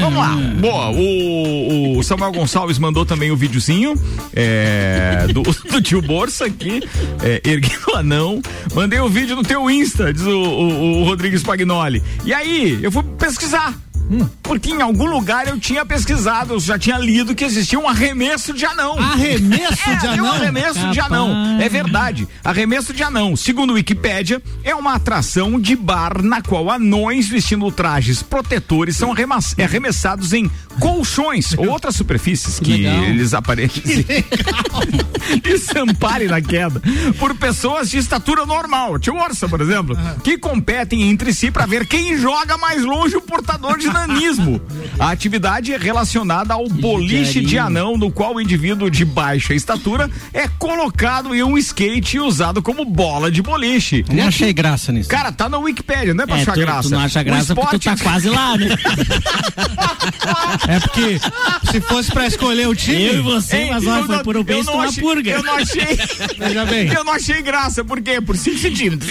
Vamos 0.00 0.18
lá. 0.18 0.36
Boa, 0.60 0.90
o, 0.90 1.98
o 1.98 2.02
Samuel 2.02 2.32
Gonçalves 2.32 2.78
mandou 2.78 3.04
também 3.04 3.30
o 3.30 3.36
videozinho 3.36 3.94
é, 4.34 5.26
do, 5.32 5.42
do 5.42 5.82
tio 5.82 6.02
Borsa 6.02 6.46
aqui, 6.46 6.82
é, 7.22 7.40
erguendo 7.44 7.92
o 7.92 7.96
anão. 7.96 8.42
Mandei 8.74 9.00
o 9.00 9.08
vídeo 9.08 9.36
no 9.36 9.42
teu 9.42 9.70
Insta, 9.70 10.12
diz 10.12 10.22
o, 10.22 10.30
o, 10.30 11.00
o 11.00 11.04
Rodrigues 11.04 11.42
Pagnoli. 11.42 12.02
E 12.24 12.32
aí, 12.32 12.78
eu 12.82 12.90
fui 12.92 13.02
pesquisar. 13.18 13.74
Porque 14.42 14.70
em 14.70 14.82
algum 14.82 15.06
lugar 15.06 15.46
eu 15.46 15.58
tinha 15.58 15.84
pesquisado, 15.86 16.54
eu 16.54 16.60
já 16.60 16.78
tinha 16.78 16.98
lido 16.98 17.34
que 17.34 17.44
existia 17.44 17.78
um 17.78 17.88
arremesso 17.88 18.52
de 18.52 18.64
anão. 18.64 18.98
Arremesso 18.98 19.88
é, 19.88 19.94
de 19.96 20.06
É 20.06 20.10
um 20.10 20.14
anão? 20.14 20.34
arremesso 20.34 20.88
de 20.90 21.00
anão. 21.00 21.60
É 21.60 21.68
verdade. 21.68 22.26
Arremesso 22.44 22.92
de 22.92 23.02
anão. 23.02 23.36
Segundo 23.36 23.74
Wikipédia, 23.74 24.42
é 24.64 24.74
uma 24.74 24.94
atração 24.94 25.60
de 25.60 25.76
bar 25.76 26.22
na 26.22 26.42
qual 26.42 26.70
anões 26.70 27.28
vestindo 27.28 27.70
trajes 27.70 28.22
protetores 28.22 28.96
são 28.96 29.12
arremas- 29.12 29.54
arremessados 29.58 30.32
em 30.32 30.50
colchões 30.80 31.52
ou 31.56 31.68
outras 31.68 31.94
superfícies 31.94 32.58
que, 32.58 32.72
legal. 32.78 33.04
eles 33.04 33.32
aparecem 33.34 33.82
e 35.44 35.58
se 35.58 35.78
amparem 35.78 36.26
na 36.28 36.40
queda 36.40 36.80
por 37.18 37.34
pessoas 37.36 37.90
de 37.90 37.98
estatura 37.98 38.44
normal, 38.46 38.98
tio 38.98 39.14
Orsa, 39.16 39.48
por 39.48 39.60
exemplo, 39.60 39.96
que 40.24 40.38
competem 40.38 41.02
entre 41.10 41.32
si 41.32 41.50
para 41.50 41.66
ver 41.66 41.86
quem 41.86 42.16
joga 42.18 42.56
mais 42.58 42.82
longe 42.84 43.16
o 43.16 43.20
portador 43.20 43.78
de 43.78 43.88
nanismo. 44.06 44.60
A 44.98 45.10
atividade 45.10 45.72
é 45.72 45.76
relacionada 45.78 46.54
ao 46.54 46.68
boliche 46.68 47.40
de 47.40 47.58
anão, 47.58 47.96
no 47.96 48.10
qual 48.10 48.34
o 48.34 48.40
indivíduo 48.40 48.90
de 48.90 49.04
baixa 49.04 49.54
estatura 49.54 50.10
é 50.32 50.48
colocado 50.58 51.34
em 51.34 51.42
um 51.42 51.56
skate 51.58 52.16
e 52.16 52.20
usado 52.20 52.62
como 52.62 52.84
bola 52.84 53.30
de 53.30 53.42
boliche. 53.42 54.04
Não 54.12 54.26
achei 54.28 54.52
graça 54.52 54.92
nisso. 54.92 55.08
Cara, 55.08 55.30
tá 55.32 55.48
na 55.48 55.58
Wikipedia, 55.58 56.14
não 56.14 56.24
é 56.24 56.26
pra 56.26 56.38
É, 56.38 56.42
achar 56.42 56.52
tu- 56.52 56.60
tu 56.60 56.66
graça. 56.66 56.88
não 56.90 57.00
acha 57.00 57.22
graça 57.22 57.54
porque 57.54 57.78
tu 57.78 57.88
esporte- 57.88 58.02
tá 58.02 58.10
quase 58.10 58.28
lá, 58.28 58.56
né? 58.56 58.68
É 60.68 60.80
porque 60.80 61.20
se 61.70 61.80
fosse 61.82 62.10
pra 62.10 62.26
escolher 62.26 62.66
o 62.68 62.74
time. 62.74 63.04
Eu 63.06 63.18
e 63.18 63.22
você, 63.22 63.56
Ei, 63.56 63.70
mas 63.70 63.86
olha, 63.86 64.00
eu 64.00 64.06
foi 64.06 64.16
não- 64.16 64.22
por 64.24 64.36
um 64.36 64.44
eu 64.48 64.60
uma 64.74 64.84
achei- 64.84 65.02
purga. 65.02 65.30
Eu 65.30 65.42
não 65.42 65.54
achei. 65.56 65.98
Veja 66.38 66.64
bem. 66.66 66.88
Eu 66.92 67.04
não 67.04 67.12
achei 67.12 67.42
graça, 67.42 67.84
por 67.84 68.00
quê? 68.00 68.20
Por 68.20 68.36
5 68.36 68.58
centímetros. 68.58 69.10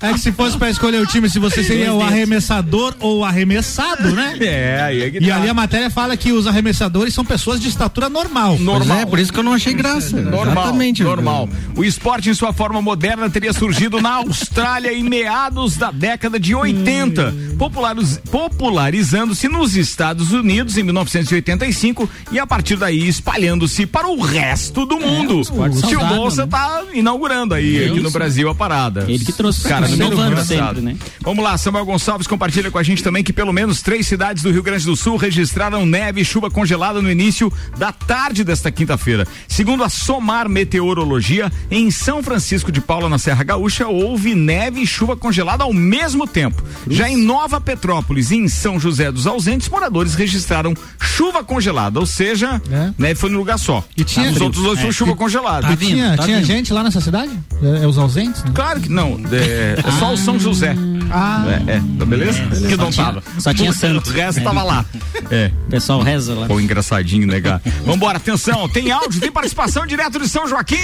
É 0.00 0.12
que 0.12 0.18
se 0.20 0.32
fosse 0.32 0.56
pra 0.56 0.70
escolher 0.70 1.00
o 1.02 1.06
time, 1.06 1.28
se 1.28 1.38
você 1.38 1.62
seria 1.78 1.94
o 1.94 2.02
arremessador 2.02 2.94
ou 3.00 3.18
o 3.20 3.24
arremessado, 3.24 4.10
né? 4.14 4.36
É, 4.48 4.80
aí 4.82 5.02
é 5.02 5.10
que 5.10 5.18
E 5.18 5.28
tá. 5.28 5.36
ali 5.36 5.48
a 5.48 5.54
matéria 5.54 5.90
fala 5.90 6.16
que 6.16 6.32
os 6.32 6.46
arremessadores 6.46 7.12
são 7.14 7.24
pessoas 7.24 7.60
de 7.60 7.68
estatura 7.68 8.08
normal. 8.08 8.58
Normal. 8.58 8.98
é, 9.00 9.06
por 9.06 9.18
isso 9.18 9.32
que 9.32 9.38
eu 9.38 9.42
não 9.42 9.52
achei 9.52 9.72
graça. 9.74 10.16
Normal, 10.20 10.64
Exatamente. 10.64 11.02
normal. 11.02 11.48
O 11.76 11.84
esporte 11.84 12.30
em 12.30 12.34
sua 12.34 12.52
forma 12.52 12.80
moderna 12.80 13.28
teria 13.28 13.52
surgido 13.52 14.00
na 14.00 14.14
Austrália 14.14 14.92
em 14.92 15.02
meados 15.02 15.76
da 15.76 15.90
década 15.90 16.38
de 16.40 16.54
80, 16.54 17.34
populariz- 17.58 18.20
popularizando-se 18.30 19.48
nos 19.48 19.76
Estados 19.76 20.32
Unidos 20.32 20.76
em 20.78 20.82
1985 20.82 22.08
e 22.32 22.38
a 22.38 22.46
partir 22.46 22.76
daí 22.76 23.08
espalhando-se 23.08 23.86
para 23.86 24.08
o 24.08 24.20
resto 24.20 24.84
do 24.86 24.98
mundo. 24.98 25.40
esporte 25.40 25.78
o 25.78 25.80
Tio 25.82 25.90
saudável, 25.98 26.16
Bolsa 26.16 26.42
né? 26.42 26.48
tá 26.50 26.82
inaugurando 26.94 27.54
aí 27.54 27.84
aqui 27.86 28.00
no. 28.00 28.08
Brasil 28.10 28.48
a 28.48 28.54
parada. 28.54 29.04
Ele 29.06 29.24
que 29.24 29.32
trouxe 29.32 29.68
Cara, 29.68 29.86
no 29.86 29.94
engraçado. 29.94 30.44
sempre, 30.46 30.80
né? 30.80 30.96
Vamos 31.20 31.44
lá, 31.44 31.56
Samuel 31.68 31.84
Gonçalves 31.84 32.26
compartilha 32.26 32.70
com 32.70 32.78
a 32.78 32.82
gente 32.82 33.02
também 33.02 33.22
que 33.22 33.30
pelo 33.30 33.52
menos 33.52 33.82
três 33.82 34.06
cidades 34.06 34.42
do 34.42 34.50
Rio 34.50 34.62
Grande 34.62 34.86
do 34.86 34.96
Sul 34.96 35.18
registraram 35.18 35.84
neve 35.84 36.22
e 36.22 36.24
chuva 36.24 36.50
congelada 36.50 37.02
no 37.02 37.10
início 37.10 37.52
da 37.76 37.92
tarde 37.92 38.42
desta 38.42 38.70
quinta-feira. 38.70 39.26
Segundo 39.46 39.84
a 39.84 39.90
Somar 39.90 40.48
Meteorologia, 40.48 41.52
em 41.70 41.90
São 41.90 42.22
Francisco 42.22 42.72
de 42.72 42.80
Paula, 42.80 43.06
na 43.10 43.18
Serra 43.18 43.44
Gaúcha, 43.44 43.86
houve 43.86 44.34
neve 44.34 44.80
e 44.80 44.86
chuva 44.86 45.14
congelada 45.14 45.62
ao 45.62 45.74
mesmo 45.74 46.26
tempo. 46.26 46.62
Já 46.88 47.06
em 47.06 47.18
Nova 47.22 47.60
Petrópolis 47.60 48.30
e 48.30 48.36
em 48.36 48.48
São 48.48 48.80
José 48.80 49.12
dos 49.12 49.26
Ausentes, 49.26 49.68
moradores 49.68 50.14
registraram 50.14 50.72
chuva 50.98 51.44
congelada, 51.44 52.00
ou 52.00 52.06
seja, 52.06 52.62
É. 52.70 52.92
neve 52.96 53.20
foi 53.20 53.28
no 53.28 53.36
lugar 53.36 53.58
só. 53.58 53.84
E 53.94 54.04
tinha- 54.04 54.30
Os 54.30 54.40
outros 54.40 54.62
dois 54.64 54.78
É. 54.78 54.82
foi 54.84 54.92
chuva 54.92 55.14
congelada. 55.14 55.70
E 55.70 55.76
tinha, 55.76 56.16
tinha 56.16 56.42
gente 56.42 56.72
lá 56.72 56.82
nessa 56.82 57.02
cidade? 57.02 57.32
É, 57.62 57.84
é 57.84 57.86
os 57.86 57.98
ausentes? 57.98 58.42
né? 58.42 58.52
Claro 58.54 58.80
que 58.80 58.88
não, 58.88 59.20
é, 59.30 59.78
é 59.86 59.90
só 59.98 60.14
o 60.14 60.16
São 60.16 60.38
José. 60.40 60.74
Ah, 61.10 61.44
É, 61.50 61.62
é, 61.76 61.82
tá 61.98 62.04
beleza? 62.04 62.40
Que 62.68 62.76
não 62.76 62.90
tinha- 62.90 63.06
tava. 63.06 63.22
só 63.38 63.52
tinha 63.54 63.70
O 63.70 63.74
santo. 63.74 64.10
resto 64.10 64.42
tava 64.42 64.62
lá. 64.62 64.84
É. 65.30 65.50
O 65.66 65.70
pessoal 65.70 66.00
reza 66.00 66.32
lá. 66.32 66.46
Pô, 66.46 66.58
engraçadinho, 66.58 67.26
né, 67.26 67.38
cara? 67.40 67.60
Vambora, 67.84 68.16
atenção, 68.16 68.66
tem 68.68 68.90
áudio, 68.90 69.20
tem 69.20 69.30
participação 69.30 69.84
direto 69.86 70.18
de 70.18 70.26
São 70.28 70.46
Joaquim. 70.48 70.76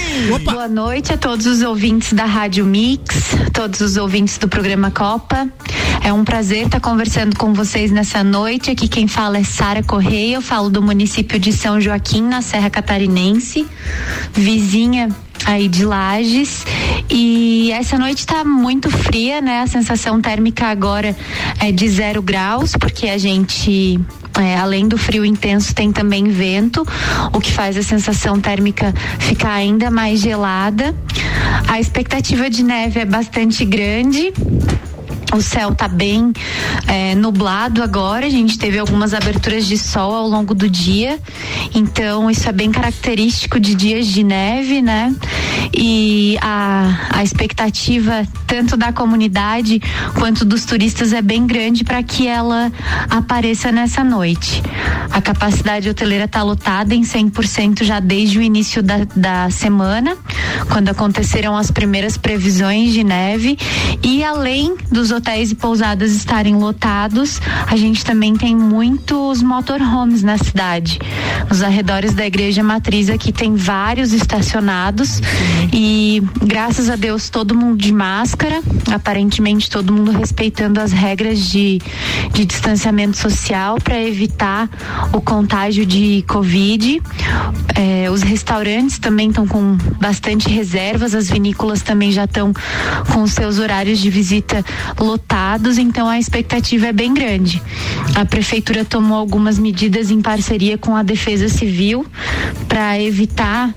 Boa 0.44 0.68
noite 0.68 1.12
a 1.14 1.16
todos 1.16 1.46
os 1.46 1.62
ouvintes 1.62 2.12
da 2.12 2.26
Rádio 2.26 2.66
Mix, 2.66 3.14
todos 3.54 3.80
os 3.80 3.96
ouvintes 3.96 4.36
do 4.36 4.46
programa 4.46 4.90
Copa. 4.90 5.48
É 6.02 6.12
um 6.12 6.24
prazer 6.24 6.66
estar 6.66 6.80
conversando 6.80 7.36
com 7.38 7.54
vocês 7.54 7.90
nessa 7.90 8.22
noite. 8.22 8.70
Aqui 8.70 8.86
quem 8.86 9.08
fala 9.08 9.38
é 9.38 9.44
Sara 9.44 9.82
Correia, 9.82 10.34
eu 10.34 10.42
falo 10.42 10.68
do 10.68 10.82
município 10.82 11.38
de 11.38 11.50
São 11.52 11.80
Joaquim, 11.80 12.20
na 12.22 12.42
Serra 12.42 12.68
Catarinense, 12.68 13.66
vizinha 14.32 15.08
aí 15.44 15.68
de 15.68 15.84
Lages. 15.84 16.64
E 17.10 17.70
essa 17.72 17.98
noite 17.98 18.18
está 18.18 18.44
muito 18.44 18.90
fria, 18.90 19.40
né? 19.40 19.60
A 19.60 19.66
sensação 19.66 20.20
térmica 20.20 20.66
agora 20.66 21.16
é 21.60 21.70
de 21.70 21.88
zero 21.88 22.22
graus, 22.22 22.72
porque 22.78 23.08
a 23.08 23.18
gente 23.18 24.00
é, 24.40 24.56
além 24.56 24.88
do 24.88 24.98
frio 24.98 25.24
intenso, 25.24 25.74
tem 25.74 25.92
também 25.92 26.24
vento, 26.24 26.86
o 27.32 27.40
que 27.40 27.52
faz 27.52 27.76
a 27.76 27.82
sensação 27.82 28.40
térmica 28.40 28.92
ficar 29.20 29.52
ainda 29.52 29.90
mais 29.90 30.20
gelada. 30.20 30.94
A 31.68 31.78
expectativa 31.78 32.50
de 32.50 32.64
neve 32.64 33.00
é 33.00 33.04
bastante 33.04 33.64
grande. 33.64 34.32
O 35.32 35.40
céu 35.40 35.70
está 35.70 35.88
bem 35.88 36.32
é, 36.86 37.14
nublado 37.14 37.82
agora. 37.82 38.26
A 38.26 38.30
gente 38.30 38.58
teve 38.58 38.78
algumas 38.78 39.14
aberturas 39.14 39.66
de 39.66 39.76
sol 39.76 40.14
ao 40.14 40.28
longo 40.28 40.54
do 40.54 40.68
dia, 40.68 41.18
então 41.74 42.30
isso 42.30 42.48
é 42.48 42.52
bem 42.52 42.70
característico 42.70 43.58
de 43.58 43.74
dias 43.74 44.06
de 44.06 44.22
neve, 44.22 44.80
né? 44.80 45.14
E 45.72 46.38
a, 46.40 47.08
a 47.10 47.24
expectativa 47.24 48.26
tanto 48.46 48.76
da 48.76 48.92
comunidade 48.92 49.80
quanto 50.18 50.44
dos 50.44 50.64
turistas 50.64 51.12
é 51.12 51.20
bem 51.20 51.46
grande 51.46 51.82
para 51.82 52.02
que 52.02 52.28
ela 52.28 52.70
apareça 53.10 53.72
nessa 53.72 54.04
noite. 54.04 54.62
A 55.10 55.20
capacidade 55.20 55.88
hoteleira 55.88 56.24
está 56.24 56.42
lotada 56.42 56.94
em 56.94 57.02
100% 57.02 57.84
já 57.84 58.00
desde 58.00 58.38
o 58.38 58.42
início 58.42 58.82
da, 58.82 59.04
da 59.16 59.50
semana, 59.50 60.16
quando 60.70 60.88
aconteceram 60.88 61.56
as 61.56 61.70
primeiras 61.70 62.16
previsões 62.16 62.92
de 62.92 63.04
neve. 63.04 63.58
E 64.02 64.22
além 64.24 64.76
dos 64.90 65.10
hotéis 65.14 65.50
e 65.52 65.54
pousadas 65.54 66.12
estarem 66.12 66.56
lotados, 66.56 67.40
a 67.66 67.76
gente 67.76 68.04
também 68.04 68.34
tem 68.34 68.54
muitos 68.54 69.42
motorhomes 69.42 70.22
na 70.22 70.36
cidade. 70.36 70.98
Nos 71.48 71.62
arredores 71.62 72.14
da 72.14 72.26
igreja 72.26 72.62
matriz 72.62 73.08
aqui 73.08 73.32
tem 73.32 73.54
vários 73.54 74.12
estacionados 74.12 75.20
e 75.72 76.22
graças 76.42 76.90
a 76.90 76.96
Deus 76.96 77.28
todo 77.28 77.54
mundo 77.54 77.76
de 77.76 77.92
máscara, 77.92 78.60
aparentemente 78.92 79.70
todo 79.70 79.92
mundo 79.92 80.10
respeitando 80.10 80.80
as 80.80 80.92
regras 80.92 81.38
de, 81.38 81.80
de 82.32 82.44
distanciamento 82.44 83.16
social 83.16 83.78
para 83.82 84.00
evitar 84.02 84.68
o 85.12 85.20
contágio 85.20 85.86
de 85.86 86.24
Covid. 86.26 87.02
É, 87.76 88.10
os 88.10 88.22
restaurantes 88.22 88.98
também 88.98 89.28
estão 89.28 89.46
com 89.46 89.76
bastante 90.00 90.48
reservas, 90.48 91.14
as 91.14 91.28
vinícolas 91.28 91.82
também 91.82 92.10
já 92.10 92.24
estão 92.24 92.52
com 93.12 93.26
seus 93.26 93.58
horários 93.58 93.98
de 93.98 94.10
visita 94.10 94.64
lotados, 94.98 95.78
então 95.78 96.08
a 96.08 96.18
expectativa 96.18 96.86
é 96.86 96.92
bem 96.92 97.12
grande. 97.12 97.62
A 98.14 98.24
prefeitura 98.24 98.84
tomou 98.84 99.18
algumas 99.18 99.58
medidas 99.58 100.10
em 100.10 100.20
parceria 100.20 100.78
com 100.78 100.96
a 100.96 101.02
Defesa 101.02 101.33
Civil 101.48 102.06
para 102.68 103.00
evitar 103.00 103.74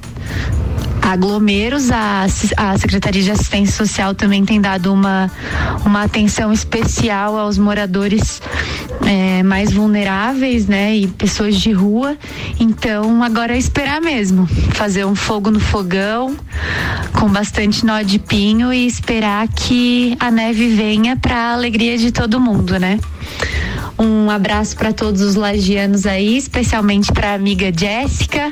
aglomeros, 1.01 1.89
a, 1.89 2.25
a 2.57 2.77
Secretaria 2.77 3.21
de 3.21 3.31
Assistência 3.31 3.73
Social 3.75 4.13
também 4.13 4.43
tem 4.43 4.59
dado 4.59 4.91
uma, 4.91 5.31
uma 5.85 6.03
atenção 6.03 6.51
especial 6.51 7.37
aos 7.37 7.57
moradores 7.57 8.41
é, 9.05 9.41
mais 9.41 9.71
vulneráveis, 9.71 10.67
né, 10.67 10.97
e 10.97 11.07
pessoas 11.07 11.55
de 11.55 11.71
rua. 11.71 12.17
Então, 12.59 13.23
agora 13.23 13.55
é 13.55 13.57
esperar 13.57 14.01
mesmo, 14.01 14.45
fazer 14.73 15.05
um 15.05 15.15
fogo 15.15 15.49
no 15.49 15.61
fogão 15.61 16.35
com 17.13 17.29
bastante 17.29 17.85
nó 17.85 18.01
de 18.01 18.19
pinho 18.19 18.73
e 18.73 18.85
esperar 18.85 19.47
que 19.47 20.17
a 20.19 20.29
neve 20.29 20.67
venha 20.75 21.15
para 21.15 21.53
alegria 21.53 21.97
de 21.97 22.11
todo 22.11 22.39
mundo, 22.39 22.77
né? 22.77 22.99
Um 23.99 24.29
abraço 24.29 24.75
para 24.75 24.93
todos 24.93 25.21
os 25.21 25.33
lagianos 25.35 26.05
aí, 26.05 26.37
especialmente 26.37 27.11
para 27.11 27.31
a 27.31 27.33
amiga 27.33 27.71
Jéssica. 27.75 28.51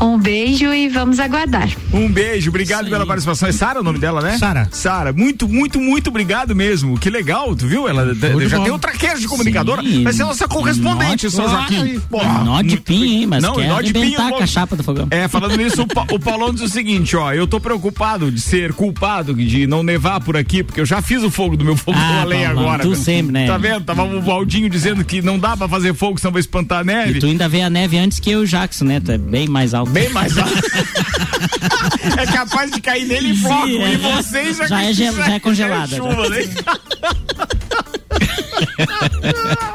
Um 0.00 0.18
beijo 0.18 0.72
e 0.74 0.88
vamos 0.88 1.20
aguardar. 1.20 1.68
Um 1.92 2.10
beijo, 2.10 2.48
obrigado 2.50 2.90
pela 2.90 3.06
participação. 3.06 3.48
É 3.48 3.52
Sara 3.52 3.80
o 3.80 3.84
nome 3.84 3.98
dela, 4.00 4.20
né? 4.20 4.36
Sara. 4.36 4.68
Sara, 4.72 5.12
muito, 5.12 5.48
muito, 5.48 5.80
muito 5.80 6.08
obrigado 6.10 6.56
mesmo. 6.56 6.98
Que 6.98 7.08
legal, 7.08 7.54
tu 7.54 7.66
viu? 7.68 7.88
Ela 7.88 8.14
de 8.14 8.48
já 8.48 8.58
tem 8.60 8.72
outra 8.72 8.90
queijo 8.92 9.20
de 9.20 9.28
comunicadora. 9.28 9.80
Sim. 9.82 10.02
Vai 10.02 10.12
ser 10.12 10.24
nossa 10.24 10.48
correspondente, 10.48 11.26
Nó- 11.26 11.30
São 11.30 11.48
Joaquim. 11.48 12.00
Nó 12.44 12.60
de 12.62 12.80
pinho, 12.80 13.04
hein? 13.20 13.26
Mas 13.26 13.42
Não, 13.42 13.54
quer 13.54 13.68
nó 13.68 13.80
de 13.80 13.92
pinho. 13.92 14.20
logo. 14.20 14.42
a 14.42 14.46
chapa 14.46 14.74
do 14.74 14.82
fogão. 14.82 15.06
É, 15.10 15.28
falando 15.28 15.56
nisso, 15.56 15.82
o, 15.82 15.86
Pa- 15.86 16.06
o 16.10 16.18
Paulão 16.18 16.52
diz 16.52 16.62
o 16.62 16.68
seguinte, 16.68 17.16
ó, 17.16 17.32
eu 17.32 17.46
tô 17.46 17.60
preocupado 17.60 18.30
de 18.30 18.40
ser 18.40 18.72
culpado 18.72 19.34
de 19.34 19.66
não 19.66 19.82
nevar 19.84 20.20
por 20.20 20.36
aqui, 20.36 20.62
porque 20.64 20.80
eu 20.80 20.86
já 20.86 21.00
fiz 21.00 21.22
o 21.22 21.30
fogo 21.30 21.56
do 21.56 21.64
meu 21.64 21.76
fogão 21.76 22.00
Ah, 22.02 22.22
a 22.22 22.24
lenha 22.24 22.46
Paulão, 22.48 22.64
agora. 22.64 22.82
tu 22.82 22.94
sempre, 22.96 23.32
né? 23.32 23.46
Tá 23.46 23.56
vendo? 23.58 23.84
Tava 23.84 24.02
o 24.04 24.20
Valdinho 24.20 24.68
dizendo 24.80 25.04
que 25.04 25.20
não 25.20 25.38
dá 25.38 25.56
pra 25.56 25.68
fazer 25.68 25.94
fogo, 25.94 26.18
senão 26.18 26.32
vai 26.32 26.40
espantar 26.40 26.80
a 26.80 26.84
neve. 26.84 27.18
E 27.18 27.20
tu 27.20 27.26
ainda 27.26 27.48
vê 27.48 27.60
a 27.60 27.68
neve 27.70 27.98
antes 27.98 28.18
que 28.18 28.30
eu 28.30 28.40
o 28.40 28.46
Jackson, 28.46 28.86
né? 28.86 29.00
Tu 29.00 29.12
é 29.12 29.18
bem 29.18 29.46
mais 29.46 29.74
alto. 29.74 29.90
Bem 29.90 30.08
mais 30.08 30.36
alto. 30.38 30.52
é 32.18 32.26
capaz 32.26 32.70
de 32.70 32.80
cair 32.80 33.06
nele 33.06 33.30
em 33.32 33.36
floco. 33.36 33.66
é. 33.68 33.92
e 33.92 33.96
vocês 33.96 34.56
já, 34.56 34.66
Já 34.66 34.82
é 34.84 34.92
gel- 34.92 35.14
já 35.14 35.34
é 35.34 35.40
congelada, 35.40 35.96
chuva, 35.96 36.28
né? 36.30 36.38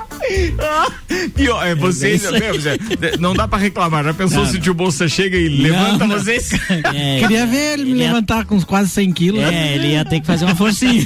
Pior, 1.36 1.66
é 1.66 1.76
vocês, 1.76 2.24
É 2.26 3.18
não 3.20 3.34
dá 3.34 3.48
pra 3.48 3.58
reclamar. 3.58 4.04
Já 4.04 4.14
pensou 4.14 4.44
Não, 4.44 4.52
se 4.52 4.58
o 4.58 4.62
tio 4.62 4.74
Bolsa 4.74 5.08
chega 5.08 5.38
e 5.38 5.48
levanta 5.48 6.06
não. 6.08 6.18
vocês? 6.18 6.50
É, 6.94 7.20
Queria 7.22 7.46
ver 7.46 7.74
ele 7.74 7.86
me 7.86 7.94
levantar 7.94 8.46
com 8.46 8.56
uns 8.56 8.64
quase 8.64 8.90
100 8.90 9.12
quilos. 9.14 9.42
É, 9.44 9.76
ele 9.76 9.90
ia 9.90 10.06
ter 10.06 10.20
que 10.20 10.28
fazer 10.28 10.46
uma 10.46 10.56
forcinha. 10.56 11.06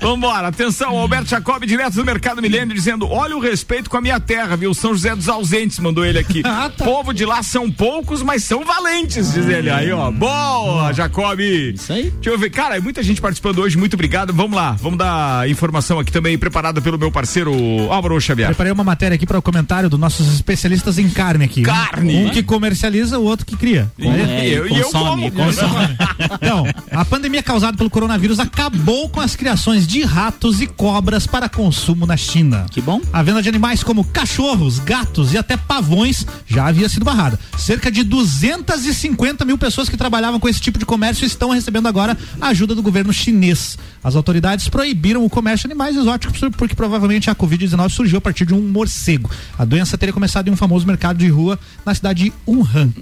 Vambora, 0.00 0.48
atenção, 0.48 0.96
Alberto 0.96 1.28
Jacob, 1.30 1.64
direto 1.64 1.94
do 1.94 2.04
Mercado 2.04 2.42
Milênio, 2.42 2.74
dizendo: 2.74 3.08
olha 3.08 3.36
o 3.36 3.40
respeito 3.40 3.88
com 3.88 3.96
a 3.96 4.00
minha 4.00 4.18
terra, 4.20 4.56
viu? 4.56 4.72
São 4.74 4.92
José 4.92 5.14
dos 5.14 5.28
Ausentes, 5.28 5.78
mandou 5.78 6.04
ele 6.04 6.18
aqui. 6.18 6.42
Ah, 6.44 6.70
tá. 6.76 6.84
Povo 6.84 7.12
de 7.12 7.24
lá 7.24 7.42
são 7.42 7.70
poucos, 7.70 8.22
mas 8.22 8.44
são 8.44 8.64
valentes, 8.64 9.32
diz 9.32 9.46
ele. 9.48 9.70
Aí, 9.70 9.90
ó. 9.92 10.10
Boa, 10.10 10.92
Jacob. 10.92 11.40
Isso 11.40 11.92
aí. 11.92 12.10
Deixa 12.10 12.30
eu 12.30 12.38
ver, 12.38 12.50
cara, 12.50 12.80
muita 12.80 13.02
gente 13.02 13.20
participando 13.20 13.58
hoje, 13.60 13.76
muito 13.78 13.94
obrigado. 13.94 14.32
Vamos 14.32 14.56
lá, 14.56 14.72
vamos 14.72 14.98
dar 14.98 15.48
informação 15.48 15.98
aqui 15.98 16.12
também, 16.12 16.36
preparada 16.38 16.80
pelo 16.80 16.98
meu 16.98 17.10
parceiro 17.10 17.52
Álvaro 17.90 18.20
Xavier. 18.20 18.48
Preparei 18.48 18.72
uma 18.72 18.84
matéria 18.84 19.14
aqui 19.14 19.26
para 19.26 19.38
o 19.38 19.42
comentário 19.42 19.88
dos 19.88 19.98
nossos 19.98 20.34
especialistas 20.34 20.98
em 20.98 21.08
carne 21.08 21.44
aqui. 21.44 21.62
Carne? 21.62 22.26
Um 22.26 22.30
que 22.30 22.42
comercializa, 22.42 23.18
o 23.18 23.24
outro 23.24 23.46
que 23.46 23.56
cria. 23.56 23.90
É, 23.98 24.46
eu- 24.46 24.68
e 24.68 24.78
eu 24.78 24.90
consome, 24.90 25.30
como. 25.30 25.44
consome. 25.46 25.96
Então, 26.34 26.64
a 26.90 27.04
pandemia 27.04 27.42
causada 27.42 27.76
pelo 27.76 27.88
coronavírus 27.90 28.38
acabou 28.38 29.08
com 29.08 29.20
as 29.20 29.34
criações 29.34 29.86
de 29.86 30.02
ratos 30.02 30.60
e 30.60 30.66
cobras 30.66 31.26
para 31.26 31.48
consumo 31.48 32.06
na 32.06 32.16
China. 32.16 32.66
Que 32.70 32.80
bom. 32.80 33.00
A 33.12 33.22
venda 33.22 33.42
de 33.42 33.48
animais 33.48 33.82
como 33.82 34.04
cachorros, 34.04 34.78
gatos 34.78 35.32
e 35.32 35.38
até 35.38 35.56
pavões 35.56 36.26
já 36.46 36.66
havia 36.66 36.88
sido 36.88 37.04
barrada. 37.04 37.38
Cerca 37.56 37.90
de 37.90 38.02
250 38.04 39.44
mil 39.44 39.56
pessoas 39.58 39.88
que 39.88 39.96
trabalhavam 39.96 40.38
com 40.40 40.48
esse 40.48 40.60
tipo 40.60 40.78
de 40.78 40.84
comércio 40.84 41.24
estão 41.26 41.50
recebendo 41.50 41.86
agora 41.88 42.16
a 42.40 42.48
ajuda 42.48 42.74
do 42.74 42.82
governo 42.82 43.12
chinês. 43.12 43.78
As 44.02 44.16
autoridades 44.16 44.68
proibiram 44.68 45.24
o 45.24 45.30
comércio 45.30 45.68
de 45.68 45.72
animais 45.72 45.96
exóticos 45.96 46.40
porque 46.56 46.74
provavelmente 46.74 47.30
a 47.30 47.34
Covid-19 47.34 47.71
surgiu 47.88 48.18
a 48.18 48.20
partir 48.20 48.46
de 48.46 48.54
um 48.54 48.60
morcego. 48.60 49.30
A 49.58 49.64
doença 49.64 49.98
teria 49.98 50.12
começado 50.12 50.48
em 50.48 50.50
um 50.50 50.56
famoso 50.56 50.86
mercado 50.86 51.18
de 51.18 51.28
rua 51.28 51.58
na 51.84 51.94
cidade 51.94 52.24
de 52.24 52.32
Wuhan. 52.46 52.92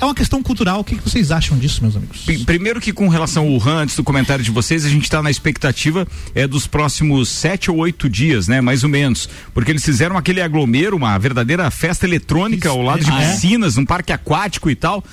É 0.00 0.04
uma 0.04 0.14
questão 0.16 0.42
cultural. 0.42 0.80
O 0.80 0.84
que, 0.84 0.96
que 0.96 1.08
vocês 1.08 1.30
acham 1.30 1.56
disso, 1.56 1.80
meus 1.80 1.94
amigos? 1.94 2.22
P- 2.22 2.38
Primeiro 2.38 2.80
que 2.80 2.92
com 2.92 3.06
relação 3.06 3.44
ao 3.44 3.50
Wuhan, 3.52 3.82
antes 3.82 3.94
do 3.94 4.02
comentário 4.02 4.42
de 4.44 4.50
vocês, 4.50 4.84
a 4.84 4.88
gente 4.88 5.04
está 5.04 5.22
na 5.22 5.30
expectativa 5.30 6.08
é 6.34 6.44
dos 6.46 6.66
próximos 6.66 7.28
sete 7.28 7.70
ou 7.70 7.76
oito 7.78 8.10
dias, 8.10 8.48
né? 8.48 8.60
Mais 8.60 8.82
ou 8.82 8.88
menos. 8.90 9.28
Porque 9.54 9.70
eles 9.70 9.84
fizeram 9.84 10.16
aquele 10.16 10.40
aglomero, 10.40 10.96
uma 10.96 11.16
verdadeira 11.18 11.70
festa 11.70 12.04
eletrônica 12.04 12.68
ao 12.68 12.82
lado 12.82 13.04
de 13.04 13.10
Ah, 13.12 13.22
é? 13.22 13.30
piscinas, 13.32 13.76
um 13.76 13.84
parque 13.84 14.12
aquático 14.12 14.68
e 14.68 14.74
tal. 14.74 15.04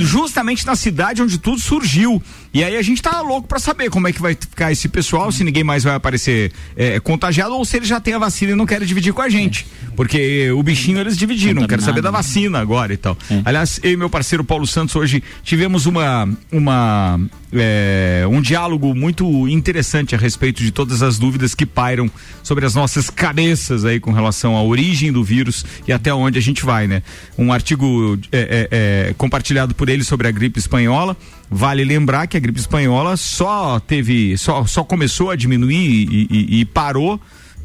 Justamente 0.00 0.64
na 0.64 0.74
cidade 0.76 1.20
onde 1.20 1.36
tudo 1.36 1.60
surgiu. 1.60 2.22
E 2.54 2.64
aí 2.64 2.76
a 2.76 2.82
gente 2.82 3.02
tá 3.02 3.20
louco 3.20 3.46
para 3.46 3.58
saber 3.58 3.90
como 3.90 4.08
é 4.08 4.12
que 4.12 4.20
vai 4.22 4.34
ficar 4.34 4.72
esse 4.72 4.88
pessoal, 4.88 5.30
se 5.30 5.44
ninguém 5.44 5.62
mais 5.62 5.84
vai 5.84 5.94
aparecer 5.94 6.52
é, 6.74 6.98
contagiado 7.00 7.52
ou 7.54 7.64
se 7.66 7.76
eles 7.76 7.88
já 7.88 8.00
têm 8.00 8.14
a 8.14 8.18
vacina 8.18 8.52
e 8.52 8.54
não 8.54 8.64
querem 8.64 8.86
dividir 8.88 9.12
com 9.12 9.20
a 9.20 9.28
gente. 9.28 9.66
Porque 9.94 10.50
o 10.52 10.62
bichinho 10.62 10.98
eles 10.98 11.18
dividiram, 11.18 11.66
quero 11.66 11.82
saber 11.82 12.00
da 12.00 12.10
né? 12.10 12.16
vacina 12.16 12.58
agora 12.60 12.94
e 12.94 12.96
tal. 12.96 13.16
Aliás, 13.44 13.78
eu 13.82 13.92
e 13.92 13.96
meu 13.96 14.08
parceiro 14.08 14.27
Paulo 14.44 14.66
Santos 14.66 14.94
hoje 14.96 15.22
tivemos 15.42 15.86
uma, 15.86 16.28
uma 16.52 17.20
é, 17.52 18.24
um 18.30 18.40
diálogo 18.42 18.94
muito 18.94 19.48
interessante 19.48 20.14
a 20.14 20.18
respeito 20.18 20.62
de 20.62 20.70
todas 20.70 21.02
as 21.02 21.18
dúvidas 21.18 21.54
que 21.54 21.64
pairam 21.64 22.10
sobre 22.42 22.66
as 22.66 22.74
nossas 22.74 23.08
cabeças 23.10 23.84
aí 23.84 23.98
com 23.98 24.12
relação 24.12 24.56
à 24.56 24.62
origem 24.62 25.10
do 25.12 25.24
vírus 25.24 25.64
e 25.86 25.92
até 25.92 26.12
onde 26.12 26.38
a 26.38 26.42
gente 26.42 26.64
vai, 26.64 26.86
né? 26.86 27.02
Um 27.38 27.52
artigo 27.52 28.18
é, 28.30 28.68
é, 28.70 29.14
compartilhado 29.16 29.74
por 29.74 29.88
ele 29.88 30.04
sobre 30.04 30.28
a 30.28 30.30
gripe 30.30 30.58
espanhola. 30.58 31.16
Vale 31.50 31.82
lembrar 31.84 32.26
que 32.26 32.36
a 32.36 32.40
gripe 32.40 32.60
espanhola 32.60 33.16
só 33.16 33.80
teve, 33.80 34.36
só, 34.36 34.66
só 34.66 34.84
começou 34.84 35.30
a 35.30 35.36
diminuir 35.36 35.76
e, 36.10 36.28
e- 36.30 36.60
e 36.60 36.64
parou 36.66 37.18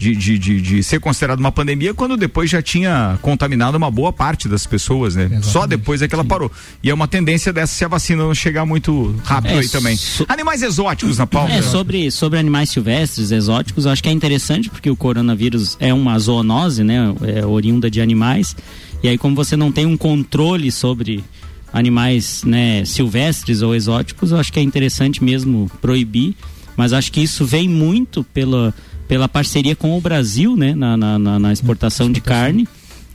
de, 0.03 0.15
de, 0.15 0.37
de, 0.37 0.61
de 0.61 0.83
ser 0.83 0.99
considerado 0.99 1.39
uma 1.39 1.51
pandemia 1.51 1.93
quando 1.93 2.17
depois 2.17 2.49
já 2.49 2.61
tinha 2.61 3.17
contaminado 3.21 3.77
uma 3.77 3.89
boa 3.89 4.11
parte 4.11 4.47
das 4.49 4.65
pessoas, 4.67 5.15
né? 5.15 5.39
Só 5.41 5.65
depois 5.65 6.01
é 6.01 6.07
que 6.07 6.13
ela 6.13 6.25
parou. 6.25 6.51
E 6.83 6.89
é 6.89 6.93
uma 6.93 7.07
tendência 7.07 7.53
dessa 7.53 7.73
se 7.73 7.85
a 7.85 7.87
vacina 7.87 8.23
não 8.23 8.35
chegar 8.35 8.65
muito 8.65 9.15
rápido 9.23 9.51
É, 9.53 9.59
aí 9.59 9.69
também. 9.69 9.95
so- 9.95 10.25
Animais 10.27 10.61
exóticos 10.61 11.17
na 11.17 11.25
pauta. 11.25 11.53
É, 11.53 11.61
sobre, 11.61 12.11
sobre 12.11 12.37
animais 12.37 12.69
silvestres, 12.69 13.31
exóticos, 13.31 13.85
eu 13.85 13.91
acho 13.91 14.03
que 14.03 14.09
é 14.09 14.11
interessante 14.11 14.69
porque 14.69 14.89
o 14.89 14.95
coronavírus 14.95 15.77
é 15.79 15.93
uma 15.93 16.19
zoonose, 16.19 16.83
né? 16.83 17.13
É 17.21 17.45
oriunda 17.45 17.89
de 17.89 18.01
animais. 18.01 18.55
E 19.01 19.07
aí, 19.07 19.17
como 19.17 19.35
você 19.35 19.55
não 19.55 19.71
tem 19.71 19.85
um 19.85 19.95
controle 19.97 20.71
sobre 20.71 21.23
animais 21.71 22.43
né, 22.45 22.83
silvestres 22.85 23.61
ou 23.61 23.73
exóticos, 23.73 24.31
eu 24.31 24.37
acho 24.37 24.51
que 24.53 24.59
é 24.59 24.61
interessante 24.63 25.23
mesmo 25.23 25.69
proibir. 25.81 26.35
Mas 26.75 26.91
acho 26.93 27.11
que 27.11 27.21
isso 27.21 27.45
vem 27.45 27.69
muito 27.69 28.23
pela, 28.23 28.73
pela 29.07 29.27
parceria 29.27 29.75
com 29.75 29.97
o 29.97 30.01
Brasil, 30.01 30.55
né? 30.55 30.73
Na, 30.75 30.95
na, 30.97 31.19
na- 31.19 31.39
na 31.39 31.53
exportação 31.53 32.11
de 32.11 32.21
carne. 32.21 32.67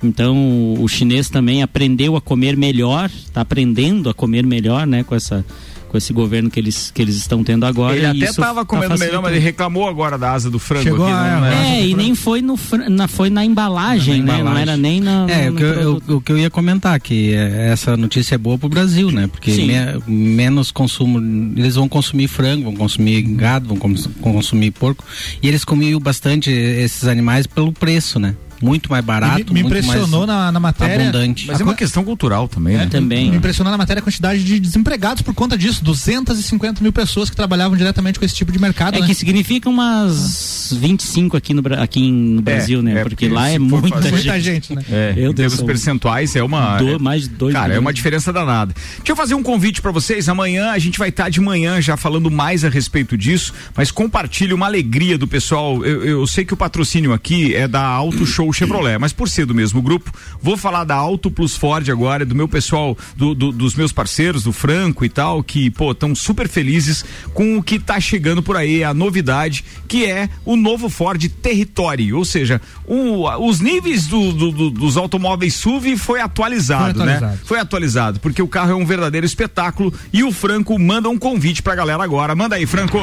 Então 0.02 0.74
o 0.80 0.86
chinês 0.88 1.28
também 1.28 1.62
aprendeu 1.62 2.14
a 2.14 2.20
comer 2.20 2.56
melhor, 2.56 3.10
está 3.10 3.40
aprendendo 3.40 4.08
a 4.08 4.14
comer 4.14 4.46
melhor, 4.46 4.86
né? 4.86 5.02
Com 5.02 5.14
essa 5.14 5.44
com 5.88 5.96
esse 5.98 6.12
governo 6.12 6.50
que 6.50 6.60
eles 6.60 6.90
que 6.94 7.00
eles 7.02 7.16
estão 7.16 7.42
tendo 7.42 7.64
agora. 7.66 7.96
Ele 7.96 8.04
e 8.04 8.06
até 8.06 8.16
isso 8.18 8.26
estava 8.40 8.60
tá 8.60 8.64
comendo 8.66 8.98
melhor, 8.98 9.22
mas 9.22 9.32
ele 9.32 9.40
reclamou 9.44 9.88
agora 9.88 10.16
da 10.18 10.32
asa 10.32 10.50
do 10.50 10.58
frango 10.58 10.84
Chegou 10.84 11.06
aqui. 11.06 11.14
a- 11.14 11.32
não, 11.34 11.40
né? 11.42 11.78
É, 11.80 11.86
e 11.86 11.94
nem 11.94 12.14
foi 12.14 12.42
no 12.42 12.56
na, 12.90 13.08
foi 13.08 13.30
na 13.30 13.44
embalagem, 13.44 14.22
Na 14.22 14.36
né? 14.38 14.42
Não 14.44 14.56
era 14.58 14.76
nem 14.76 15.00
na. 15.00 15.26
É, 15.28 15.48
no 15.50 15.52
o 15.54 15.56
que, 15.56 15.62
eu, 15.64 16.02
eu- 16.08 16.16
o 16.16 16.20
que 16.20 16.32
eu 16.32 16.38
ia 16.38 16.50
comentar, 16.50 16.98
que 17.00 17.32
é, 17.32 17.70
essa 17.72 17.96
notícia 17.96 18.34
é 18.34 18.38
boa 18.38 18.58
pro 18.58 18.68
Brasil, 18.68 19.10
né? 19.10 19.26
Porque 19.26 19.50
me- 19.52 20.02
menos 20.06 20.70
consumo, 20.70 21.18
eles 21.56 21.74
vão 21.74 21.88
consumir 21.88 22.28
frango, 22.28 22.64
vão 22.64 22.74
consumir 22.76 23.22
gado, 23.22 23.68
vão 23.68 23.76
cons- 23.76 24.08
consumir 24.20 24.70
porco, 24.72 25.04
e 25.42 25.48
eles 25.48 25.64
comiam 25.64 25.98
bastante 26.00 26.50
esses 26.50 27.04
animais 27.08 27.46
pelo 27.46 27.72
preço, 27.72 28.18
né? 28.18 28.34
Muito 28.60 28.90
mais 28.90 29.04
barato, 29.04 29.52
me, 29.52 29.62
me 29.62 29.62
muito 29.62 29.78
impressionou 29.78 30.26
mais 30.26 30.38
na, 30.38 30.52
na 30.52 30.60
matéria. 30.60 31.02
abundante. 31.02 31.46
Mas 31.46 31.60
é 31.60 31.64
uma 31.64 31.74
questão 31.74 32.04
cultural 32.04 32.48
também, 32.48 32.76
né? 32.76 32.86
Também. 32.86 33.30
Me 33.30 33.36
impressionou 33.36 33.70
na 33.70 33.78
matéria 33.78 34.00
a 34.00 34.02
quantidade 34.02 34.42
de 34.42 34.58
desempregados 34.58 35.22
por 35.22 35.34
conta 35.34 35.56
disso. 35.56 35.82
250 35.84 36.82
mil 36.82 36.92
pessoas 36.92 37.30
que 37.30 37.36
trabalhavam 37.36 37.76
diretamente 37.76 38.18
com 38.18 38.24
esse 38.24 38.34
tipo 38.34 38.50
de 38.52 38.58
mercado. 38.58 38.96
É 38.96 39.00
né? 39.00 39.06
que 39.06 39.14
significa 39.14 39.68
umas 39.68 40.72
25 40.72 41.36
aqui 41.36 41.54
no, 41.54 41.62
aqui 41.80 42.10
no 42.10 42.42
Brasil, 42.42 42.82
né? 42.82 43.02
Porque, 43.02 43.28
lá 43.28 43.48
se 43.48 43.54
é 43.54 43.58
muita 43.58 43.88
fazer- 43.88 44.08
gente. 44.10 44.18
Muita 44.18 44.40
gente, 44.40 44.74
né? 44.74 44.82
É, 44.90 45.12
Meu 45.14 45.30
em 45.30 45.34
Deus, 45.34 45.60
percentuais 45.62 46.34
é 46.36 46.42
uma. 46.42 46.78
do- 46.78 46.88
é- 46.88 46.98
mais 46.98 47.22
de 47.22 47.28
dois 47.30 47.54
Cara, 47.54 47.74
é 47.74 47.78
uma 47.78 47.92
diferença 47.92 48.32
danada. 48.32 48.74
Deixa 48.98 49.12
eu 49.12 49.16
fazer 49.16 49.34
um 49.34 49.42
convite 49.42 49.80
pra 49.80 49.90
vocês. 49.90 50.28
Amanhã 50.28 50.70
a 50.70 50.78
gente 50.78 50.98
vai 50.98 51.08
estar 51.08 51.28
de 51.28 51.40
manhã 51.40 51.80
já 51.80 51.96
falando 51.96 52.30
mais 52.30 52.64
a 52.64 52.68
respeito 52.68 53.16
disso, 53.16 53.52
mas 53.76 53.90
compartilhe 53.90 54.52
uma 54.52 54.66
alegria 54.66 55.16
do 55.16 55.26
pessoal. 55.26 55.84
Eu, 55.84 56.04
eu 56.04 56.26
sei 56.26 56.44
que 56.44 56.54
o 56.54 56.56
patrocínio 56.56 57.12
aqui 57.12 57.54
é 57.54 57.66
da 57.68 57.82
Auto 57.82 58.26
Show 58.26 58.47
Chevrolet, 58.52 58.98
mas 58.98 59.12
por 59.12 59.28
ser 59.28 59.46
do 59.46 59.54
mesmo 59.54 59.80
grupo, 59.82 60.12
vou 60.40 60.56
falar 60.56 60.84
da 60.84 60.94
Auto 60.94 61.30
Plus 61.30 61.56
Ford 61.56 61.88
agora, 61.90 62.24
do 62.24 62.34
meu 62.34 62.48
pessoal, 62.48 62.96
do- 63.16 63.34
do- 63.34 63.52
dos 63.52 63.74
meus 63.74 63.92
parceiros, 63.92 64.42
do 64.42 64.52
Franco 64.52 65.04
e 65.04 65.08
tal, 65.08 65.42
que, 65.42 65.70
pô, 65.70 65.92
estão 65.92 66.14
super 66.14 66.48
felizes 66.48 67.04
com 67.34 67.58
o 67.58 67.62
que 67.62 67.78
tá 67.78 67.98
chegando 68.00 68.42
por 68.42 68.56
aí, 68.56 68.82
a 68.84 68.92
novidade, 68.94 69.64
que 69.86 70.04
é 70.06 70.28
o 70.44 70.56
novo 70.56 70.88
Ford 70.88 71.22
Territory, 71.42 72.12
ou 72.12 72.24
seja, 72.24 72.60
o- 72.86 73.28
os 73.46 73.60
níveis 73.60 74.06
do- 74.06 74.32
do- 74.32 74.50
do- 74.52 74.70
dos 74.70 74.96
automóveis 74.96 75.54
SUV 75.54 75.96
foi 75.96 76.20
atualizado, 76.20 76.98
Foi 76.98 77.06
né? 77.06 77.14
atualizado. 77.16 77.38
Foi 77.44 77.58
atualizado, 77.58 78.20
porque 78.20 78.42
o 78.42 78.48
carro 78.48 78.72
é 78.72 78.74
um 78.74 78.84
verdadeiro 78.86 79.26
espetáculo 79.26 79.92
e 80.12 80.22
o 80.24 80.32
Franco 80.32 80.78
manda 80.78 81.08
um 81.08 81.18
convite 81.18 81.62
pra 81.62 81.74
galera 81.74 82.02
agora. 82.02 82.34
Manda 82.34 82.56
aí, 82.56 82.66
Franco. 82.66 82.98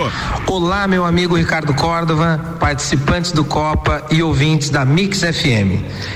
Olá, 0.47 0.87
meu 0.87 1.05
amigo 1.05 1.35
Ricardo 1.35 1.73
Córdova, 1.73 2.55
participantes 2.59 3.31
do 3.31 3.43
Copa 3.43 4.05
e 4.11 4.21
ouvintes 4.23 4.69
da 4.69 4.85
Mix 4.85 5.21
FM. 5.21 5.34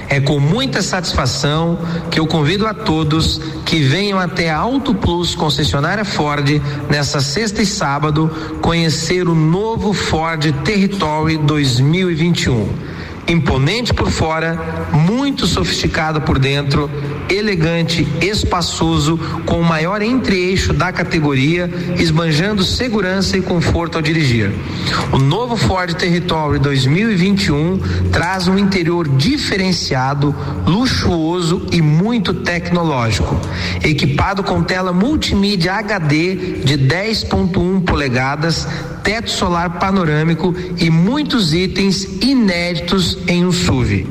É 0.10 0.20
com 0.20 0.40
muita 0.40 0.82
satisfação 0.82 1.78
que 2.10 2.20
eu 2.20 2.28
convido 2.28 2.66
a 2.66 2.74
todos 2.74 3.40
que 3.66 3.80
venham 3.80 4.20
até 4.20 4.50
a 4.50 4.58
Auto 4.58 4.94
Plus 4.96 5.36
concessionária 5.36 6.06
Ford 6.06 6.62
nessa 6.90 7.20
sexta 7.20 7.62
e 7.62 7.66
sábado 7.66 8.30
conhecer 8.62 9.28
o 9.28 9.36
novo 9.36 9.94
Ford 9.94 10.52
Territory 10.64 11.38
2021. 11.38 12.99
Imponente 13.30 13.94
por 13.94 14.10
fora, 14.10 14.60
muito 14.92 15.46
sofisticado 15.46 16.20
por 16.20 16.40
dentro, 16.40 16.90
elegante, 17.30 18.08
espaçoso, 18.22 19.20
com 19.46 19.60
o 19.60 19.64
maior 19.64 20.02
entre-eixo 20.02 20.74
da 20.74 20.92
categoria, 20.92 21.70
esbanjando 21.96 22.64
segurança 22.64 23.38
e 23.38 23.42
conforto 23.42 23.98
ao 23.98 24.02
dirigir. 24.02 24.52
O 25.14 25.20
novo 25.20 25.56
Ford 25.56 25.94
Territory 25.94 26.58
2021 26.58 27.80
traz 28.12 28.48
um 28.48 28.58
interior 28.58 29.08
diferenciado, 29.08 30.36
luxuoso 30.66 31.68
e 31.72 31.84
muito 31.84 32.34
tecnológico. 32.34 33.40
Equipado 33.84 34.42
com 34.42 34.64
tela 34.64 34.92
multimídia 34.92 35.74
HD 35.74 36.36
de 36.64 36.80
10.1 36.80 37.84
polegadas, 37.86 38.68
teto 39.04 39.30
solar 39.30 39.80
panorâmico 39.80 40.54
e 40.78 40.90
muitos 40.90 41.54
itens 41.54 42.04
inéditos 42.22 43.19
em 43.28 43.46
um 43.46 43.52
SUV. 43.52 44.08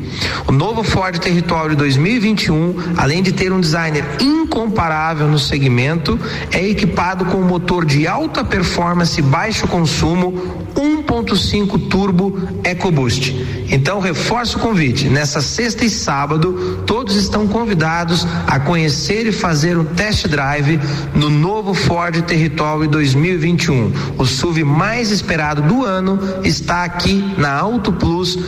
O 0.47 0.53
novo 0.53 0.83
Ford 0.83 1.19
Território 1.19 1.77
2021, 1.77 2.95
além 2.97 3.23
de 3.23 3.33
ter 3.33 3.53
um 3.53 3.61
designer 3.61 4.05
incomparável 4.21 5.29
no 5.29 5.39
segmento, 5.39 6.19
é 6.53 6.67
equipado 6.67 7.25
com 7.27 7.39
um 7.39 7.47
motor 7.47 7.85
de 7.85 8.07
alta 8.07 8.45
performance 8.45 9.19
e 9.19 9.23
baixo 9.23 9.67
consumo 9.69 10.67
1.5 10.75 11.89
turbo 11.89 12.39
EcoBoost. 12.63 13.35
Então 13.71 14.01
reforço 14.01 14.59
o 14.59 14.61
convite. 14.61 15.09
Nessa 15.09 15.41
sexta 15.41 15.85
e 15.85 15.91
sábado, 15.91 16.83
todos 16.87 17.17
estão 17.17 17.47
convidados 17.47 18.27
a 18.47 18.59
conhecer 18.59 19.27
e 19.27 19.33
fazer 19.33 19.77
um 19.77 19.85
test 19.85 20.27
drive 20.27 20.81
no 21.15 21.29
novo 21.29 21.75
Ford 21.75 22.23
Território 22.23 22.89
2021. 22.89 23.93
O 24.17 24.25
SUV 24.25 24.65
mais 24.65 25.11
esperado 25.11 25.63
do 25.63 25.85
ano 25.85 26.19
está 26.45 26.85
aqui 26.85 27.35
na 27.37 27.53
Auto 27.53 27.93
Plus, 27.93 28.39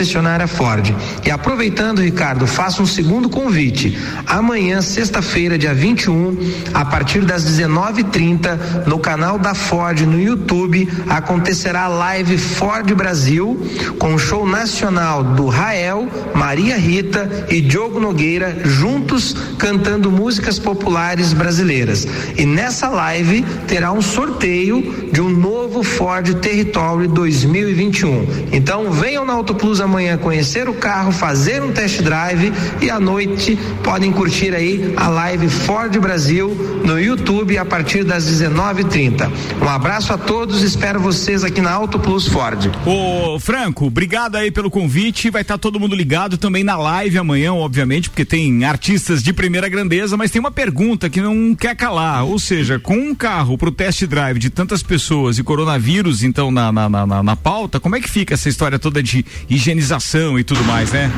concessionária 0.00 0.46
Ford. 0.46 0.94
E 1.24 1.30
aproveitando, 1.30 2.00
Ricardo, 2.00 2.46
faço 2.46 2.82
um 2.82 2.86
segundo 2.86 3.28
convite. 3.28 3.98
Amanhã, 4.26 4.80
sexta-feira, 4.80 5.58
dia 5.58 5.74
21, 5.74 6.38
a 6.72 6.84
partir 6.86 7.20
das 7.20 7.44
19:30, 7.44 8.86
no 8.86 8.98
canal 8.98 9.38
da 9.38 9.54
Ford 9.54 10.00
no 10.00 10.18
YouTube, 10.18 10.88
acontecerá 11.08 11.82
a 11.82 11.88
live 11.88 12.38
Ford 12.38 12.90
Brasil 12.94 13.60
com 13.98 14.14
o 14.14 14.18
show 14.18 14.46
nacional 14.46 15.22
do 15.22 15.48
Rael, 15.48 16.08
Maria 16.34 16.78
Rita 16.78 17.46
e 17.50 17.60
Diogo 17.60 18.00
Nogueira 18.00 18.62
juntos 18.64 19.36
cantando 19.58 20.10
músicas 20.10 20.58
populares 20.58 21.34
brasileiras. 21.34 22.06
E 22.38 22.46
nessa 22.46 22.88
live 22.88 23.44
terá 23.68 23.92
um 23.92 24.00
sorteio 24.00 25.10
de 25.12 25.20
um 25.20 25.28
novo 25.28 25.82
Ford 25.82 26.34
Territory 26.36 27.06
2021. 27.08 28.48
Então 28.52 28.90
venham 28.90 29.26
na 29.26 29.34
Auto 29.34 29.54
Plus 29.54 29.80
amanhã 29.80 29.89
conhecer 30.20 30.68
o 30.68 30.74
carro, 30.74 31.10
fazer 31.10 31.62
um 31.62 31.72
test 31.72 32.00
drive 32.02 32.52
e 32.80 32.88
à 32.88 33.00
noite 33.00 33.58
podem 33.82 34.12
curtir 34.12 34.54
aí 34.54 34.94
a 34.96 35.08
live 35.08 35.48
Ford 35.48 35.96
Brasil 35.98 36.48
no 36.84 36.98
YouTube 36.98 37.58
a 37.58 37.64
partir 37.64 38.04
das 38.04 38.24
19:30. 38.24 39.30
Um 39.60 39.68
abraço 39.68 40.12
a 40.12 40.18
todos, 40.18 40.62
espero 40.62 41.00
vocês 41.00 41.42
aqui 41.42 41.60
na 41.60 41.72
Auto 41.72 41.98
Plus 41.98 42.26
Ford. 42.28 42.70
Ô, 42.86 43.38
Franco, 43.40 43.86
obrigado 43.86 44.36
aí 44.36 44.50
pelo 44.50 44.70
convite. 44.70 45.30
Vai 45.30 45.42
estar 45.42 45.58
todo 45.58 45.80
mundo 45.80 45.94
ligado 45.94 46.38
também 46.38 46.62
na 46.62 46.76
live 46.76 47.18
amanhã, 47.18 47.52
obviamente, 47.52 48.08
porque 48.08 48.24
tem 48.24 48.64
artistas 48.64 49.22
de 49.22 49.32
primeira 49.32 49.68
grandeza, 49.68 50.16
mas 50.16 50.30
tem 50.30 50.40
uma 50.40 50.50
pergunta 50.50 51.10
que 51.10 51.20
não 51.20 51.54
quer 51.54 51.74
calar. 51.74 52.24
Ou 52.24 52.38
seja, 52.38 52.78
com 52.78 52.94
um 52.94 53.14
carro 53.14 53.58
pro 53.58 53.70
test 53.70 54.04
drive 54.06 54.38
de 54.38 54.50
tantas 54.50 54.82
pessoas 54.82 55.38
e 55.38 55.42
coronavírus, 55.42 56.22
então, 56.22 56.50
na, 56.50 56.70
na, 56.70 56.88
na, 56.88 57.22
na 57.22 57.36
pauta, 57.36 57.80
como 57.80 57.96
é 57.96 58.00
que 58.00 58.08
fica 58.08 58.34
essa 58.34 58.48
história 58.48 58.78
toda 58.78 59.02
de 59.02 59.24
higienização 59.70 60.38
e 60.38 60.44
tudo 60.44 60.64
mais, 60.64 60.92
né? 60.92 61.10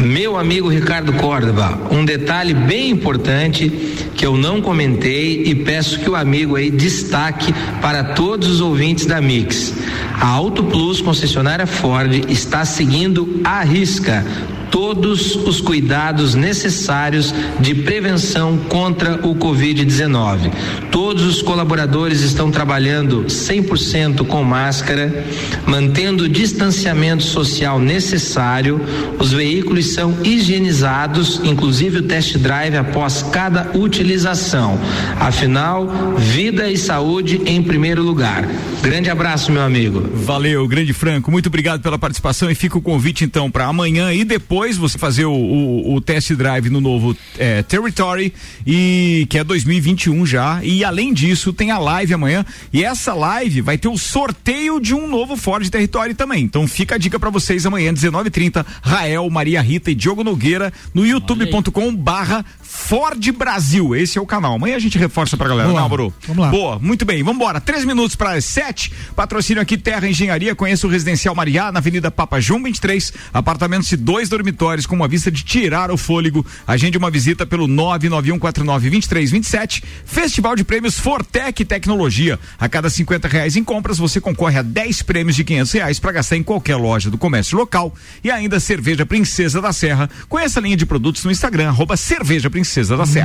Meu 0.00 0.38
amigo 0.38 0.68
Ricardo 0.68 1.12
Córdova, 1.14 1.78
um 1.90 2.04
detalhe 2.04 2.54
bem 2.54 2.90
importante 2.90 3.68
que 4.14 4.24
eu 4.24 4.36
não 4.36 4.60
comentei 4.60 5.44
e 5.44 5.54
peço 5.54 5.98
que 5.98 6.08
o 6.08 6.16
amigo 6.16 6.56
aí 6.56 6.70
destaque 6.70 7.52
para 7.82 8.02
todos 8.04 8.48
os 8.48 8.60
ouvintes 8.60 9.04
da 9.06 9.20
Mix. 9.20 9.74
A 10.18 10.26
Auto 10.26 10.64
Plus 10.64 11.00
concessionária 11.00 11.66
Ford 11.66 12.12
está 12.30 12.64
seguindo 12.64 13.40
à 13.44 13.62
risca 13.62 14.24
todos 14.70 15.36
os 15.36 15.60
cuidados 15.60 16.34
necessários 16.34 17.34
de 17.58 17.74
prevenção 17.74 18.56
contra 18.68 19.26
o 19.26 19.34
Covid-19. 19.34 20.50
Todos 20.90 21.24
os 21.24 21.42
colaboradores 21.42 22.20
estão 22.20 22.50
trabalhando 22.50 23.24
100% 23.24 24.26
com 24.26 24.42
máscara, 24.42 25.24
mantendo 25.66 26.24
o 26.24 26.28
distanciamento 26.28 27.22
social 27.22 27.78
necessário. 27.78 28.80
Os 29.18 29.32
veículos 29.32 29.92
são 29.92 30.16
higienizados, 30.22 31.40
inclusive 31.44 31.98
o 31.98 32.02
test 32.02 32.36
drive 32.38 32.76
após 32.76 33.22
cada 33.22 33.70
utilização. 33.74 34.78
Afinal, 35.18 35.86
vida 36.16 36.70
e 36.70 36.76
saúde 36.76 37.42
em 37.46 37.62
primeiro 37.62 38.02
lugar. 38.02 38.48
Grande 38.82 39.10
abraço, 39.10 39.52
meu 39.52 39.62
amigo. 39.62 40.08
Valeu, 40.14 40.66
grande 40.66 40.92
Franco. 40.92 41.30
Muito 41.30 41.48
obrigado 41.48 41.82
pela 41.82 41.98
participação 41.98 42.50
e 42.50 42.54
fica 42.54 42.78
o 42.78 42.82
convite 42.82 43.24
então 43.24 43.50
para 43.50 43.66
amanhã 43.66 44.12
e 44.12 44.24
depois 44.24 44.59
você 44.68 44.98
fazer 44.98 45.24
o, 45.24 45.32
o, 45.32 45.94
o 45.94 46.00
test 46.00 46.32
drive 46.32 46.70
no 46.70 46.80
novo 46.80 47.16
é, 47.38 47.62
Territory 47.62 48.32
e 48.66 49.26
que 49.28 49.38
é 49.38 49.44
2021 49.44 50.26
já. 50.26 50.60
E 50.62 50.84
além 50.84 51.12
disso, 51.12 51.52
tem 51.52 51.70
a 51.70 51.78
live 51.78 52.14
amanhã 52.14 52.44
e 52.72 52.84
essa 52.84 53.14
live 53.14 53.60
vai 53.60 53.78
ter 53.78 53.88
o 53.88 53.98
sorteio 53.98 54.80
de 54.80 54.94
um 54.94 55.08
novo 55.08 55.36
Ford 55.36 55.68
Territory 55.68 56.14
também. 56.14 56.44
Então 56.44 56.66
fica 56.66 56.94
a 56.94 56.98
dica 56.98 57.18
para 57.18 57.30
vocês 57.30 57.64
amanhã 57.66 57.92
19:30, 57.92 58.64
Rael, 58.82 59.28
Maria 59.30 59.60
Rita 59.60 59.90
e 59.90 59.94
Diogo 59.94 60.24
Nogueira 60.24 60.72
no 60.94 61.06
youtube.com/barra 61.06 62.44
Ford 62.80 63.30
Brasil. 63.32 63.94
Esse 63.94 64.18
é 64.18 64.20
o 64.20 64.26
canal. 64.26 64.54
Amanhã 64.54 64.74
a 64.74 64.80
gente 64.80 64.98
reforça 64.98 65.36
pra 65.36 65.46
galera, 65.46 65.68
Boa. 65.68 65.80
não, 65.80 65.88
Bru? 65.88 66.12
Vamos 66.26 66.42
lá. 66.42 66.50
Boa, 66.50 66.78
muito 66.78 67.04
bem. 67.04 67.22
Vamos 67.22 67.36
embora. 67.36 67.60
Três 67.60 67.84
minutos 67.84 68.16
para 68.16 68.32
as 68.32 68.44
sete. 68.44 68.90
Patrocínio 69.14 69.62
aqui 69.62 69.76
Terra 69.76 70.08
Engenharia. 70.08 70.54
Conheça 70.56 70.86
o 70.86 70.90
Residencial 70.90 71.34
Mariá, 71.34 71.70
na 71.70 71.78
Avenida 71.78 72.10
Papa 72.10 72.40
João 72.40 72.62
23. 72.62 73.12
Apartamentos 73.32 73.88
de 73.88 73.96
dois 73.96 74.28
dormitórios 74.28 74.86
com 74.86 74.96
uma 74.96 75.06
vista 75.06 75.30
de 75.30 75.44
tirar 75.44 75.90
o 75.90 75.96
fôlego. 75.96 76.44
Agende 76.66 76.98
uma 76.98 77.10
visita 77.10 77.46
pelo 77.46 77.68
991492327. 77.68 79.82
Festival 80.04 80.56
de 80.56 80.64
Prêmios 80.64 80.98
Fortec 80.98 81.64
Tecnologia. 81.64 82.38
A 82.58 82.68
cada 82.68 82.90
50 82.90 83.28
reais 83.28 83.56
em 83.56 83.62
compras, 83.62 83.98
você 83.98 84.20
concorre 84.20 84.58
a 84.58 84.62
10 84.62 85.02
prêmios 85.02 85.36
de 85.36 85.44
500 85.44 85.72
reais 85.72 86.00
para 86.00 86.12
gastar 86.12 86.36
em 86.36 86.42
qualquer 86.42 86.76
loja 86.76 87.10
do 87.10 87.18
comércio 87.18 87.56
local. 87.56 87.94
E 88.24 88.30
ainda 88.30 88.58
Cerveja 88.58 89.06
Princesa 89.06 89.60
da 89.60 89.72
Serra. 89.72 90.10
Conheça 90.28 90.58
a 90.58 90.62
linha 90.62 90.76
de 90.76 90.86
produtos 90.86 91.24
no 91.24 91.30
Instagram, 91.30 91.68
arroba 91.68 91.96
Cerveja 91.96 92.50
Princesa 92.50 92.69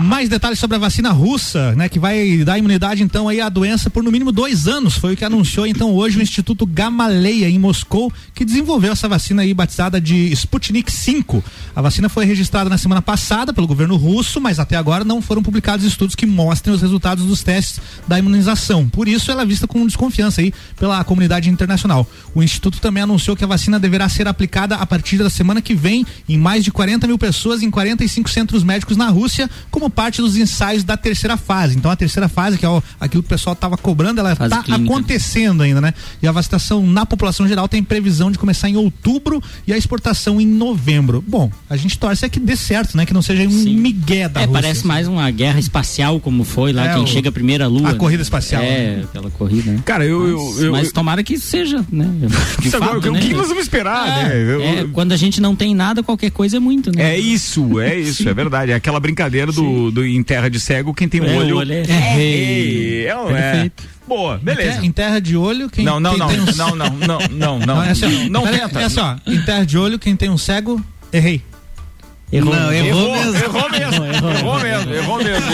Mais 0.02 0.30
detalhes 0.30 0.60
sobre 0.60 0.76
a 0.76 0.80
vacina 0.80 1.12
russa, 1.12 1.74
né? 1.76 1.90
Que 1.90 2.00
vai 2.00 2.38
dar 2.44 2.58
imunidade 2.58 3.04
então 3.04 3.28
aí 3.28 3.42
à 3.42 3.50
doença 3.50 3.90
por 3.90 4.04
no 4.04 4.12
mínimo 4.12 4.32
dois 4.32 4.68
anos. 4.68 4.98
Foi 4.98 5.14
o 5.14 5.18
que 5.18 5.26
anunciou 5.26 5.68
então 5.68 5.94
hoje 5.94 6.18
o 6.18 6.22
Instituto 6.22 6.66
Gamaleya 6.66 7.50
em 7.50 7.60
Moscou, 7.60 8.12
que 8.34 8.46
desenvolveu 8.46 8.92
essa 8.92 9.08
vacina 9.08 9.42
aí 9.42 9.54
batizada 9.54 10.00
de 10.00 10.32
Sputnik 10.32 10.92
5. 10.92 11.44
A 11.76 11.82
vacina 11.82 12.10
foi 12.10 12.26
registrada 12.26 12.70
na 12.70 12.78
semana 12.78 13.02
passada 13.02 13.54
pelo 13.54 13.68
governo 13.68 13.96
russo, 13.96 14.40
mas 14.40 14.60
até 14.60 14.76
agora 14.76 15.04
não 15.04 15.22
foram 15.22 15.44
publicados 15.44 15.86
estudos 15.86 16.16
que 16.16 16.26
mostrem 16.26 16.74
os 16.74 16.82
resultados 16.82 17.26
dos 17.26 17.44
testes 17.44 17.80
da 18.08 18.18
imunização. 18.18 18.88
Por 18.88 19.08
isso 19.08 19.32
ela 19.32 19.44
é 19.44 19.46
vista 19.46 19.68
com 19.68 19.86
desconfiança 19.86 20.42
aí 20.42 20.54
pela 20.78 21.04
comunidade 21.04 21.50
internacional. 21.50 22.08
O 22.34 22.44
Instituto 22.44 22.80
também 22.80 23.04
anunciou 23.04 23.36
que 23.36 23.44
a 23.44 23.48
vacina 23.48 23.80
deverá 23.80 24.08
ser 24.10 24.28
aplicada 24.28 24.76
a 24.76 24.86
partir 24.86 25.18
da 25.18 25.30
semana 25.30 25.62
que 25.62 25.76
vem 25.76 26.06
em 26.28 26.38
mais 26.38 26.64
de 26.64 26.72
40 26.72 27.08
mil 27.08 27.18
pessoas 27.18 27.62
em 27.62 27.70
45 27.70 28.30
centros 28.30 28.64
médicos 28.64 28.98
na 28.98 29.10
Rússia, 29.10 29.25
como 29.72 29.90
parte 29.90 30.22
dos 30.22 30.36
ensaios 30.38 30.84
da 30.84 30.96
terceira 30.98 31.38
fase. 31.38 31.76
Então 31.78 31.90
a 31.92 31.96
terceira 31.96 32.28
fase, 32.28 32.58
que 32.58 32.66
é 32.66 32.70
o, 32.70 32.82
aquilo 33.00 33.24
que 33.24 33.28
o 33.28 33.30
pessoal 33.30 33.54
estava 33.54 33.78
cobrando, 33.78 34.20
ela 34.20 34.34
está 34.34 34.64
acontecendo 34.74 35.64
ainda, 35.64 35.82
né? 35.82 35.94
E 36.22 36.28
a 36.28 36.32
vacinação 36.32 36.86
na 36.86 37.06
população 37.06 37.48
geral 37.48 37.68
tem 37.68 37.84
previsão 37.84 38.32
de 38.32 38.38
começar 38.38 38.70
em 38.70 38.76
outubro 38.78 39.42
e 39.68 39.74
a 39.74 39.78
exportação 39.78 40.40
em 40.40 40.46
novembro. 40.48 41.24
Bom, 41.28 41.52
a 41.70 41.76
gente 41.76 41.98
torce 41.98 42.26
é 42.26 42.30
que 42.30 42.40
dê 42.40 42.56
certo, 42.56 42.96
né? 42.98 43.06
Que 43.06 43.14
não 43.14 43.22
seja 43.22 43.44
um 43.44 43.74
migué 43.74 44.28
da 44.30 44.42
É, 44.42 44.46
Rússia. 44.46 44.62
parece 44.62 44.88
mais 44.88 45.08
uma 45.08 45.30
guerra 45.32 45.60
espacial, 45.60 46.20
como 46.20 46.44
foi 46.44 46.72
lá, 46.74 46.88
É, 46.92 46.94
quem 46.94 47.04
o- 47.04 47.08
chega 47.08 47.32
primeiro 47.32 47.64
à 47.64 47.68
lua. 47.68 47.90
a 47.90 47.94
né? 47.94 47.98
corrida 47.98 48.22
espacial, 48.24 48.62
É, 48.64 48.98
né? 48.98 49.04
aquela 49.04 49.30
corrida, 49.32 49.72
né? 49.72 49.80
Cara, 49.86 50.06
eu. 50.06 50.20
Mas, 50.20 50.60
eu, 50.60 50.66
eu 50.66 50.72
mas 50.72 50.88
eu- 50.88 50.94
tomara 50.94 51.24
que 51.24 51.38
seja, 51.38 51.84
né? 51.92 52.06
De 52.62 52.68
Isso 52.68 52.76
agora, 52.78 52.94
fato, 52.96 53.10
o 53.10 53.12
né? 53.14 53.20
que 53.20 53.34
nós 53.34 53.48
vamos 53.48 53.64
esperar, 53.64 54.08
É, 54.08 54.24
né? 54.30 54.54
Eu- 54.54 54.62
é, 54.62 54.88
quando 54.92 55.12
a 55.12 55.18
gente 55.18 55.40
não 55.42 55.56
tem 55.56 55.74
nada, 55.76 56.02
qualquer 56.04 56.32
coisa 56.32 56.58
é 56.58 56.60
muito, 56.60 56.92
né? 56.96 57.14
É 57.16 57.20
isso, 57.20 57.80
é 57.80 58.00
isso, 58.00 58.28
é 58.28 58.34
verdade. 58.34 58.72
É 58.72 58.76
aquela 58.76 59.00
brincadeira 59.00 59.15
do, 59.54 59.92
do 59.92 60.06
em 60.06 60.22
terra 60.24 60.50
de 60.50 60.60
cego, 60.60 60.94
quem 60.94 61.08
tem 61.10 61.22
um 61.22 61.26
É, 61.26 61.38
olho. 61.38 61.58
olho 61.58 61.74
é- 61.74 61.82
é 61.82 61.84
rei. 62.00 63.06
É, 63.08 63.10
é. 63.10 63.26
Perfeito. 63.52 63.84
Boa, 64.08 64.38
beleza. 64.38 64.86
Em 64.86 64.92
terra 64.92 65.20
de 65.20 65.36
olho, 65.36 65.68
quem 65.70 65.84
Não, 65.84 66.00
não, 66.00 66.12
quem 66.12 66.20
não, 66.20 66.28
tem 66.28 66.40
um- 66.42 66.46
não, 66.56 66.76
não, 66.76 66.90
não, 66.92 67.20
não, 67.30 67.60
não. 67.60 67.84
é 67.84 67.90
assim, 67.90 68.06
ó, 68.28 68.30
Não 68.30 68.44
pera- 68.44 68.68
tenta. 68.70 68.82
É 68.82 68.84
assim, 68.84 69.00
ó, 69.00 69.16
em 69.26 69.42
terra 69.42 69.66
de 69.66 69.78
olho, 69.78 69.98
quem 69.98 70.16
tem 70.16 70.30
um 70.30 70.38
cego, 70.38 70.80
errei. 71.12 71.42
Errou. 72.32 72.54
Não, 72.56 72.74
errou, 72.74 73.12
mesmo. 73.12 73.36
Errou 73.36 73.70
mesmo, 73.70 74.06
errou 74.06 74.60
mesmo, 74.60 74.94
errou 74.94 75.18
mesmo. 75.18 75.46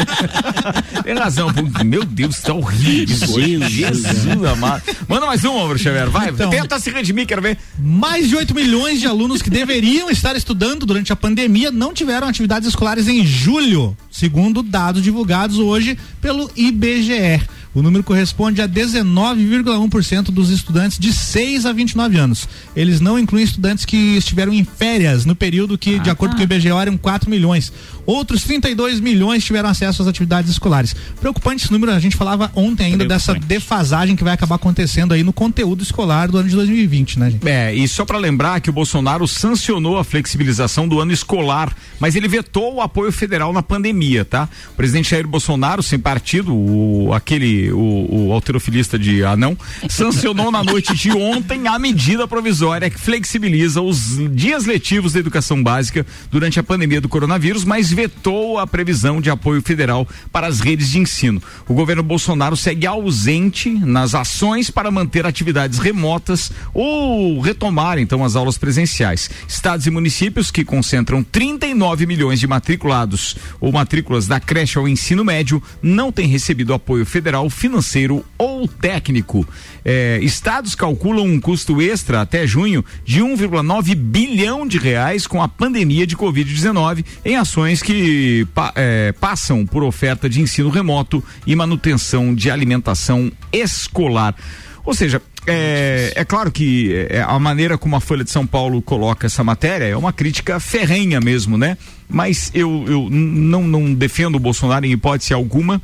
Tem 1.03 1.13
razão, 1.13 1.53
pô, 1.53 1.83
meu 1.83 2.03
Deus, 2.05 2.39
tá 2.39 2.53
horrível. 2.53 3.15
Jesus. 3.17 3.69
Jesus 3.69 4.43
amado. 4.45 4.81
Manda 5.07 5.25
mais 5.25 5.43
um, 5.43 5.51
Álvaro 5.51 5.77
Xavier, 5.77 6.09
vai, 6.09 6.29
Então. 6.29 6.49
tenta 6.49 6.79
se 6.79 6.89
redimir, 6.89 7.27
quero 7.27 7.41
ver. 7.41 7.57
Mais 7.77 8.29
de 8.29 8.35
8 8.35 8.55
milhões 8.55 8.99
de 8.99 9.05
alunos 9.07 9.41
que 9.41 9.49
deveriam 9.49 10.09
estar 10.09 10.35
estudando 10.35 10.85
durante 10.85 11.11
a 11.11 11.15
pandemia 11.15 11.71
não 11.71 11.93
tiveram 11.93 12.27
atividades 12.27 12.69
escolares 12.69 13.07
em 13.07 13.25
julho, 13.25 13.95
segundo 14.09 14.63
dados 14.63 15.03
divulgados 15.03 15.59
hoje 15.59 15.97
pelo 16.21 16.49
IBGE. 16.55 17.41
O 17.73 17.81
número 17.81 18.03
corresponde 18.03 18.61
a 18.61 18.67
19,1% 18.67 20.25
dos 20.25 20.49
estudantes 20.49 20.99
de 20.99 21.13
6 21.13 21.65
a 21.65 21.71
29 21.71 22.17
anos. 22.17 22.47
Eles 22.75 22.99
não 22.99 23.17
incluem 23.17 23.45
estudantes 23.45 23.85
que 23.85 24.17
estiveram 24.17 24.53
em 24.53 24.63
férias 24.63 25.25
no 25.25 25.35
período 25.35 25.77
que, 25.77 25.99
de 25.99 26.09
acordo 26.09 26.35
com 26.35 26.41
o 26.41 26.43
IBGE, 26.43 26.69
eram 26.69 26.97
4 26.97 27.29
milhões. 27.29 27.71
Outros 28.05 28.43
32 28.43 28.99
milhões 28.99 29.43
tiveram 29.43 29.69
acesso 29.69 30.01
às 30.01 30.07
atividades 30.07 30.51
escolares. 30.51 30.95
Preocupante 31.19 31.63
esse 31.63 31.71
número, 31.71 31.91
a 31.91 31.99
gente 31.99 32.15
falava 32.15 32.51
ontem 32.55 32.87
ainda 32.87 33.05
dessa 33.05 33.33
defasagem 33.35 34.15
que 34.15 34.23
vai 34.23 34.33
acabar 34.33 34.55
acontecendo 34.55 35.13
aí 35.13 35.23
no 35.23 35.31
conteúdo 35.31 35.83
escolar 35.83 36.29
do 36.29 36.37
ano 36.37 36.49
de 36.49 36.55
2020, 36.55 37.19
né, 37.19 37.31
gente? 37.31 37.47
É, 37.47 37.73
e 37.73 37.87
só 37.87 38.03
para 38.03 38.17
lembrar 38.17 38.59
que 38.59 38.69
o 38.69 38.73
Bolsonaro 38.73 39.27
sancionou 39.27 39.97
a 39.97 40.03
flexibilização 40.03 40.87
do 40.87 40.99
ano 40.99 41.11
escolar, 41.11 41.75
mas 41.99 42.15
ele 42.15 42.27
vetou 42.27 42.75
o 42.75 42.81
apoio 42.81 43.11
federal 43.11 43.53
na 43.53 43.61
pandemia, 43.61 44.25
tá? 44.25 44.49
O 44.73 44.75
presidente 44.75 45.11
Jair 45.11 45.27
Bolsonaro, 45.27 45.83
sem 45.83 45.99
partido, 45.99 46.55
o, 46.55 47.13
aquele, 47.13 47.60
o, 47.71 48.27
o 48.27 48.33
alterofilista 48.33 48.97
de 48.97 49.23
anão, 49.23 49.57
sancionou 49.89 50.51
na 50.51 50.63
noite 50.63 50.95
de 50.95 51.11
ontem 51.11 51.67
a 51.67 51.77
medida 51.77 52.27
provisória 52.27 52.89
que 52.89 52.99
flexibiliza 52.99 53.81
os 53.81 54.17
dias 54.33 54.65
letivos 54.65 55.13
da 55.13 55.19
educação 55.19 55.61
básica 55.61 56.05
durante 56.31 56.59
a 56.59 56.63
pandemia 56.63 57.01
do 57.01 57.09
coronavírus, 57.09 57.65
mas 57.65 57.91
vetou 57.91 58.57
a 58.57 58.65
previsão 58.65 59.19
de 59.19 59.29
apoio 59.29 59.61
federal 59.61 60.07
para 60.31 60.47
as 60.47 60.59
redes 60.59 60.89
de 60.89 60.99
ensino. 60.99 61.41
O 61.67 61.73
governo 61.73 62.03
Bolsonaro 62.03 62.55
segue 62.55 62.87
ausente 62.87 63.69
nas 63.69 64.15
ações 64.15 64.69
para 64.69 64.89
manter 64.89 65.25
atividades 65.25 65.79
remotas 65.79 66.51
ou 66.73 67.39
retomar 67.39 67.99
então 67.99 68.23
as 68.23 68.35
aulas 68.35 68.57
presenciais. 68.57 69.29
Estados 69.47 69.85
e 69.85 69.91
municípios 69.91 70.51
que 70.51 70.63
concentram 70.63 71.23
39 71.23 72.05
milhões 72.05 72.39
de 72.39 72.47
matriculados 72.47 73.35
ou 73.59 73.71
matrículas 73.71 74.27
da 74.27 74.39
creche 74.39 74.77
ao 74.77 74.87
ensino 74.87 75.25
médio 75.25 75.61
não 75.81 76.11
têm 76.11 76.27
recebido 76.27 76.73
apoio 76.73 77.05
federal, 77.05 77.49
financeiro 77.51 78.25
ou 78.37 78.67
técnico. 78.67 79.47
É, 79.83 80.19
estados 80.21 80.75
calculam 80.75 81.25
um 81.25 81.39
custo 81.39 81.81
extra 81.81 82.21
até 82.21 82.47
junho 82.47 82.83
de 83.03 83.21
1,9 83.21 83.95
bilhão 83.95 84.67
de 84.67 84.77
reais 84.77 85.27
com 85.27 85.41
a 85.41 85.47
pandemia 85.47 86.07
de 86.07 86.15
Covid-19 86.15 87.05
em 87.25 87.35
ações 87.35 87.81
que 87.81 88.47
pa, 88.53 88.71
é, 88.75 89.11
passam 89.13 89.65
por 89.65 89.83
oferta 89.83 90.29
de 90.29 90.41
ensino 90.41 90.69
remoto 90.69 91.23
e 91.45 91.55
manutenção 91.55 92.33
de 92.33 92.49
alimentação 92.49 93.31
escolar. 93.51 94.35
Ou 94.83 94.93
seja, 94.93 95.21
é, 95.47 96.13
é, 96.15 96.25
claro 96.25 96.51
que 96.51 97.07
é, 97.09 97.21
a 97.21 97.37
maneira 97.39 97.77
como 97.77 97.95
a 97.95 97.99
Folha 97.99 98.23
de 98.23 98.29
São 98.29 98.45
Paulo 98.45 98.81
coloca 98.81 99.25
essa 99.25 99.43
matéria 99.43 99.85
é 99.85 99.97
uma 99.97 100.13
crítica 100.13 100.59
ferrenha 100.59 101.19
mesmo, 101.19 101.57
né? 101.57 101.77
Mas 102.07 102.51
eu, 102.53 102.85
eu 102.87 103.07
não, 103.09 103.67
não 103.67 103.93
defendo 103.93 104.35
o 104.35 104.39
Bolsonaro 104.39 104.85
em 104.85 104.91
hipótese 104.91 105.33
alguma. 105.33 105.81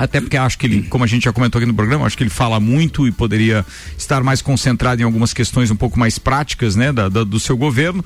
Até 0.00 0.18
porque 0.18 0.38
acho 0.38 0.58
que 0.58 0.64
ele, 0.64 0.82
como 0.84 1.04
a 1.04 1.06
gente 1.06 1.24
já 1.24 1.32
comentou 1.32 1.58
aqui 1.58 1.66
no 1.66 1.74
programa, 1.74 2.06
acho 2.06 2.16
que 2.16 2.22
ele 2.22 2.30
fala 2.30 2.58
muito 2.58 3.06
e 3.06 3.12
poderia 3.12 3.66
estar 3.98 4.22
mais 4.22 4.40
concentrado 4.40 5.02
em 5.02 5.04
algumas 5.04 5.34
questões 5.34 5.70
um 5.70 5.76
pouco 5.76 5.98
mais 5.98 6.18
práticas, 6.18 6.74
né, 6.74 6.90
da, 6.90 7.10
da, 7.10 7.22
do 7.22 7.38
seu 7.38 7.54
governo 7.54 8.02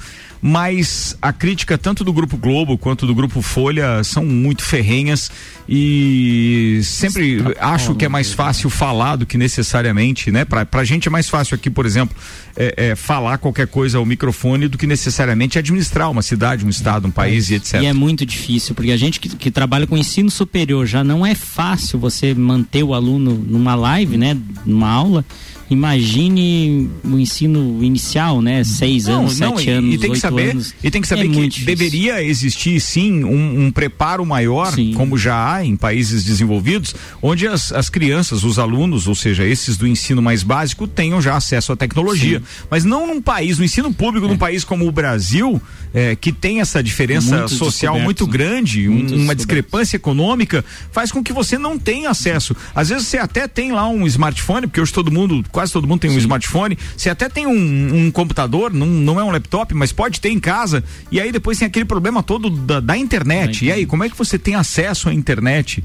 mas 0.47 1.17
a 1.23 1.33
crítica 1.33 1.79
tanto 1.79 2.05
do 2.05 2.13
Grupo 2.13 2.37
Globo 2.37 2.77
quanto 2.77 3.07
do 3.07 3.15
Grupo 3.15 3.41
Folha 3.41 4.05
são 4.05 4.27
muito 4.27 4.63
ferrenhas 4.63 5.31
e 5.67 6.81
sempre 6.83 7.39
acho 7.59 7.95
que 7.95 8.05
é 8.05 8.11
mais 8.11 8.31
fácil 8.31 8.69
falar 8.69 9.17
do 9.17 9.25
que 9.25 9.39
necessariamente, 9.39 10.31
né? 10.31 10.45
Pra, 10.45 10.67
pra 10.67 10.85
gente 10.85 11.09
é 11.09 11.11
mais 11.11 11.31
fácil 11.31 11.55
aqui, 11.55 11.71
por 11.71 11.87
exemplo, 11.87 12.15
é, 12.55 12.91
é, 12.91 12.95
falar 12.95 13.39
qualquer 13.39 13.67
coisa 13.67 13.97
ao 13.97 14.05
microfone 14.05 14.69
do 14.69 14.77
que 14.77 14.87
necessariamente 14.87 15.59
administrar 15.59 16.11
uma 16.11 16.21
cidade, 16.21 16.63
um 16.63 16.69
estado, 16.69 17.09
um 17.09 17.11
país 17.11 17.49
e 17.49 17.55
etc. 17.55 17.81
E 17.81 17.87
é 17.87 17.95
muito 17.95 18.27
difícil, 18.27 18.75
porque 18.75 18.93
a 18.93 18.99
gente 18.99 19.19
que, 19.19 19.31
que 19.31 19.51
trabalha 19.51 19.87
com 19.87 19.97
ensino 19.97 20.31
superior 20.31 20.85
já 20.85 21.03
não 21.03 21.25
é 21.25 21.35
fácil 21.35 21.84
você 21.93 22.35
manter 22.35 22.83
o 22.83 22.95
aluno 22.95 23.33
numa 23.35 23.75
live, 23.75 24.17
né? 24.17 24.37
Numa 24.65 24.89
aula 24.89 25.25
imagine 25.71 26.91
o 27.05 27.19
ensino 27.19 27.83
inicial, 27.83 28.41
né? 28.41 28.65
Seis 28.65 29.07
não, 29.07 29.21
anos, 29.21 29.39
não, 29.39 29.57
sete 29.57 29.69
e, 29.69 29.73
anos, 29.73 29.95
e 29.95 29.99
tem 29.99 30.13
que 30.13 30.19
saber, 30.19 30.51
anos. 30.51 30.75
E 30.83 30.91
tem 30.91 31.03
que 31.03 31.09
saber 31.09 31.31
é 31.31 31.49
que 31.49 31.63
deveria 31.63 32.23
existir 32.23 32.81
sim 32.81 33.25
um, 33.25 33.67
um 33.67 33.71
preparo 33.71 34.25
maior, 34.25 34.73
sim. 34.73 34.93
como 34.95 35.17
já 35.17 35.55
há 35.55 35.65
em 35.65 35.77
países 35.77 36.25
desenvolvidos, 36.25 36.95
onde 37.23 37.47
as, 37.47 37.73
as 37.73 37.89
crianças, 37.89 38.45
os 38.45 38.59
alunos, 38.59 39.07
ou 39.07 39.15
seja, 39.15 39.45
esses 39.45 39.77
do 39.77 39.87
ensino 39.87 40.21
mais 40.21 40.43
básico, 40.43 40.87
tenham 40.87 41.21
já 41.21 41.37
acesso 41.37 41.73
à 41.73 41.77
tecnologia. 41.77 42.41
Sim. 42.41 42.67
Mas 42.71 42.85
não 42.85 43.07
num 43.07 43.21
país, 43.21 43.59
no 43.59 43.65
ensino 43.65 43.93
público, 43.93 44.27
é. 44.27 44.29
num 44.29 44.39
país 44.39 44.65
como 44.65 44.87
o 44.87 44.93
Brasil, 44.93 45.61
é, 45.93 46.15
que 46.17 46.33
tem 46.33 46.61
essa 46.61 46.83
diferença 46.83 47.49
social 47.49 47.99
muito 47.99 48.27
grande, 48.27 48.89
um, 48.89 49.23
uma 49.23 49.35
discrepância 49.35 49.97
econômica, 49.97 50.65
faz 50.93 51.11
com 51.11 51.23
que 51.23 51.33
você 51.33 51.57
não 51.57 51.79
tenha 51.79 52.11
acesso. 52.11 52.55
Às 52.75 52.89
vezes 52.89 53.07
você 53.07 53.19
até 53.19 53.47
tem 53.47 53.73
lá 53.73 53.89
um 53.89 54.07
smartphone, 54.07 54.67
porque 54.67 54.81
hoje 54.81 54.93
todo 54.93 55.11
mundo 55.11 55.45
quase 55.55 55.73
todo 55.73 55.87
mundo 55.87 56.01
tem 56.01 56.11
um 56.11 56.19
smartphone. 56.19 56.77
Você 56.97 57.09
até 57.09 57.29
tem 57.29 57.47
um, 57.47 58.07
um 58.07 58.11
computador, 58.11 58.73
não, 58.73 58.87
não 58.87 59.21
é 59.21 59.25
um 59.25 59.31
laptop, 59.31 59.73
mas 59.73 59.93
pode 59.93 60.21
ter 60.21 60.31
em 60.31 60.41
casa. 60.41 60.83
E 61.13 61.21
aí 61.21 61.31
depois 61.31 61.59
tem 61.59 61.67
aquele 61.67 61.85
problema 61.85 62.25
todo 62.25 62.51
da, 62.51 62.81
da 62.81 62.97
internet. 62.97 63.65
E 63.65 63.71
aí, 63.71 63.87
como 63.87 64.03
é 64.03 64.11
que 64.11 64.19
você 64.19 64.37
tem 64.37 64.57
acesso 64.57 65.09
à 65.09 65.15
internet? 65.15 65.83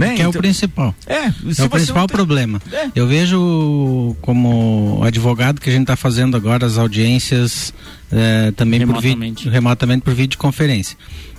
Né? 0.00 0.14
Que 0.14 0.22
é 0.22 0.26
o 0.26 0.30
então, 0.30 0.40
principal. 0.40 0.94
É, 1.06 1.26
é 1.26 1.64
o 1.64 1.68
principal 1.68 2.06
tem... 2.06 2.16
problema. 2.16 2.60
É. 2.72 2.90
Eu 2.94 3.06
vejo 3.06 4.16
como 4.20 5.00
advogado 5.04 5.60
que 5.60 5.68
a 5.68 5.72
gente 5.72 5.82
está 5.82 5.96
fazendo 5.96 6.36
agora 6.36 6.66
as 6.66 6.78
audiências 6.78 7.72
é, 8.10 8.52
também 8.52 8.86
por 8.86 9.00
vídeo, 9.00 9.50
remotamente 9.50 10.02
por 10.02 10.14
videoconferência. 10.14 10.96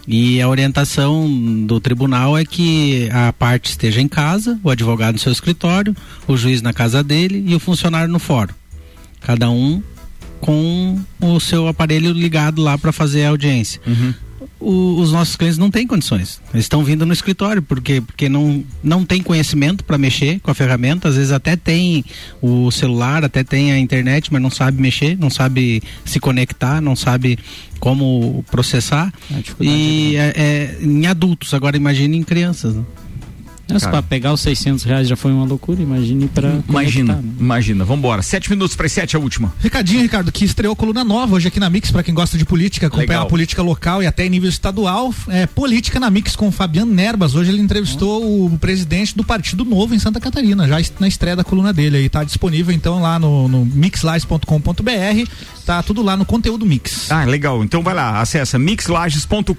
E 0.07 0.41
a 0.41 0.49
orientação 0.49 1.29
do 1.65 1.79
tribunal 1.79 2.37
é 2.37 2.43
que 2.43 3.09
a 3.11 3.31
parte 3.33 3.69
esteja 3.69 4.01
em 4.01 4.07
casa, 4.07 4.59
o 4.63 4.69
advogado 4.69 5.13
no 5.13 5.19
seu 5.19 5.31
escritório, 5.31 5.95
o 6.27 6.35
juiz 6.35 6.61
na 6.61 6.73
casa 6.73 7.03
dele 7.03 7.43
e 7.47 7.55
o 7.55 7.59
funcionário 7.59 8.11
no 8.11 8.19
fórum. 8.19 8.53
Cada 9.21 9.49
um 9.49 9.81
com 10.39 10.99
o 11.19 11.39
seu 11.39 11.67
aparelho 11.67 12.11
ligado 12.13 12.61
lá 12.61 12.77
para 12.77 12.91
fazer 12.91 13.25
a 13.25 13.29
audiência. 13.29 13.79
Uhum 13.85 14.13
o, 14.59 14.99
os 14.99 15.11
nossos 15.11 15.35
clientes 15.35 15.57
não 15.57 15.69
têm 15.69 15.85
condições. 15.87 16.41
Eles 16.53 16.65
estão 16.65 16.83
vindo 16.83 17.05
no 17.05 17.13
escritório 17.13 17.61
porque 17.61 18.01
porque 18.01 18.29
não 18.29 18.63
não 18.83 19.05
tem 19.05 19.21
conhecimento 19.21 19.83
para 19.83 19.97
mexer 19.97 20.39
com 20.39 20.51
a 20.51 20.53
ferramenta. 20.53 21.07
Às 21.07 21.15
vezes 21.15 21.31
até 21.31 21.55
tem 21.55 22.03
o 22.41 22.71
celular, 22.71 23.23
até 23.23 23.43
tem 23.43 23.71
a 23.71 23.79
internet, 23.79 24.31
mas 24.31 24.41
não 24.41 24.49
sabe 24.49 24.81
mexer, 24.81 25.17
não 25.17 25.29
sabe 25.29 25.81
se 26.05 26.19
conectar, 26.19 26.81
não 26.81 26.95
sabe 26.95 27.37
como 27.79 28.45
processar. 28.51 29.11
E 29.59 30.15
é, 30.15 30.33
é, 30.35 30.77
em 30.81 31.07
adultos. 31.07 31.53
Agora 31.53 31.75
imagine 31.75 32.17
em 32.17 32.23
crianças. 32.23 32.75
Né? 32.75 32.83
Mas 33.73 33.85
para 33.85 34.01
pegar 34.01 34.33
os 34.33 34.41
600 34.41 34.83
reais 34.83 35.07
já 35.07 35.15
foi 35.15 35.31
uma 35.31 35.45
loucura, 35.45 35.81
imagine 35.81 36.27
para. 36.27 36.59
Imagina, 36.67 37.15
né? 37.15 37.23
imagina. 37.39 37.85
Vambora. 37.85 38.21
Sete 38.21 38.49
minutos 38.49 38.75
para 38.75 38.87
sete, 38.89 39.15
a 39.15 39.19
última. 39.19 39.53
Recadinho, 39.59 40.01
Ricardo, 40.01 40.31
que 40.31 40.45
estreou 40.45 40.75
coluna 40.75 41.03
nova 41.03 41.35
hoje 41.35 41.47
aqui 41.47 41.59
na 41.59 41.69
Mix, 41.69 41.91
para 41.91 42.03
quem 42.03 42.13
gosta 42.13 42.37
de 42.37 42.45
política, 42.45 42.87
acompanhar 42.87 43.21
a 43.21 43.25
política 43.25 43.61
local 43.61 44.03
e 44.03 44.07
até 44.07 44.25
em 44.25 44.29
nível 44.29 44.49
estadual. 44.49 45.13
É, 45.27 45.45
política 45.45 45.99
na 45.99 46.09
Mix 46.09 46.35
com 46.35 46.47
o 46.47 46.51
Fabiano 46.51 46.93
Nerbas. 46.93 47.35
Hoje 47.35 47.51
ele 47.51 47.61
entrevistou 47.61 48.23
oh. 48.23 48.45
o 48.47 48.59
presidente 48.59 49.15
do 49.15 49.23
Partido 49.23 49.63
Novo 49.63 49.95
em 49.95 49.99
Santa 49.99 50.19
Catarina, 50.19 50.67
já 50.67 50.77
na 50.99 51.07
estreia 51.07 51.35
da 51.35 51.43
coluna 51.43 51.73
dele. 51.73 51.97
Aí 51.97 52.09
tá 52.09 52.23
disponível 52.23 52.73
então 52.73 53.01
lá 53.01 53.17
no, 53.17 53.47
no 53.47 53.65
mixlages.com.br. 53.65 55.31
Tá 55.65 55.83
tudo 55.83 56.01
lá 56.01 56.17
no 56.17 56.25
conteúdo 56.25 56.65
Mix. 56.65 57.11
Ah, 57.11 57.23
legal. 57.23 57.63
Então 57.63 57.83
vai 57.83 57.93
lá, 57.93 58.19
acessa 58.19 58.57
mixlages.com.br, 58.57 59.55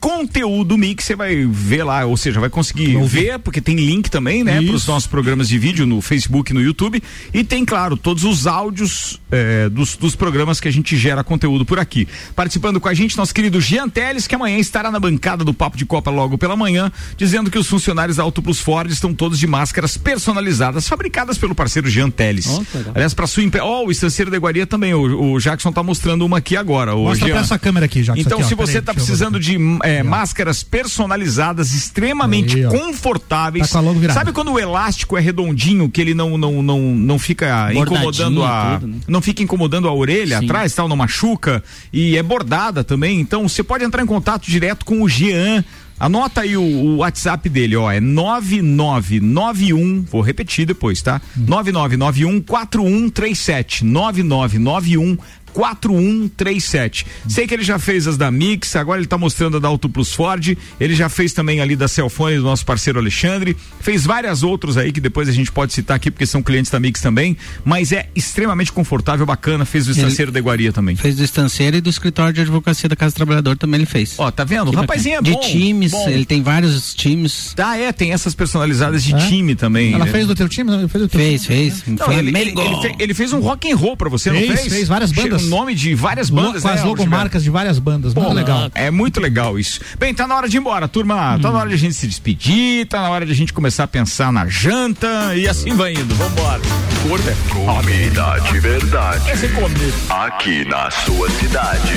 conteúdo 0.00 0.78
Mix, 0.78 1.04
você 1.04 1.16
vai 1.16 1.44
ver 1.44 1.84
lá, 1.84 2.04
ou 2.04 2.16
seja, 2.16 2.40
vai 2.40 2.48
conseguir 2.48 2.96
Ouvir 2.96 3.17
ver, 3.20 3.38
porque 3.38 3.60
tem 3.60 3.76
link 3.76 4.10
também, 4.10 4.44
né, 4.44 4.62
para 4.62 4.74
os 4.74 4.86
nossos 4.86 5.06
programas 5.06 5.48
de 5.48 5.58
vídeo 5.58 5.86
no 5.86 6.00
Facebook 6.00 6.50
e 6.50 6.54
no 6.54 6.60
YouTube. 6.60 7.02
E 7.32 7.44
tem, 7.44 7.64
claro, 7.64 7.96
todos 7.96 8.24
os 8.24 8.46
áudios 8.46 9.20
é, 9.30 9.68
dos, 9.68 9.96
dos 9.96 10.14
programas 10.16 10.60
que 10.60 10.68
a 10.68 10.72
gente 10.72 10.96
gera 10.96 11.22
conteúdo 11.22 11.64
por 11.64 11.78
aqui. 11.78 12.08
Participando 12.34 12.80
com 12.80 12.88
a 12.88 12.94
gente, 12.94 13.16
nosso 13.16 13.34
querido 13.34 13.60
Jean 13.60 13.88
Teles, 13.88 14.26
que 14.26 14.34
amanhã 14.34 14.58
estará 14.58 14.90
na 14.90 15.00
bancada 15.00 15.44
do 15.44 15.54
Papo 15.54 15.76
de 15.76 15.84
Copa 15.84 16.10
logo 16.10 16.38
pela 16.38 16.56
manhã, 16.56 16.90
dizendo 17.16 17.50
que 17.50 17.58
os 17.58 17.66
funcionários 17.66 18.16
da 18.16 18.22
Auto 18.22 18.42
Plus 18.42 18.60
Ford 18.60 18.90
estão 18.90 19.14
todos 19.14 19.38
de 19.38 19.46
máscaras 19.46 19.96
personalizadas, 19.96 20.88
fabricadas 20.88 21.38
pelo 21.38 21.54
parceiro 21.54 21.88
Jean 21.88 22.10
Teles. 22.10 22.46
Oh, 22.46 22.64
Aliás, 22.94 23.14
para 23.14 23.26
sua 23.26 23.42
empresa. 23.42 23.64
Ó, 23.64 23.82
oh, 23.82 23.86
o 23.86 23.90
estanceiro 23.90 24.30
da 24.30 24.36
Iguaria 24.36 24.66
também. 24.66 24.94
O, 24.94 25.32
o, 25.32 25.40
Jackson 25.40 25.72
tá 25.72 25.82
mostrando 25.82 26.24
uma 26.24 26.38
aqui 26.38 26.56
agora. 26.56 26.94
Mostra 26.94 27.28
pra 27.28 27.40
essa 27.40 27.58
câmera 27.58 27.86
aqui, 27.86 28.02
Jackson. 28.02 28.20
Então, 28.20 28.38
aqui, 28.38 28.48
se 28.48 28.54
ó, 28.54 28.56
você 28.56 28.78
está 28.78 28.94
precisando 28.94 29.38
de 29.38 29.56
é, 29.82 30.02
máscaras 30.02 30.62
personalizadas, 30.62 31.72
extremamente 31.72 32.56
aí, 32.56 32.70
confortáveis. 32.98 33.70
Tá 33.70 33.80
Sabe 34.12 34.32
quando 34.32 34.52
o 34.52 34.58
elástico 34.58 35.16
é 35.16 35.20
redondinho, 35.20 35.88
que 35.88 36.00
ele 36.00 36.14
não 36.14 36.36
não 36.36 36.62
não, 36.62 36.80
não 36.94 37.18
fica 37.18 37.72
incomodando 37.72 38.44
a 38.44 38.78
tudo, 38.80 38.86
né? 38.88 39.00
não 39.06 39.22
fica 39.22 39.42
incomodando 39.42 39.88
a 39.88 39.94
orelha 39.94 40.40
Sim. 40.40 40.44
atrás, 40.44 40.74
tal, 40.74 40.88
não 40.88 40.96
machuca 40.96 41.62
e 41.92 42.16
é 42.16 42.22
bordada 42.22 42.82
também. 42.82 43.20
Então 43.20 43.48
você 43.48 43.62
pode 43.62 43.84
entrar 43.84 44.02
em 44.02 44.06
contato 44.06 44.46
direto 44.46 44.84
com 44.84 45.02
o 45.02 45.08
Jean 45.08 45.64
Anota 46.00 46.42
aí 46.42 46.56
o, 46.56 46.62
o, 46.62 46.98
WhatsApp 46.98 47.48
dele, 47.48 47.74
ó, 47.74 47.90
é 47.90 48.00
9991, 48.00 50.02
vou 50.02 50.20
repetir 50.20 50.64
depois, 50.64 51.02
tá? 51.02 51.20
Hum. 51.36 51.46
9991 51.48 52.40
4137 52.40 53.84
9991 53.84 55.18
4137. 55.58 57.06
Sei 57.28 57.46
que 57.46 57.54
ele 57.54 57.62
já 57.64 57.78
fez 57.78 58.06
as 58.06 58.16
da 58.16 58.30
Mix, 58.30 58.74
agora 58.76 59.00
ele 59.00 59.06
tá 59.06 59.18
mostrando 59.18 59.56
a 59.56 59.60
da 59.60 59.68
Auto 59.68 59.88
Plus 59.88 60.12
Ford, 60.12 60.56
ele 60.80 60.94
já 60.94 61.08
fez 61.08 61.32
também 61.32 61.60
ali 61.60 61.76
da 61.76 61.88
Celfone 61.88 62.36
do 62.36 62.42
nosso 62.42 62.64
parceiro 62.64 62.98
Alexandre, 62.98 63.56
fez 63.80 64.04
várias 64.04 64.42
outras 64.42 64.76
aí 64.76 64.92
que 64.92 65.00
depois 65.00 65.28
a 65.28 65.32
gente 65.32 65.50
pode 65.52 65.72
citar 65.72 65.96
aqui 65.96 66.10
porque 66.10 66.26
são 66.26 66.42
clientes 66.42 66.70
da 66.70 66.78
Mix 66.80 67.00
também, 67.00 67.36
mas 67.64 67.92
é 67.92 68.08
extremamente 68.14 68.72
confortável, 68.72 69.24
bacana, 69.26 69.64
fez 69.64 69.86
o 69.88 69.90
estanceiro 69.90 70.30
da 70.32 70.38
Iguaria 70.38 70.72
também. 70.72 70.96
Fez 70.96 71.16
do 71.16 71.24
estanceiro 71.24 71.76
e 71.76 71.80
do 71.80 71.90
escritório 71.90 72.32
de 72.32 72.40
advocacia 72.40 72.88
da 72.88 72.96
Casa 72.96 73.12
do 73.12 73.16
Trabalhador 73.16 73.56
também 73.56 73.78
ele 73.80 73.86
fez. 73.86 74.14
Ó, 74.18 74.30
tá 74.30 74.44
vendo? 74.44 74.68
O 74.68 74.74
rapazinho 74.74 75.16
é 75.18 75.22
de 75.22 75.32
bom. 75.32 75.40
times, 75.40 75.90
bom. 75.92 76.08
ele 76.08 76.24
tem 76.24 76.42
vários 76.42 76.94
times. 76.94 77.54
Ah, 77.58 77.76
é, 77.76 77.92
tem 77.92 78.12
essas 78.12 78.34
personalizadas 78.34 79.02
de 79.02 79.14
É? 79.14 79.18
time 79.28 79.54
também. 79.54 79.92
Ela 79.94 80.04
né? 80.04 80.10
fez 80.10 80.26
do 80.26 80.34
teu 80.34 80.48
time? 80.48 80.70
Não, 80.70 80.88
Fez 80.88 81.02
do 81.04 81.08
teu 81.08 81.20
Fez, 81.20 81.42
time? 81.42 81.56
fez. 81.70 81.82
Não, 81.86 82.10
ele, 82.12 82.20
ele, 82.20 82.32
Meligo. 82.32 82.60
ele 82.60 82.76
fe- 82.80 82.96
ele 82.98 83.14
fez 83.14 83.32
um 83.32 83.40
rock 83.40 83.70
and 83.70 83.76
roll 83.76 83.96
pra 83.96 84.08
você, 84.08 84.30
não 84.30 84.38
Fez, 84.38 84.60
fez? 84.60 84.72
fez 84.72 84.88
várias 84.88 85.12
bandas. 85.12 85.47
Nome 85.48 85.74
de 85.74 85.94
várias 85.94 86.30
bandas, 86.30 86.62
Com 86.62 86.68
né, 86.68 86.74
as 86.74 86.84
logomarcas 86.84 87.42
de 87.42 87.50
várias 87.50 87.78
bandas. 87.78 88.14
Muito 88.14 88.32
legal. 88.32 88.70
É 88.74 88.90
muito 88.90 89.20
legal 89.20 89.58
isso. 89.58 89.80
Bem, 89.98 90.14
tá 90.14 90.26
na 90.26 90.36
hora 90.36 90.48
de 90.48 90.56
ir 90.56 90.60
embora, 90.60 90.86
turma. 90.88 91.38
Tá 91.40 91.50
na 91.50 91.58
hora 91.58 91.68
de 91.68 91.74
a 91.74 91.78
gente 91.78 91.94
se 91.94 92.06
despedir, 92.06 92.86
tá 92.86 93.02
na 93.02 93.10
hora 93.10 93.26
de 93.26 93.32
a 93.32 93.34
gente 93.34 93.52
começar 93.52 93.84
a 93.84 93.88
pensar 93.88 94.32
na 94.32 94.46
janta 94.46 95.34
e 95.34 95.48
assim 95.48 95.74
vai 95.74 95.92
indo. 95.92 96.14
Vambora. 96.14 96.60
Curta. 97.02 97.36
Comida 97.50 98.38
de 98.50 98.60
verdade. 98.60 99.30
É 99.30 99.48
comer. 99.48 99.94
Aqui 100.10 100.64
na 100.64 100.90
sua 100.90 101.30
cidade. 101.30 101.94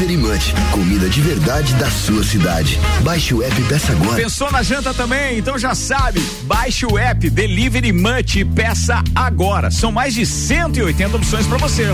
Delivery 0.00 0.16
Munch, 0.16 0.54
comida 0.72 1.10
de 1.10 1.20
verdade 1.20 1.74
da 1.74 1.90
sua 1.90 2.24
cidade. 2.24 2.80
Baixe 3.02 3.34
o 3.34 3.42
app 3.42 3.60
e 3.60 3.64
peça 3.64 3.92
agora. 3.92 4.16
Pensou 4.16 4.50
na 4.50 4.62
janta 4.62 4.94
também? 4.94 5.36
Então 5.36 5.58
já 5.58 5.74
sabe, 5.74 6.22
baixe 6.44 6.86
o 6.86 6.96
app 6.96 7.28
Delivery 7.28 7.92
Much 7.92 8.36
e 8.36 8.44
peça 8.44 9.04
agora. 9.14 9.70
São 9.70 9.92
mais 9.92 10.14
de 10.14 10.24
180 10.24 11.16
opções 11.18 11.46
para 11.46 11.58
você. 11.58 11.92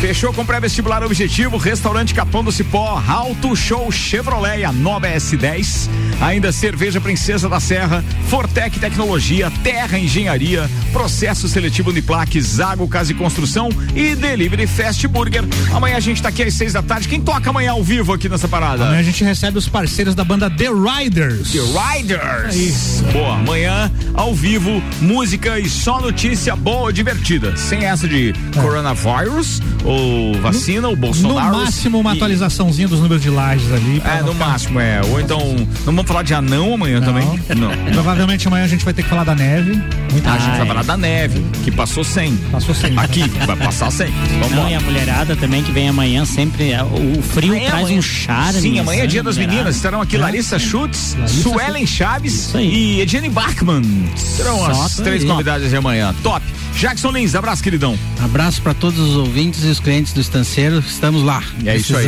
Fechou 0.00 0.32
com 0.32 0.44
pré-vestibular 0.44 1.04
objetivo, 1.04 1.56
restaurante 1.56 2.14
Capão 2.14 2.42
do 2.42 2.50
Cipó, 2.50 3.00
Alto 3.06 3.54
Show 3.54 3.92
Chevrolet, 3.92 4.64
a 4.64 4.72
nova 4.72 5.06
S10. 5.06 5.88
Ainda 6.20 6.50
Cerveja 6.50 7.00
Princesa 7.00 7.48
da 7.48 7.60
Serra, 7.60 8.04
Fortec 8.28 8.78
Tecnologia, 8.78 9.52
Terra 9.62 9.98
Engenharia, 9.98 10.68
Processo 10.92 11.48
Seletivo 11.48 11.90
Uniplac, 11.90 12.40
Zago 12.40 12.88
Casa 12.88 13.12
e 13.12 13.14
Construção 13.14 13.68
e 13.94 14.14
Delivery 14.14 14.66
Fast 14.66 15.06
Burger. 15.06 15.44
Amanhã 15.72 15.96
a 15.96 16.00
gente 16.00 16.20
tá 16.20 16.28
aqui 16.28 16.42
às 16.42 16.54
seis 16.54 16.72
da 16.72 16.82
tarde. 16.82 17.08
Quem 17.08 17.19
toca 17.20 17.50
amanhã 17.50 17.72
ao 17.72 17.82
vivo 17.82 18.12
aqui 18.12 18.28
nessa 18.28 18.48
parada? 18.48 18.84
Amanhã 18.84 19.00
a 19.00 19.02
gente 19.02 19.22
recebe 19.24 19.58
os 19.58 19.68
parceiros 19.68 20.14
da 20.14 20.24
banda 20.24 20.50
The 20.50 20.68
Riders. 20.68 21.52
The 21.52 21.58
Riders. 21.60 22.54
Isso. 22.56 23.04
Boa, 23.12 23.34
amanhã 23.36 23.90
ao 24.14 24.34
vivo, 24.34 24.82
música 25.00 25.58
e 25.58 25.68
só 25.68 26.00
notícia 26.00 26.54
boa, 26.56 26.92
divertida. 26.92 27.56
Sem 27.56 27.84
essa 27.84 28.08
de 28.08 28.32
coronavírus 28.60 29.60
ou 29.84 30.34
vacina 30.40 30.88
ou 30.88 30.94
No 30.94 31.00
Bolsonaro. 31.00 31.56
máximo, 31.56 31.98
uma 32.00 32.12
E- 32.12 32.16
atualizaçãozinha 32.16 32.88
dos 32.88 32.98
números 33.00 33.22
de 33.22 33.30
lajes 33.30 33.72
ali. 33.72 34.02
É, 34.04 34.18
não 34.20 34.26
no 34.28 34.32
ficar- 34.34 34.46
máximo, 34.48 34.80
é. 34.80 35.00
Ou 35.04 35.20
então, 35.20 35.38
não 35.38 35.66
vamos 35.92 36.06
falar 36.06 36.22
de 36.22 36.34
anão 36.34 36.74
amanhã 36.74 37.00
também? 37.00 37.24
Não. 37.56 37.70
Provavelmente 37.92 38.46
amanhã 38.48 38.64
a 38.64 38.68
gente 38.68 38.84
vai 38.84 38.94
ter 38.94 39.02
que 39.02 39.08
falar 39.08 39.24
da 39.24 39.34
neve. 39.34 39.80
Muita 40.12 40.30
Ah, 40.30 40.34
a 40.34 40.38
gente 40.38 40.56
vai 40.58 40.66
falar 40.66 40.84
da 40.84 40.96
neve, 40.96 41.44
que 41.64 41.70
passou 41.70 42.02
100. 42.04 42.36
Passou 42.50 42.74
100. 42.74 42.98
Aqui, 42.98 43.28
vai 43.46 43.56
passar 43.56 43.90
100. 43.90 44.10
Vamos 44.40 44.50
Não, 44.52 44.62
lá. 44.64 44.70
e 44.70 44.74
a 44.74 44.80
mulherada 44.80 45.36
também 45.36 45.62
que 45.62 45.70
vem 45.72 45.88
amanhã 45.88 46.24
sempre. 46.24 46.72
é, 46.72 46.82
O 47.18 47.22
frio 47.22 47.52
Amanhã, 47.52 47.68
traz 47.68 47.82
amanhã. 47.84 47.98
um 47.98 48.02
charme. 48.02 48.60
Sim, 48.60 48.78
amanhã 48.78 48.98
é 49.00 49.02
né, 49.02 49.06
dia 49.08 49.22
das 49.22 49.36
meninas. 49.36 49.76
Estarão 49.76 50.00
aqui 50.00 50.16
É. 50.16 50.18
Larissa 50.20 50.58
Schutz, 50.58 51.14
Larissa 51.18 51.42
Suelen 51.42 51.86
Chaves 51.86 52.52
e 52.54 53.00
Ediane 53.00 53.28
Bachmann. 53.28 53.82
Serão 54.16 54.58
Só 54.58 54.82
as 54.82 54.92
isso 54.92 55.02
três 55.02 55.22
aí. 55.22 55.28
convidadas 55.28 55.70
de 55.70 55.76
amanhã. 55.76 56.14
Top. 56.22 56.44
Jackson 56.76 57.10
Lins, 57.10 57.34
abraço, 57.34 57.62
queridão. 57.62 57.98
Abraço 58.22 58.62
para 58.62 58.72
todos 58.74 58.98
os 58.98 59.16
ouvintes 59.16 59.64
e 59.64 59.68
os 59.68 59.80
clientes 59.80 60.12
do 60.12 60.20
estanceiro. 60.20 60.78
Estamos 60.78 61.22
lá. 61.22 61.42
É 61.64 61.76
isso 61.76 61.96
aí. 61.96 62.06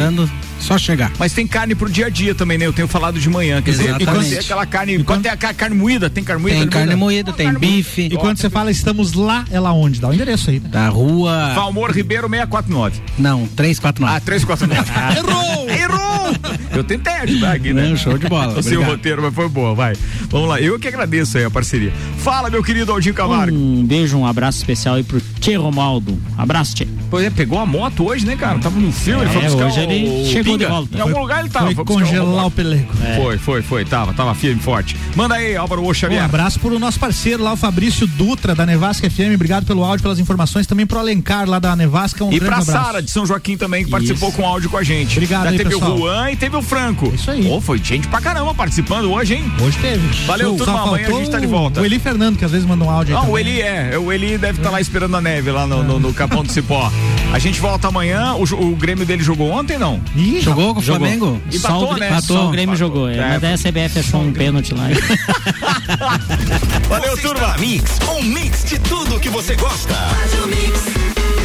Só 0.63 0.79
chegar. 0.79 1.13
Mas 1.19 1.33
tem 1.33 1.47
carne 1.47 1.75
pro 1.75 1.91
dia 1.91 2.07
a 2.07 2.09
dia 2.09 2.35
também, 2.35 2.57
né? 2.57 2.67
Eu 2.67 2.73
tenho 2.73 2.87
falado 2.89 3.19
de 3.19 3.29
manhã. 3.29 3.61
Quer 3.61 3.73
dizer, 3.73 3.85
Exatamente. 3.91 4.03
e 4.03 4.07
quando 4.15 4.29
tem 4.31 4.39
aquela 4.39 4.67
carne. 4.67 5.05
Quando 5.05 5.23
tem 5.23 5.33
a 5.33 5.37
ca- 5.37 5.55
carne 5.55 5.77
moída, 5.77 6.09
tem 6.11 6.23
carne 6.25 6.43
moída? 6.43 6.59
Tem 6.61 6.69
carne 6.69 6.95
moída, 6.95 7.33
tem 7.33 7.53
bife. 7.55 8.03
E 8.13 8.17
quando 8.17 8.39
você 8.39 8.49
fala 8.49 8.71
estamos 8.71 9.13
lá, 9.13 9.45
é 9.51 9.59
lá 9.61 9.73
onde? 9.73 10.01
Dá 10.01 10.09
o 10.09 10.15
endereço 10.15 10.51
aí. 10.51 10.61
né? 10.61 10.69
Da 10.69 10.89
rua. 10.89 11.53
Valmor 11.55 11.91
Ribeiro 11.91 12.29
649. 12.29 13.01
Não, 13.19 13.47
349. 13.49 14.17
Ah, 14.17 14.21
349. 14.21 14.93
Errou! 15.19 15.71
Errou! 15.71 16.33
Eu 16.75 16.85
tentei 16.85 17.13
ajudar 17.15 17.53
aqui, 17.57 17.73
né? 17.73 17.89
Não, 17.89 17.97
show 17.97 18.17
de 18.17 18.29
bola. 18.29 18.53
O 18.59 18.63
seu 18.63 18.83
roteiro, 18.83 19.21
mas 19.23 19.35
foi 19.35 19.49
boa, 19.49 19.75
vai. 19.75 19.95
Vamos 20.31 20.49
lá, 20.49 20.61
eu 20.61 20.79
que 20.79 20.87
agradeço 20.89 21.37
aí 21.39 21.45
a 21.45 21.51
parceria. 21.51 21.93
Fala, 22.19 22.49
meu 22.49 22.63
querido 22.63 22.93
Aldinho 22.93 23.15
Camargo. 23.15 23.55
Um 23.57 23.85
beijo, 23.85 24.17
um 24.17 24.27
abraço 24.27 24.59
especial 24.59 24.95
aí 24.95 25.03
pro 25.03 25.21
Tchê 25.43 25.57
Romaldo. 25.57 26.17
Abraço, 26.39 26.75
Tchê. 26.75 26.87
Pois 27.11 27.27
é, 27.27 27.31
pegou 27.31 27.59
a 27.59 27.67
moto 27.67 28.07
hoje, 28.09 28.25
né, 28.25 28.37
cara? 28.37 28.59
Tava 28.59 28.79
no 28.81 28.91
frio, 28.91 29.19
ele 29.21 29.29
É, 29.29 29.33
foi 29.33 29.43
buscar 29.43 29.67
hoje 29.67 29.81
o, 29.81 29.83
ele 29.83 30.25
chegou 30.25 30.53
pinga. 30.53 30.65
de 30.65 30.71
volta. 30.71 30.97
Em 30.97 31.01
algum 31.01 31.13
Foi- 31.13 31.21
lugar 31.23 31.41
ele 31.41 31.49
tava. 31.51 31.75
Foi 31.75 31.85
congelar 31.85 32.45
o 32.45 32.47
o 32.47 32.51
pelego. 32.51 32.89
Foi, 33.17 33.39
foi, 33.39 33.61
foi. 33.63 33.85
Tava, 33.85 34.15
tava 34.15 34.35
firme 34.35 34.61
e 34.61 34.63
forte. 34.63 34.97
Manda 35.17 35.35
aí, 35.35 35.55
Álvaro 35.57 35.83
Ô 35.85 35.91
Um 35.91 35.95
Xavier. 35.95 36.25
abraço 36.25 36.59
pro 36.61 36.79
nosso 36.79 36.99
parceiro 36.99 37.43
lá, 37.43 37.53
o 37.53 37.57
Fabrício 37.57 38.07
Dutra, 38.07 38.55
da 38.55 38.65
Nevasca 38.65 39.11
FM. 39.11 39.35
Obrigado 39.35 39.67
pelo 39.67 39.85
áudio, 39.85 40.03
pelas 40.03 40.19
informações. 40.19 40.67
Também 40.67 40.87
pro 40.87 40.99
Alencar, 41.01 41.49
lá 41.49 41.59
da 41.59 41.75
Nevasca. 41.77 42.25
Um 42.25 42.33
E 42.33 42.39
pra. 42.41 42.63
Sara 42.63 43.03
de 43.03 43.11
São 43.11 43.27
Joaquim 43.27 43.57
também, 43.57 43.85
que 43.85 43.91
participou 43.91 44.29
Isso. 44.29 44.39
com 44.39 44.47
áudio 44.47 44.71
com 44.71 44.77
a 44.77 44.83
gente. 44.85 45.13
Obrigado 45.17 45.45
Já 45.45 45.51
aí, 45.51 45.57
teve 45.59 45.71
pessoal. 45.71 45.95
o 45.95 45.99
Juan 45.99 46.31
e 46.31 46.37
teve 46.37 46.57
o 46.57 46.63
Franco. 46.63 47.13
Isso 47.15 47.31
aí. 47.31 47.51
Ô, 47.51 47.61
foi 47.61 47.79
gente 47.83 48.07
pra 48.09 48.21
caramba 48.21 48.55
participando 48.55 49.11
hoje, 49.13 49.35
hein? 49.35 49.45
Hoje 49.61 49.77
teve. 49.79 50.07
Valeu, 50.25 50.51
Show. 50.51 50.59
turma. 50.59 50.83
Amanhã 50.83 51.09
a 51.09 51.13
gente 51.13 51.31
tá 51.31 51.39
de 51.41 51.47
volta. 51.47 51.81
O 51.81 51.85
Eli 51.85 51.99
Fernando, 51.99 52.39
que 52.39 52.45
às 52.45 52.53
vezes 52.53 52.67
manda 52.67 52.85
um 52.85 52.91
áudio 52.91 53.17
aí. 53.17 53.23
Não, 53.25 53.31
o. 53.33 53.39
Eli 53.39 53.61
é. 53.61 53.99
O 53.99 54.13
Eli 54.13 54.39
deve 54.39 54.59
estar 54.59 54.71
lá 54.71 54.81
esperando 54.81 55.17
a 55.17 55.21
neve 55.21 55.32
lá 55.41 55.67
no, 55.67 55.83
no, 55.83 55.99
no 56.01 56.13
Capão 56.15 56.43
do 56.43 56.51
Cipó. 56.53 56.91
A 57.33 57.39
gente 57.39 57.61
volta 57.61 57.89
amanhã. 57.89 58.35
O, 58.35 58.43
o 58.43 58.77
Grêmio 58.77 59.07
dele 59.07 59.23
jogou 59.23 59.51
ontem, 59.51 59.79
não? 59.79 60.01
Ih, 60.15 60.41
Jogou 60.41 60.75
com 60.75 60.81
o 60.81 60.83
Jogou. 60.83 61.01
Flamengo? 61.01 61.41
E 61.51 61.59
Só 61.59 61.69
batou, 61.69 61.93
o, 61.93 61.97
né? 61.97 62.09
Só 62.09 62.15
Batou. 62.35 62.49
o 62.49 62.51
Grêmio 62.51 62.75
Batou. 62.75 62.89
jogou. 62.89 63.09
É, 63.09 63.17
É, 63.17 63.29
mas 63.29 63.41
daí 63.41 63.55
a 63.55 63.59
CBF 63.59 63.99
achou 64.01 64.21
um 64.21 64.33
pênalti 64.33 64.75
lá. 64.75 64.85
Valeu, 66.89 67.17
turma. 67.19 67.57
Mix, 67.59 67.99
um 68.11 68.23
mix 68.23 68.65
de 68.65 68.79
tudo 68.81 69.19
que 69.21 69.29
você 69.31 69.55
gosta. 69.57 69.95
Faz 69.95 70.35
o 70.45 70.49
mix. 70.49 71.42